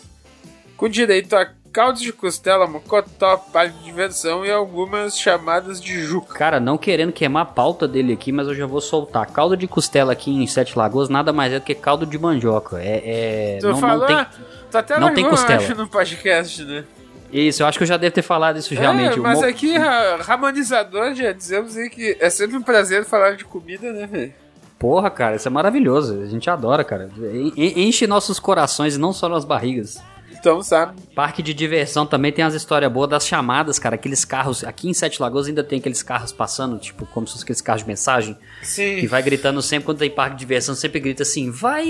[0.77, 6.33] Com direito a caldos de costela, mocotó, parque de diversão e algumas chamadas de juca.
[6.33, 9.25] Cara, não querendo queimar a pauta dele aqui, mas eu já vou soltar.
[9.27, 12.79] Caldo de costela aqui em Sete Lagoas nada mais é do que caldo de mandioca.
[12.81, 13.55] É.
[13.55, 13.99] é Tu não, falou?
[13.99, 14.25] não tem.
[14.71, 15.59] Tu até não tem costela.
[15.61, 16.83] acho, no podcast, né?
[17.31, 19.17] Isso, eu acho que eu já devo ter falado isso realmente.
[19.17, 19.73] É, O mas mo- aqui,
[20.21, 24.33] Ramonizador, já dizemos aí que é sempre um prazer falar de comida, né, velho?
[24.79, 26.21] Porra, cara, isso é maravilhoso.
[26.21, 27.09] A gente adora, cara.
[27.19, 30.01] En- en- Enche nossos corações e não só nas barrigas.
[30.39, 31.01] Então, sabe?
[31.15, 33.95] Parque de diversão também tem as histórias boas das chamadas, cara.
[33.95, 34.63] Aqueles carros.
[34.63, 37.81] Aqui em Sete Lagoas ainda tem aqueles carros passando, tipo, como se fossem aqueles carros
[37.81, 38.37] de mensagem.
[38.61, 38.97] Sim.
[38.99, 41.85] Que vai gritando sempre quando tem parque de diversão, sempre grita assim, vai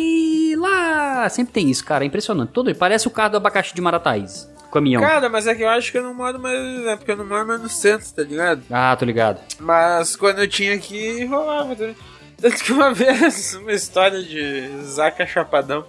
[0.57, 1.27] lá!
[1.29, 2.03] Sempre tem isso, cara.
[2.03, 2.51] É impressionante.
[2.51, 4.49] Todo, parece o carro do abacaxi de Marataízes.
[4.71, 5.01] Caminhão.
[5.01, 6.85] Cara, mas é que eu acho que eu não moro mais.
[6.85, 8.61] É porque eu não moro mais no centro, tá ligado?
[8.69, 9.39] Ah, tô ligado.
[9.59, 11.95] Mas quando eu tinha aqui, rolava também.
[12.39, 15.85] Tanto que uma vez, uma história de Zaca Chapadão.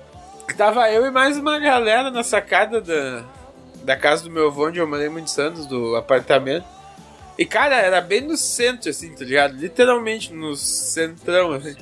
[0.57, 3.25] Tava eu e mais uma galera na sacada da,
[3.85, 6.67] da casa do meu avô, onde eu morei muitos anos, do apartamento.
[7.39, 9.55] E, cara, era bem no centro, assim, tá ligado?
[9.55, 11.77] Literalmente no centrão, assim.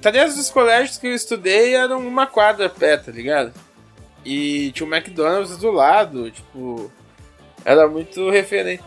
[0.00, 3.52] Três dos colégios que eu estudei eram uma quadra pé, tá ligado?
[4.24, 6.90] E tinha um McDonald's do lado, tipo...
[7.64, 8.82] Era muito referente.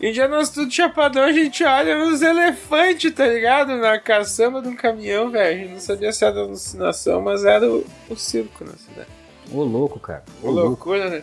[0.00, 3.76] E dia nós tudo chapadão, a gente olha uns elefantes, tá ligado?
[3.76, 5.54] Na caçamba de um caminhão, velho.
[5.54, 9.08] A gente não sabia se era alucinação, mas era o, o circo na cidade.
[9.52, 10.24] Ô, louco, cara.
[10.42, 11.22] Ô, loucura, né?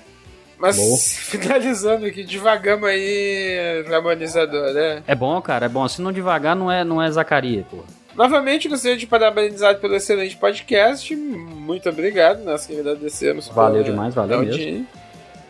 [0.58, 0.78] Mas
[1.18, 5.04] finalizando aqui, devagamos aí, harmonizador, né?
[5.06, 5.88] É bom, cara, é bom.
[5.88, 7.78] Se não devagar, não é, não é Zacaria, pô.
[8.16, 11.16] Novamente, gostaria de parabenizar pelo excelente podcast.
[11.16, 13.48] Muito obrigado, nós que agradecemos.
[13.48, 14.86] Valeu pela demais, valeu mesmo.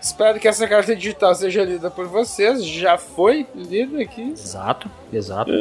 [0.02, 2.66] Espero que essa carta digital seja lida por vocês.
[2.66, 4.32] Já foi lida aqui.
[4.32, 5.52] Exato, exato.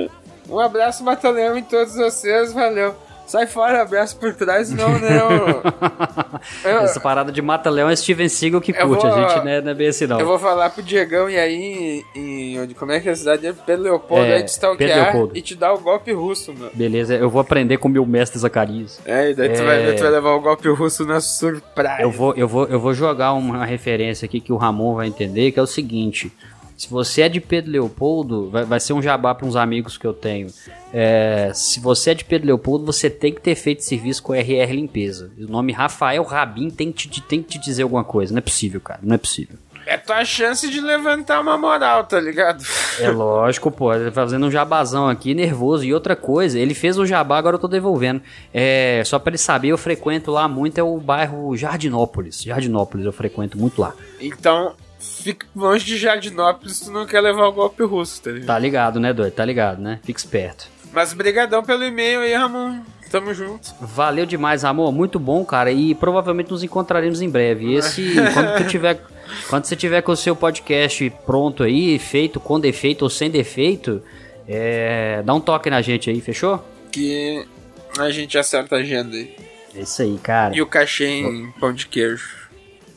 [0.48, 2.52] Um abraço, Mataleão, em todos vocês.
[2.52, 2.96] Valeu.
[3.30, 5.20] Sai fora, abraço por trás, não, né?
[6.64, 9.60] Eu, Essa parada de Mata-Leão é Steven Seagal que curte, vou- a gente não é,
[9.60, 10.18] não é bem assim, não.
[10.18, 13.56] eu vou falar pro Diegão e aí, em, como é que é a cidade dele?
[13.64, 15.36] Pedro Leopoldo, É, aí te Pedro stalkear Leopoldo.
[15.36, 16.70] e te dar o golpe russo, mano.
[16.74, 18.98] Beleza, eu vou aprender com o meu mestre Zacarias.
[19.04, 19.64] É, e daí tu, É.
[19.64, 22.00] vai, tu vai levar o golpe russo na surpresa.
[22.02, 25.52] Eu vou, eu, vou, eu vou jogar uma referência aqui que o Ramon vai entender,
[25.52, 26.32] que é o seguinte.
[26.80, 30.06] Se você é de Pedro Leopoldo, vai, vai ser um jabá para uns amigos que
[30.06, 30.46] eu tenho.
[30.90, 34.72] É, se você é de Pedro Leopoldo, você tem que ter feito serviço com RR
[34.72, 35.30] Limpeza.
[35.38, 38.32] O nome Rafael Rabin tem que, te, tem que te dizer alguma coisa.
[38.32, 38.98] Não é possível, cara.
[39.02, 39.58] Não é possível.
[39.84, 42.64] É tua chance de levantar uma moral, tá ligado?
[42.98, 43.92] É lógico, pô.
[43.92, 45.84] Ele tá Fazendo um jabazão aqui, nervoso.
[45.84, 48.22] E outra coisa, ele fez o jabá, agora eu tô devolvendo.
[48.54, 52.42] É, só pra ele saber, eu frequento lá muito, é o bairro Jardinópolis.
[52.42, 53.92] Jardinópolis, eu frequento muito lá.
[54.18, 58.46] Então, fica longe de Jardinópolis se tu não quer levar o golpe russo, tá ligado?
[58.46, 59.32] Tá ligado, né, doido?
[59.32, 59.98] Tá ligado, né?
[60.04, 60.68] Fica esperto.
[60.92, 62.80] Mas brigadão pelo e-mail aí, Ramon.
[63.10, 63.74] Tamo junto.
[63.80, 64.92] Valeu demais, amor.
[64.92, 65.72] Muito bom, cara.
[65.72, 67.74] E provavelmente nos encontraremos em breve.
[67.74, 69.00] Esse, quando tu tiver,
[69.48, 74.02] quando você tiver com o seu podcast pronto aí, feito com defeito ou sem defeito,
[74.46, 76.64] é, dá um toque na gente aí, fechou?
[76.92, 77.44] Que
[77.98, 79.34] a gente acerta a agenda aí.
[79.74, 80.54] É isso aí, cara.
[80.54, 82.48] E o cachê em pão de queijo.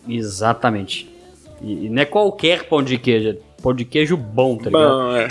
[0.08, 1.13] Exatamente.
[1.64, 4.90] E, e não é qualquer pão de queijo, é pão de queijo bom, tá ligado?
[4.90, 5.28] Bom, é.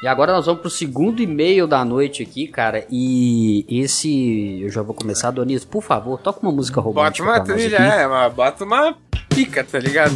[0.00, 2.86] E agora nós vamos pro segundo e-mail da noite aqui, cara.
[2.88, 4.60] E esse.
[4.62, 5.64] Eu já vou começar, Doniz.
[5.64, 7.24] Por favor, toca uma música Bota romântica.
[7.24, 8.96] uma pra nós trilha, é, mas bota uma
[9.28, 10.12] pica, tá ligado?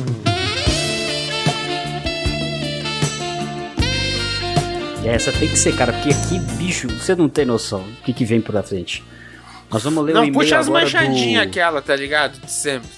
[5.05, 8.13] E essa tem que ser, cara, porque aqui, bicho, você não tem noção do que,
[8.13, 9.03] que vem pra frente.
[9.69, 11.49] Nós vamos ler o Não, e-mail puxa as manchadinhas do...
[11.49, 12.39] aquela, tá ligado?
[12.39, 12.89] De sempre.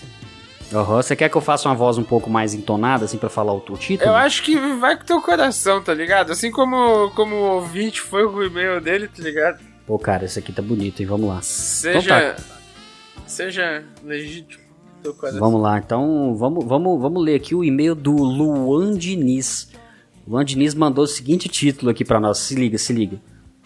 [0.74, 3.52] Aham, Você quer que eu faça uma voz um pouco mais entonada, assim, pra falar
[3.52, 4.10] o teu título?
[4.10, 6.32] Eu acho que vai com teu coração, tá ligado?
[6.32, 9.60] Assim como, como o ouvinte foi com o e-mail dele, tá ligado?
[9.86, 11.06] Pô, cara, esse aqui tá bonito, hein?
[11.06, 11.40] Vamos lá.
[11.42, 11.98] Seja.
[12.32, 12.54] Então tá.
[13.26, 14.64] Seja legítimo.
[15.02, 15.38] Teu coração.
[15.40, 19.70] Vamos lá, então vamos, vamos, vamos ler aqui o e-mail do Luan Diniz.
[20.26, 22.38] Luan Diniz mandou o seguinte título aqui pra nós.
[22.38, 23.20] Se liga, se liga.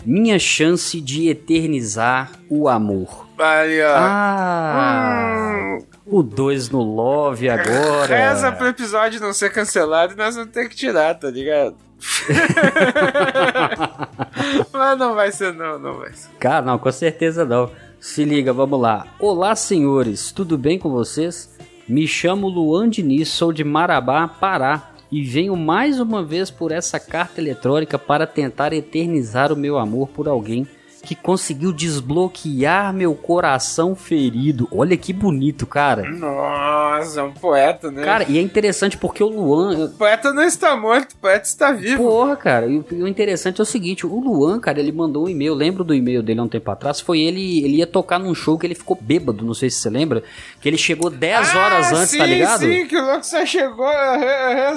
[0.05, 3.27] Minha chance de eternizar o amor.
[3.39, 3.95] Aí, ó.
[3.97, 5.79] Ah!
[6.11, 8.31] O 2 no Love agora.
[8.31, 11.77] Reza pro episódio não ser cancelado e nós vamos ter que tirar, tá ligado?
[14.73, 16.31] Mas não vai ser, não, não vai ser.
[16.39, 17.71] Cara, não, com certeza não.
[18.01, 19.07] Se liga, vamos lá.
[19.19, 21.55] Olá, senhores, tudo bem com vocês?
[21.87, 26.99] Me chamo Luan Diniz, sou de Marabá, Pará, e venho mais uma vez por essa
[26.99, 30.67] carta eletrônica para tentar eternizar o meu amor por alguém
[31.03, 34.69] que conseguiu desbloquear meu coração ferido.
[34.73, 36.03] Olha que bonito, cara.
[36.11, 38.03] Nossa, é um poeta, né?
[38.05, 39.85] Cara, e é interessante porque o Luan.
[39.87, 42.03] O poeta não está morto, o poeta está vivo.
[42.03, 45.55] Porra, cara, e o interessante é o seguinte: o Luan, cara, ele mandou um e-mail.
[45.55, 47.01] Lembro do e-mail dele há um tempo atrás?
[47.01, 49.91] Foi ele, ele ia tocar num show que ele ficou bêbado, não sei se você
[49.91, 50.23] lembra.
[50.61, 52.61] Que ele chegou 10 horas antes, Ah, sim, tá ligado?
[52.61, 53.87] Sim, que o louco só chegou,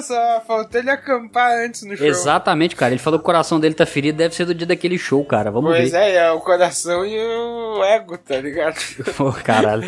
[0.02, 2.06] só faltou ele acampar antes no show.
[2.06, 2.92] Exatamente, cara.
[2.92, 5.50] Ele falou que o coração dele tá ferido, deve ser do dia daquele show, cara.
[5.50, 5.98] Vamos Pois ver.
[5.98, 8.76] é, é o coração e o ego, tá ligado?
[9.16, 9.82] Pô, caralho.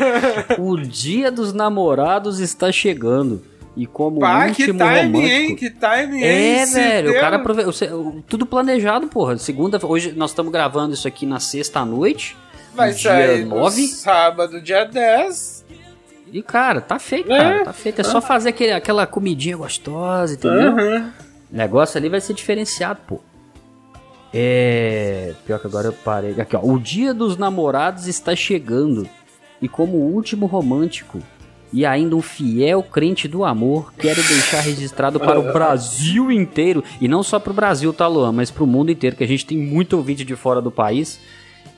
[0.59, 3.43] o dia dos namorados está chegando.
[3.77, 5.19] E como Pá, que último time, romântico.
[5.27, 5.57] hein?
[5.57, 6.25] Que time, hein?
[6.25, 7.65] É, velho, o cara aprove...
[8.29, 9.37] tudo planejado, porra.
[9.37, 12.37] Segunda, hoje nós estamos gravando isso aqui na sexta à noite.
[12.73, 13.87] Vai sair no 9.
[13.89, 15.65] sábado, dia 10.
[16.33, 17.39] E, cara, tá feito, É.
[17.39, 17.65] cara.
[17.65, 18.01] Tá feito.
[18.01, 20.71] É só fazer aquele, aquela comidinha gostosa, entendeu?
[20.73, 21.13] Aham.
[21.53, 23.21] O negócio ali vai ser diferenciado, pô.
[24.35, 25.33] É.
[25.47, 26.41] Pior que agora eu parei.
[26.41, 26.61] Aqui, ó.
[26.61, 29.09] O dia dos namorados está chegando.
[29.63, 31.23] E como último romântico
[31.73, 36.85] e ainda um fiel crente do amor, quero deixar registrado para o Brasil inteiro.
[37.01, 38.33] E não só para o Brasil, tá, Luan?
[38.33, 41.21] Mas para o mundo inteiro, que a gente tem muito ouvinte de fora do país.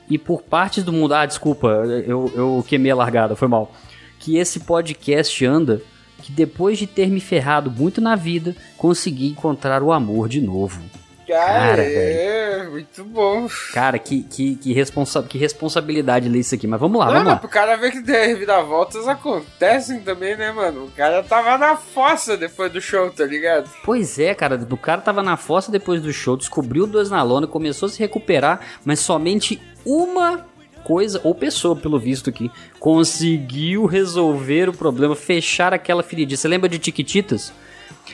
[0.09, 1.13] E por partes do mundo.
[1.13, 3.71] Ah, desculpa, eu, eu queimei a largada, foi mal.
[4.19, 5.81] Que esse podcast anda.
[6.23, 10.81] Que depois de ter me ferrado muito na vida, consegui encontrar o amor de novo.
[11.27, 13.47] Cara, é, muito bom.
[13.73, 16.65] Cara, que, que, que, responsa que responsabilidade ler isso aqui.
[16.65, 17.39] Mas vamos lá, Não, vamos mas lá.
[17.39, 20.85] pro cara ver que reviravoltas acontecem também, né, mano?
[20.85, 23.69] O cara tava na fossa depois do show, tá ligado?
[23.83, 27.45] Pois é, cara, o cara tava na fossa depois do show, descobriu dois na lona,
[27.45, 30.45] começou a se recuperar, mas somente uma
[30.83, 32.49] coisa, ou pessoa, pelo visto aqui,
[32.79, 36.37] conseguiu resolver o problema, fechar aquela feridinha.
[36.37, 37.51] Você lembra de Tiquititas?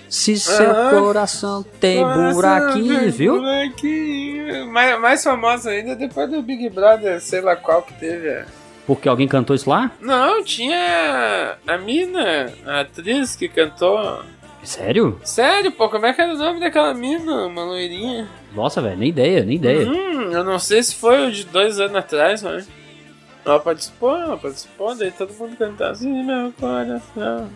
[0.10, 0.90] Se seu Aham.
[1.02, 3.40] coração tem tem viu?
[3.40, 4.68] Buraquinho.
[4.72, 8.28] Mais, mais famosa ainda depois do Big Brother, sei lá qual que teve.
[8.28, 8.46] é.
[8.86, 9.92] Porque alguém cantou isso lá?
[10.02, 14.22] Não, tinha a mina, a atriz que cantou.
[14.62, 15.20] Sério?
[15.24, 18.30] Sério, pô, como é que era o nome daquela mina, uma loirinha?
[18.54, 19.90] Nossa, velho, nem ideia, nem ideia.
[19.90, 22.68] Hum, eu não sei se foi o de dois anos atrás, mas.
[23.46, 27.50] Ela participou, ela participou, daí todo mundo cantava assim, meu coração.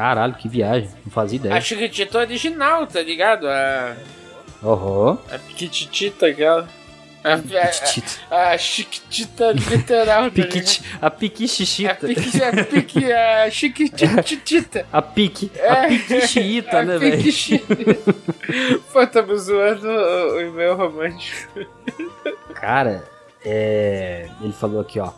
[0.00, 1.54] Caralho, que viagem, não fazia ideia.
[1.54, 3.46] A Chiquitita original, tá ligado?
[3.46, 3.94] A,
[4.64, 5.18] Aham.
[5.30, 6.66] a Piquitita, aquela.
[7.22, 8.10] A, Piquitita.
[8.30, 10.80] a, a Chiquitita literal, tá ligado?
[11.02, 12.06] a A piquichichita.
[12.06, 14.86] pique, a pique, a Chiquitita.
[14.90, 15.52] A pique.
[15.68, 17.16] A piquichita, né, É, a velho?
[17.18, 17.76] piquichita.
[18.90, 21.60] Pô, tamo zoando o, o e-mail romântico.
[22.54, 23.04] Cara,
[23.44, 24.30] é.
[24.40, 25.12] Ele falou aqui, ó.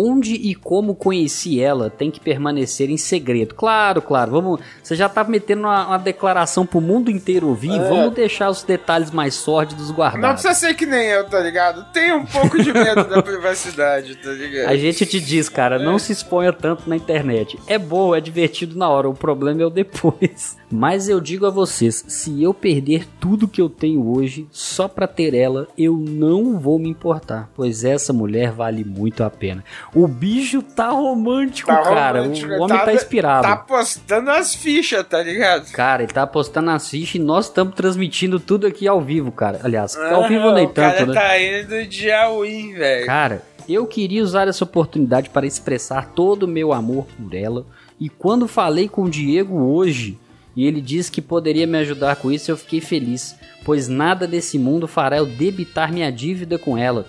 [0.00, 3.56] Onde e como conheci ela tem que permanecer em segredo.
[3.56, 4.30] Claro, claro.
[4.30, 4.60] Vamos.
[4.80, 7.72] Você já tá metendo uma, uma declaração pro mundo inteiro ouvir.
[7.72, 7.88] É.
[7.88, 10.42] Vamos deixar os detalhes mais sórdidos Não guardados.
[10.42, 11.84] precisa ser que nem eu, tá ligado?
[11.92, 14.68] Tem um pouco de medo da privacidade, tá ligado?
[14.68, 17.58] A gente te diz, cara, não se exponha tanto na internet.
[17.66, 20.56] É bom, é divertido na hora, o problema é o depois.
[20.70, 25.06] Mas eu digo a vocês, se eu perder tudo que eu tenho hoje só pra
[25.06, 29.64] ter ela, eu não vou me importar, pois essa mulher vale muito a pena.
[29.94, 32.20] O bicho tá romântico, Tá cara.
[32.22, 33.46] romântico, o homem tá, inspirado.
[33.46, 35.70] Tá postando as fichas, tá ligado?
[35.72, 39.60] Cara, ele tá postando as fichas e nós estamos transmitindo tudo aqui ao vivo, cara.
[39.64, 41.14] Aliás, ao vivo Ah, nem tanto, cara né?
[41.14, 43.06] tá indo de all-in, velho.
[43.06, 47.64] Cara, eu queria usar essa oportunidade para expressar todo o meu amor por ela.
[47.98, 50.18] E quando falei com o Diego hoje
[50.54, 53.34] e ele disse que poderia me ajudar com isso eu fiquei feliz,
[53.64, 57.06] pois nada desse mundo fará eu debitar minha dívida com ela.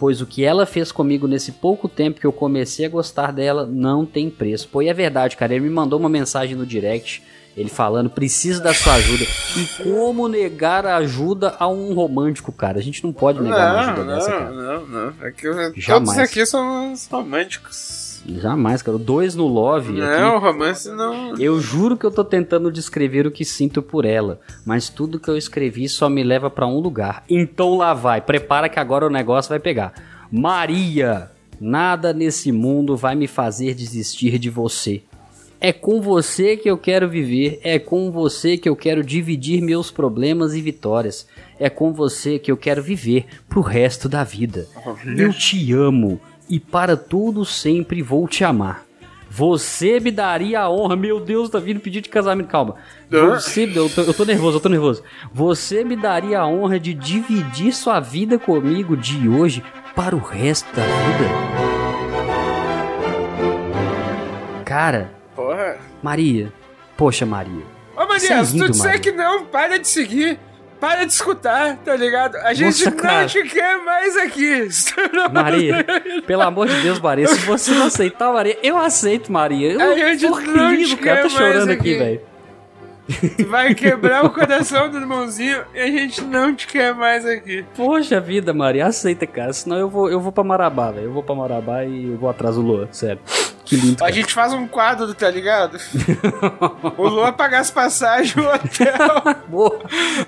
[0.00, 3.66] Pois o que ela fez comigo nesse pouco tempo que eu comecei a gostar dela
[3.66, 4.66] não tem preço.
[4.66, 5.54] Pô, e é verdade, cara.
[5.54, 7.22] Ele me mandou uma mensagem no direct
[7.56, 9.24] ele falando, preciso da sua ajuda.
[9.56, 12.78] E como negar a ajuda a um romântico, cara?
[12.78, 14.50] A gente não pode negar uma ajuda não, dessa, cara.
[14.50, 15.14] não, não.
[15.20, 16.18] É que todos Jamais.
[16.18, 17.99] aqui são os românticos.
[18.38, 18.98] Jamais, cara.
[18.98, 19.92] Dois no Love.
[19.92, 21.36] Não, aqui, romance não.
[21.36, 25.28] eu juro que eu tô tentando descrever o que sinto por ela, mas tudo que
[25.28, 27.24] eu escrevi só me leva pra um lugar.
[27.28, 29.92] Então lá vai, prepara que agora o negócio vai pegar.
[30.30, 31.30] Maria,
[31.60, 35.02] nada nesse mundo vai me fazer desistir de você.
[35.62, 39.90] É com você que eu quero viver, é com você que eu quero dividir meus
[39.90, 41.26] problemas e vitórias.
[41.58, 44.66] É com você que eu quero viver pro resto da vida.
[45.18, 46.18] Eu te amo
[46.50, 48.84] e para tudo sempre vou te amar.
[49.30, 52.74] Você me daria a honra, meu Deus, tá vindo pedido de casamento, calma.
[53.08, 55.04] Você, eu tô, eu tô nervoso, eu tô nervoso.
[55.32, 59.62] Você me daria a honra de dividir sua vida comigo de hoje
[59.94, 61.30] para o resto da vida?
[64.64, 65.78] Cara, Porra.
[66.02, 66.52] Maria,
[66.96, 67.62] poxa Maria.
[67.96, 69.00] Ô, Maria, é se tu disser Maria.
[69.00, 70.40] que não, para de seguir.
[70.80, 72.36] Para de escutar, tá ligado?
[72.36, 73.26] A gente Nossa, não cara.
[73.26, 74.66] te quer mais aqui.
[75.30, 75.84] Maria,
[76.26, 79.72] pelo amor de Deus, Maria, se você não aceitar, Maria, eu aceito, Maria.
[79.72, 81.18] Eu, A gente Porra, que não te cara.
[81.20, 81.98] Eu tô chorando aqui, aqui.
[81.98, 82.20] velho.
[83.36, 87.64] Tu vai quebrar o coração do irmãozinho e a gente não te quer mais aqui.
[87.76, 89.52] Poxa vida, Maria, aceita, cara.
[89.52, 91.06] Senão eu vou, eu vou pra Marabá, velho.
[91.06, 93.20] Eu vou pra Marabá e eu vou atrás do Lua, sério.
[93.64, 93.94] Que lindo.
[93.94, 94.12] A Cara.
[94.12, 95.78] gente faz um quadro, tá ligado?
[96.98, 99.36] o Lua paga as passagens, o hotel.
[99.48, 99.78] Boa.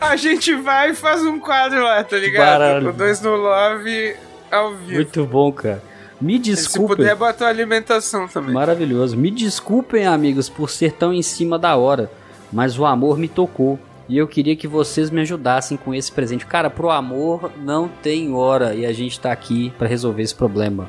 [0.01, 2.47] A gente vai e faz um quadro lá, tá ligado?
[2.47, 2.91] Baralho.
[2.91, 4.15] O dois no Love
[4.51, 4.95] ao vivo.
[4.95, 5.83] Muito bom, cara.
[6.21, 6.99] Me Se desculpem.
[6.99, 8.55] puder, bota a alimentação também.
[8.55, 9.17] Maravilhoso.
[9.17, 12.09] Me desculpem, amigos, por ser tão em cima da hora,
[12.53, 13.79] mas o amor me tocou.
[14.09, 16.45] E eu queria que vocês me ajudassem com esse presente.
[16.45, 20.89] Cara, pro amor não tem hora e a gente tá aqui pra resolver esse problema.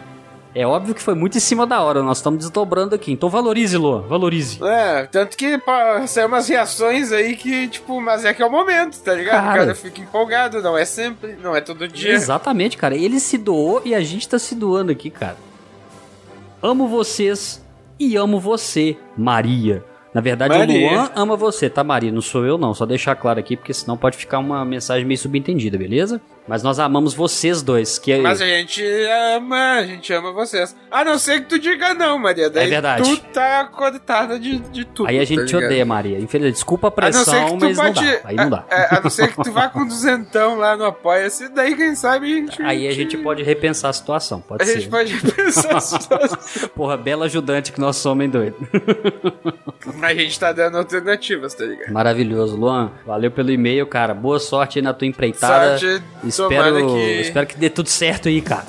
[0.55, 3.11] É óbvio que foi muito em cima da hora, nós estamos desdobrando aqui.
[3.11, 4.63] Então valorize, Luan, valorize.
[4.63, 8.51] É, tanto que pá, saiu umas reações aí que, tipo, mas é que é o
[8.51, 9.43] momento, tá ligado?
[9.43, 9.51] Cara.
[9.51, 12.11] O cara fica empolgado, não é sempre, não é todo dia.
[12.11, 12.95] Exatamente, cara.
[12.95, 15.37] Ele se doou e a gente tá se doando aqui, cara.
[16.61, 17.63] Amo vocês
[17.99, 19.83] e amo você, Maria.
[20.13, 20.87] Na verdade, Maria.
[20.87, 22.11] o Luan ama você, tá, Maria?
[22.11, 22.73] Não sou eu, não.
[22.73, 26.21] Só deixar claro aqui, porque senão pode ficar uma mensagem meio subentendida, beleza?
[26.47, 28.17] Mas nós amamos vocês dois, que é...
[28.19, 28.83] Mas a gente
[29.35, 30.75] ama, a gente ama vocês.
[30.91, 32.49] A não ser que tu diga não, Maria.
[32.49, 33.03] Daí É verdade.
[33.03, 35.07] tu tá cortada de, de tudo.
[35.07, 35.65] Aí a gente tá te ligado?
[35.65, 36.19] odeia, Maria.
[36.19, 38.01] Infelizmente, desculpa a A pressão, tu mas não dá.
[38.25, 38.65] Aí não dá.
[38.69, 42.25] É, a não ser que tu vá com duzentão lá no Apoia-se, daí quem sabe
[42.25, 42.61] a gente.
[42.61, 44.79] Aí a gente pode repensar a situação, pode A ser.
[44.81, 46.69] gente pode pensar a situação.
[46.75, 48.55] Porra, bela ajudante que nós somos, hein, doido.
[50.01, 51.91] A gente tá dando alternativas, tá ligado?
[51.91, 52.91] Maravilhoso, Luan.
[53.05, 54.13] Valeu pelo e-mail, cara.
[54.13, 55.77] Boa sorte aí na tua empreitada.
[55.77, 56.03] Sorte,
[56.41, 58.65] espero, tomara que- espero que dê tudo certo aí, cara.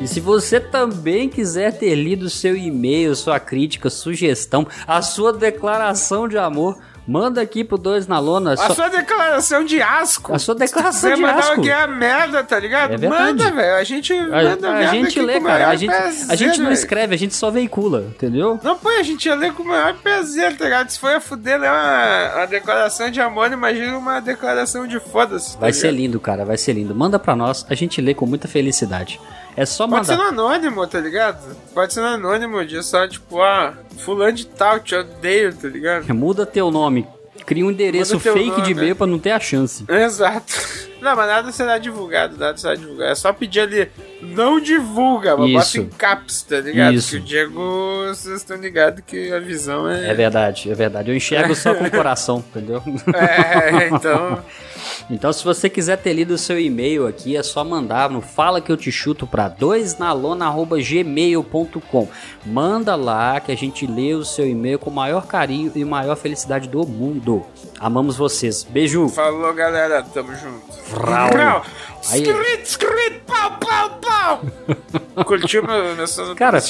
[0.00, 6.28] E se você também quiser ter lido seu e-mail, sua crítica, sugestão, a sua declaração
[6.28, 8.52] de amor, manda aqui pro Dois na Lona.
[8.52, 10.34] A Só- sua declaração de asco.
[10.34, 11.52] A sua declaração de quiser mandar asco.
[11.56, 12.94] alguém a merda, tá ligado?
[13.04, 13.08] É.
[13.08, 13.76] Manda, velho.
[13.76, 15.68] A gente A, manda a merda gente lê, cara.
[15.68, 15.92] A gente,
[16.28, 18.58] a gente não escreve, a gente só veicula, entendeu?
[18.62, 20.88] Não, pô, a gente ia ler com o maior prazer, tá ligado?
[20.90, 25.54] Se for a fuder, ler uma, uma declaração de amor, imagina uma declaração de foda-se.
[25.54, 26.94] tá Vai ser lindo, cara, vai ser lindo.
[26.94, 29.20] Manda pra nós, a gente lê com muita felicidade.
[29.56, 30.32] É só Pode ser mandar.
[30.32, 31.56] no anônimo, tá ligado?
[31.72, 36.12] Pode ser no anônimo, de só tipo, ah, fulano de tal, te odeio, tá ligado?
[36.14, 37.06] Muda teu nome.
[37.46, 38.94] Cria um endereço fake de nome, e-mail é.
[38.94, 39.84] pra não ter a chance.
[39.88, 40.52] Exato.
[41.00, 43.10] Não, mas nada será divulgado, nada será divulgado.
[43.10, 43.90] É só pedir ali,
[44.24, 45.80] não divulga, mas bota Isso.
[45.80, 46.94] em caps, tá ligado?
[46.94, 47.10] Isso.
[47.10, 47.60] Que o Diego,
[48.08, 50.10] vocês estão ligados que a visão é.
[50.10, 51.10] É verdade, é verdade.
[51.10, 52.82] Eu enxergo só com o coração, entendeu?
[53.14, 54.42] É, então.
[55.10, 58.60] Então, se você quiser ter lido o seu e-mail aqui, é só mandar no Fala
[58.60, 62.08] Que Eu Te Chuto para doisnalona.gmail.com.
[62.46, 66.16] Manda lá que a gente lê o seu e-mail com o maior carinho e maior
[66.16, 67.44] felicidade do mundo.
[67.78, 68.62] Amamos vocês.
[68.62, 69.08] Beijo.
[69.08, 70.02] Falou, galera.
[70.02, 70.64] Tamo junto.
[70.88, 71.62] Vrau.
[72.10, 72.22] Aí.
[72.22, 74.13] Skrit, skrit, pau, pau, pau.
[75.24, 76.60] Curtiu meu, meu Cara,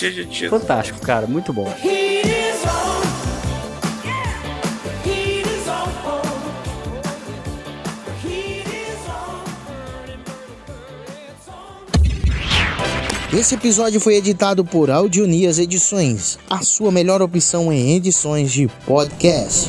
[0.51, 1.27] fantástico, cara.
[1.27, 1.73] Muito bom.
[13.37, 19.69] Esse episódio foi editado por Audionias Edições, a sua melhor opção em edições de podcast.